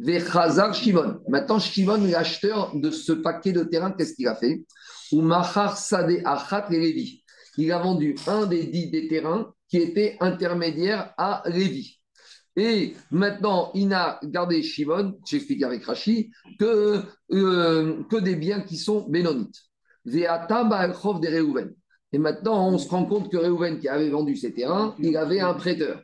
Vechazar 0.00 0.74
Shimon. 0.74 1.20
Maintenant, 1.28 1.58
Shimon, 1.58 2.02
l'acheteur 2.06 2.74
de 2.74 2.90
ce 2.90 3.12
paquet 3.12 3.52
de 3.52 3.64
terrains, 3.64 3.92
qu'est-ce 3.92 4.14
qu'il 4.14 4.26
a 4.28 4.34
fait? 4.34 4.64
Il 5.12 5.30
a 7.72 7.78
vendu 7.78 8.14
un 8.26 8.46
des 8.46 8.64
dix 8.64 8.90
des 8.90 9.08
terrains 9.08 9.52
qui 9.68 9.76
était 9.76 10.16
intermédiaire 10.20 11.12
à 11.18 11.42
Lévi. 11.46 11.98
Et 12.56 12.94
maintenant, 13.10 13.70
il 13.74 13.88
n'a 13.88 14.18
gardé 14.24 14.62
Shimon, 14.62 15.18
j'explique 15.26 15.62
avec 15.62 15.84
Rashi, 15.84 16.30
que, 16.58 17.02
euh, 17.32 18.02
que 18.10 18.16
des 18.16 18.36
biens 18.36 18.60
qui 18.62 18.78
sont 18.78 19.06
bénonites. 19.08 19.60
Et 22.12 22.18
maintenant, 22.18 22.68
on 22.68 22.78
se 22.78 22.88
rend 22.88 23.04
compte 23.04 23.30
que 23.30 23.36
Réhouven, 23.36 23.78
qui 23.78 23.88
avait 23.88 24.08
vendu 24.08 24.34
ses 24.34 24.54
terrains, 24.54 24.96
il 24.98 25.16
avait 25.16 25.40
un 25.40 25.54
prêteur. 25.54 26.02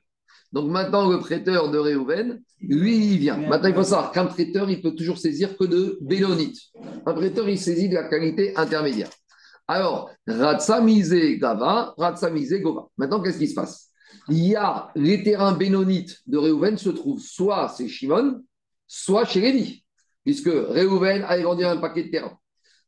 Donc 0.52 0.70
maintenant, 0.70 1.08
le 1.10 1.18
prêteur 1.18 1.70
de 1.70 1.78
Réhouven, 1.78 2.42
lui, 2.60 3.12
il 3.12 3.18
vient. 3.18 3.36
Maintenant, 3.36 3.68
il 3.68 3.74
faut 3.74 3.82
savoir 3.82 4.12
qu'un 4.12 4.26
prêteur, 4.26 4.68
il 4.70 4.80
peut 4.80 4.94
toujours 4.94 5.18
saisir 5.18 5.56
que 5.56 5.64
de 5.64 5.98
Bélonite. 6.00 6.58
Un 7.04 7.12
prêteur, 7.12 7.48
il 7.48 7.58
saisit 7.58 7.88
de 7.88 7.94
la 7.94 8.08
qualité 8.08 8.56
intermédiaire. 8.56 9.10
Alors, 9.68 10.10
Ratsamize 10.26 11.14
Gava, 11.38 11.94
Ratsamize 11.98 12.54
Gova. 12.60 12.88
Maintenant, 12.96 13.20
qu'est-ce 13.20 13.38
qui 13.38 13.48
se 13.48 13.54
passe? 13.54 13.90
Il 14.28 14.44
y 14.44 14.56
a 14.56 14.90
les 14.94 15.22
terrains 15.22 15.52
bénonites 15.52 16.18
de 16.26 16.38
Réhouven 16.38 16.78
se 16.78 16.88
trouvent 16.90 17.20
soit 17.20 17.74
chez 17.76 17.88
Shimon, 17.88 18.42
soit 18.86 19.24
chez 19.24 19.40
Lévi, 19.40 19.84
puisque 20.24 20.50
Réhouven 20.50 21.24
avait 21.24 21.42
vendu 21.42 21.64
un 21.64 21.76
paquet 21.76 22.04
de 22.04 22.10
terrain. 22.10 22.36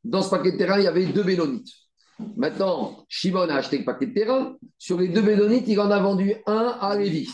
Dans 0.05 0.23
ce 0.23 0.31
paquet 0.31 0.53
de 0.53 0.57
terrain, 0.57 0.79
il 0.79 0.85
y 0.85 0.89
avait 0.89 1.07
deux 1.07 1.25
bénonites. 1.25 1.69
Maintenant, 2.37 3.05
Shimon 3.09 3.49
a 3.49 3.57
acheté 3.57 3.79
le 3.79 3.85
paquet 3.85 4.07
de 4.07 4.15
terrain. 4.15 4.57
Sur 4.79 4.99
les 4.99 5.09
deux 5.09 5.23
bénonites, 5.23 5.65
il 5.69 5.79
en 5.81 5.91
a 5.91 6.01
vendu 6.01 6.35
un 6.47 6.77
à 6.81 6.97
Lévi. 6.97 7.29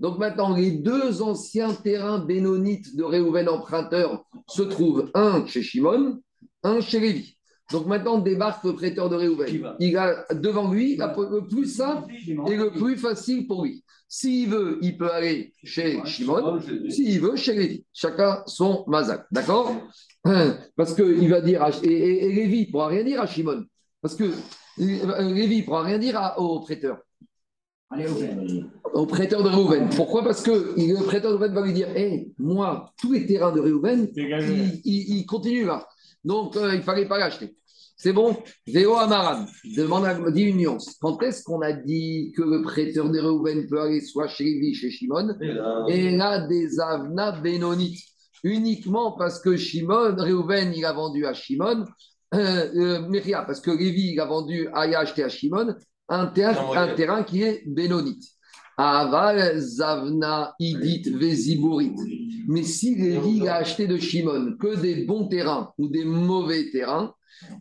Donc 0.00 0.18
maintenant, 0.18 0.54
les 0.54 0.70
deux 0.70 1.22
anciens 1.22 1.74
terrains 1.74 2.18
bénonites 2.18 2.94
de 2.96 3.02
Réhouven 3.02 3.48
emprunteur 3.48 4.24
se 4.46 4.62
trouvent 4.62 5.10
un 5.14 5.44
chez 5.46 5.62
Shimon, 5.62 6.20
un 6.62 6.80
chez 6.80 7.00
Lévi. 7.00 7.36
Donc 7.72 7.86
maintenant, 7.86 8.18
débarque 8.18 8.64
le 8.64 8.74
prêteur 8.74 9.10
de 9.10 9.16
Réhouven. 9.16 9.74
Il 9.80 9.96
a 9.96 10.24
devant 10.32 10.70
lui 10.72 10.96
le 10.96 11.46
plus 11.46 11.66
simple 11.66 12.12
et 12.14 12.56
le 12.56 12.70
plus 12.70 12.96
facile 12.96 13.46
pour 13.46 13.64
lui. 13.64 13.84
S'il 14.08 14.48
veut, 14.48 14.78
il 14.80 14.96
peut 14.96 15.10
aller 15.10 15.52
chez 15.62 16.00
Shimon. 16.06 16.60
S'il 16.88 17.20
veut, 17.20 17.36
chez 17.36 17.54
Lévi. 17.54 17.84
Chacun 17.92 18.42
son 18.46 18.84
mazak. 18.86 19.26
D'accord? 19.30 19.74
Parce 20.76 20.94
qu'il 20.94 21.28
va 21.28 21.40
dire. 21.42 21.62
et, 21.82 22.26
et, 22.26 22.32
Lévi 22.32 22.66
ne 22.66 22.70
pourra 22.70 22.86
rien 22.86 23.04
dire 23.04 23.20
à 23.20 23.26
Shimon. 23.26 23.64
Parce 24.00 24.14
que 24.14 24.32
Lévi 24.78 25.60
ne 25.60 25.64
pourra 25.64 25.82
rien 25.82 25.98
dire 25.98 26.34
au 26.38 26.60
prêteur. 26.60 26.98
Au 28.92 29.06
prêteur 29.06 29.42
de 29.42 29.48
Réhouven. 29.48 29.88
Pourquoi? 29.96 30.22
Parce 30.22 30.42
que 30.42 30.74
le 30.76 31.04
prêteur 31.04 31.32
de 31.32 31.36
Réhouven 31.36 31.54
va 31.54 31.66
lui 31.66 31.72
dire 31.72 31.88
Hé, 31.96 32.30
moi, 32.38 32.92
tous 33.00 33.12
les 33.12 33.26
terrains 33.26 33.52
de 33.52 33.60
Réhouven, 33.60 34.08
ils, 34.14 35.24
continuent 35.26 35.66
là. 35.66 35.86
Donc, 36.24 36.56
euh, 36.56 36.74
il 36.74 36.78
ne 36.78 36.82
fallait 36.82 37.08
pas 37.08 37.18
l'acheter. 37.18 37.56
C'est 37.96 38.12
bon? 38.12 38.36
Véo 38.66 38.94
Amaran 38.94 39.46
demande 39.76 40.04
à, 40.04 40.30
dit 40.30 40.42
une 40.42 40.58
nuance. 40.58 40.96
Quand 41.00 41.20
est-ce 41.22 41.42
qu'on 41.42 41.62
a 41.62 41.72
dit 41.72 42.32
que 42.36 42.42
le 42.42 42.62
prêteur 42.62 43.10
de 43.10 43.18
Réhouven 43.18 43.66
peut 43.66 43.80
aller 43.80 44.00
soit 44.00 44.28
chez 44.28 44.44
Lévi, 44.44 44.74
chez 44.74 44.90
Shimon? 44.90 45.34
Et 45.88 46.10
là, 46.16 46.46
des 46.46 46.78
Avna 46.80 47.32
Benonites. 47.32 48.04
Uniquement 48.44 49.12
parce 49.12 49.40
que 49.40 49.56
Shimon, 49.56 50.14
Réhouven, 50.16 50.72
il 50.74 50.84
a 50.84 50.92
vendu 50.92 51.26
à 51.26 51.32
Shimon. 51.32 51.86
Euh, 52.34 53.00
euh, 53.02 53.42
parce 53.46 53.60
que 53.60 53.70
Lévi, 53.70 54.12
il 54.12 54.20
a 54.20 54.26
vendu, 54.26 54.68
a 54.74 54.82
acheté 54.82 55.24
à 55.24 55.28
Shimon 55.28 55.74
un 56.08 56.26
terrain, 56.26 56.76
un 56.76 56.94
terrain 56.94 57.22
qui 57.22 57.42
est 57.42 57.62
bénonite. 57.66 58.24
Aval, 58.76 59.58
Zavna, 59.58 60.54
Idit, 60.60 61.10
Veziburit. 61.10 61.94
Mais 62.46 62.62
si 62.62 62.94
Lévi 62.94 63.48
a 63.48 63.56
acheté 63.56 63.86
de 63.86 63.98
Shimon 63.98 64.56
que 64.58 64.76
des 64.76 65.04
bons 65.04 65.26
terrains 65.26 65.72
ou 65.78 65.88
des 65.88 66.04
mauvais 66.04 66.70
terrains, 66.70 67.12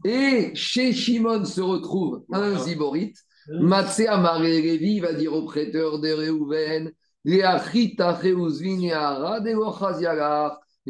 et 0.06 0.52
chez 0.54 0.94
Shimon 0.94 1.44
se 1.46 1.62
retrouve 1.62 2.24
un 2.32 2.58
Ziborit, 2.60 3.14
Matsé 3.50 4.08
Amaré 4.08 4.62
Lévi 4.62 5.00
va 5.00 5.14
dire 5.14 5.34
au 5.34 5.44
prêteur 5.44 6.00
de 6.00 6.12
Réhouven, 6.12 6.92
il 7.26 7.44
a 7.44 7.60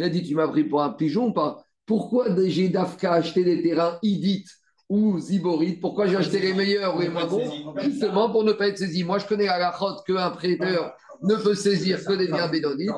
dit 0.10 0.24
Tu 0.24 0.36
m'as 0.36 0.48
pris 0.48 0.64
pour 0.64 0.84
un 0.84 0.90
pigeon 0.92 1.32
pas. 1.32 1.64
Pourquoi 1.86 2.28
j'ai 2.48 2.70
d'Afka 2.70 3.14
acheté 3.14 3.44
des 3.44 3.64
terrains 3.64 3.98
Idit 4.04 4.46
ou 4.90 5.20
Ziborit. 5.20 5.74
Pourquoi 5.74 6.08
j'ai 6.08 6.16
acheté 6.16 6.40
les 6.40 6.54
meilleurs 6.54 6.96
ou 6.96 7.02
les 7.02 7.10
moins 7.10 7.26
bons 7.26 7.74
Justement 7.82 8.30
pour 8.30 8.44
ne 8.44 8.54
pas 8.54 8.68
être 8.68 8.78
saisi. 8.78 9.04
Moi, 9.04 9.20
je 9.20 9.26
connais 9.26 9.48
à 9.48 9.58
la 9.58 9.76
chote 9.78 10.06
qu'un 10.06 10.30
prêteur 10.32 10.94
ne 11.24 11.36
peut 11.36 11.56
saisir 11.56 12.04
que 12.06 12.14
des 12.14 12.28
biens 12.28 12.48
bénonites. 12.48 12.90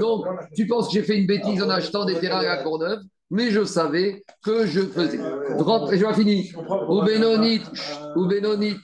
Donc, 0.00 0.26
tu 0.54 0.66
penses 0.66 0.88
que 0.88 0.94
j'ai 0.94 1.02
fait 1.02 1.18
une 1.18 1.26
bêtise 1.26 1.62
en 1.62 1.70
achetant 1.70 2.04
des 2.04 2.18
terrains 2.18 2.40
à 2.40 2.56
la 2.56 2.62
Courneuve 2.62 3.00
mais 3.30 3.50
je 3.50 3.64
savais 3.64 4.24
que 4.42 4.66
je 4.66 4.80
faisais. 4.80 5.18
Et 5.18 5.98
je 5.98 6.06
vais 6.06 6.14
finir. 6.14 6.44
Ou 6.88 7.02
Bénonite, 7.02 7.66
ou 8.16 8.26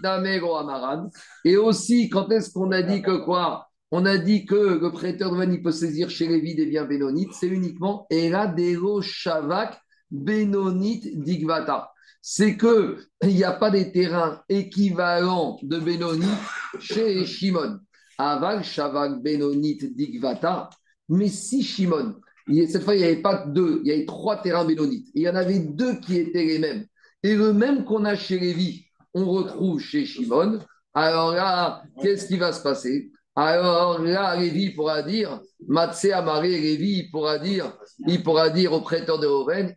Namego 0.02 0.56
Amaran. 0.56 1.08
Et 1.44 1.56
aussi, 1.56 2.08
quand 2.08 2.30
est-ce 2.30 2.52
qu'on 2.52 2.70
a 2.72 2.82
dit 2.82 3.02
que 3.02 3.24
quoi? 3.24 3.68
On 3.90 4.06
a 4.06 4.18
dit 4.18 4.44
que 4.44 4.80
le 4.80 4.90
prêteur 4.90 5.30
de 5.30 5.36
Van, 5.36 5.62
peut 5.62 5.70
saisir 5.70 6.10
chez 6.10 6.26
Lévi 6.26 6.54
des 6.56 6.66
biens 6.66 6.84
bénonites, 6.84 7.32
c'est 7.32 7.46
uniquement 7.46 8.06
Eradero 8.10 9.00
Shavak 9.00 9.78
Benonite 10.10 11.22
Digvata. 11.22 11.92
C'est 12.26 12.56
qu'il 12.56 12.96
n'y 13.22 13.44
a 13.44 13.52
pas 13.52 13.70
des 13.70 13.92
terrains 13.92 14.40
équivalents 14.48 15.58
de 15.62 15.78
Benonite 15.78 16.24
chez 16.80 17.26
Shimon. 17.26 17.80
Aval 18.16 18.64
Shavak 18.64 19.22
Benonite 19.22 19.94
Digvata. 19.94 20.70
Mais 21.10 21.28
si 21.28 21.62
Shimon, 21.62 22.14
cette 22.66 22.82
fois, 22.82 22.94
il 22.94 23.00
n'y 23.00 23.04
avait 23.04 23.20
pas 23.20 23.44
deux, 23.46 23.82
il 23.84 23.88
y 23.88 23.92
avait 23.92 24.06
trois 24.06 24.40
terrains 24.40 24.64
bénonites. 24.64 25.10
Il 25.14 25.20
y 25.20 25.28
en 25.28 25.34
avait 25.34 25.58
deux 25.58 25.96
qui 26.00 26.16
étaient 26.16 26.46
les 26.46 26.58
mêmes. 26.58 26.86
Et 27.22 27.34
le 27.34 27.52
même 27.52 27.84
qu'on 27.84 28.06
a 28.06 28.16
chez 28.16 28.38
Lévi, 28.38 28.86
on 29.12 29.26
retrouve 29.26 29.78
chez 29.78 30.06
Shimon. 30.06 30.60
Alors 30.94 31.34
là, 31.34 31.82
qu'est-ce 32.00 32.26
qui 32.26 32.38
va 32.38 32.54
se 32.54 32.62
passer? 32.62 33.12
Alors 33.36 34.00
là, 34.00 34.34
Lévi 34.34 34.70
pourra 34.70 35.02
dire, 35.02 35.42
Matsé 35.66 36.12
Amaré, 36.12 36.60
Lévi 36.60 37.08
pourra 37.10 37.38
dire, 37.38 37.72
il 38.06 38.22
pourra 38.22 38.50
dire 38.50 38.72
au 38.72 38.80
prêteur 38.80 39.18
de 39.18 39.26
Oven, 39.26 39.74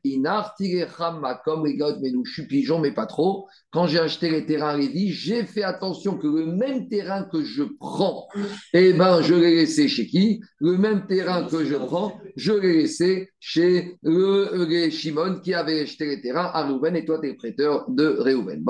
comme 1.46 1.66
les 1.66 1.78
gars, 1.78 1.96
mais 2.02 2.12
nous, 2.12 2.26
je 2.26 2.34
suis 2.34 2.48
pigeon, 2.48 2.80
mais 2.80 2.92
pas 2.92 3.06
trop. 3.06 3.48
Quand 3.72 3.88
j'ai 3.88 4.00
acheté 4.00 4.30
les 4.30 4.46
terrains 4.46 4.70
à 4.70 4.78
Lévi, 4.78 5.12
j'ai 5.12 5.44
fait 5.44 5.64
attention 5.64 6.18
que 6.18 6.28
le 6.28 6.46
même 6.46 6.90
terrain 6.90 7.24
que 7.24 7.44
je 7.44 7.64
prends, 7.80 8.28
eh 8.74 8.94
ben, 8.94 9.22
je 9.22 9.36
l'ai 9.36 9.56
laissé 9.56 9.88
chez 9.88 10.08
qui? 10.08 10.42
Le 10.60 10.78
même 10.78 11.06
terrain 11.08 11.44
que 11.44 11.64
je 11.64 11.76
prends, 11.76 12.20
je 12.36 12.54
l'ai 12.54 12.74
laissé 12.74 13.30
chez 13.40 13.98
le, 14.04 14.90
Shimon 14.90 15.40
qui 15.42 15.54
avait 15.54 15.82
acheté 15.82 16.06
les 16.06 16.22
terrains 16.22 16.50
à 16.54 16.66
Réhouven 16.66 16.96
et 16.96 17.06
toi, 17.06 17.20
tu 17.20 17.28
es 17.28 17.32
le 17.32 17.38
prêteur 17.38 17.86
de 17.90 18.08
Réhouven. 18.08 18.64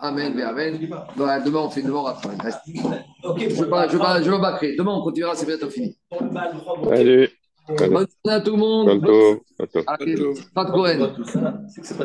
Amen, 0.00 0.40
Amen. 0.40 0.78
Demain, 1.16 1.60
on 1.60 1.70
fait 1.70 1.82
devant 1.82 2.02
Raphaël. 2.02 2.38
Okay, 3.24 3.50
je 3.50 3.60
ne 3.60 3.64
vais, 3.64 4.40
pas 4.40 4.56
créer. 4.56 4.76
Demain, 4.76 4.92
on 4.92 5.02
continuera, 5.02 5.34
c'est 5.34 5.46
bientôt 5.46 5.70
fini. 5.70 5.87
Allez. 6.90 7.30
Bonne 7.68 7.90
journée 7.90 8.08
à 8.26 8.40
tout 8.40 8.52
le 8.52 8.56
monde. 8.56 8.86
Bientôt. 8.86 9.44
Allez, 9.86 10.16
pas 10.54 10.64
de 10.64 12.04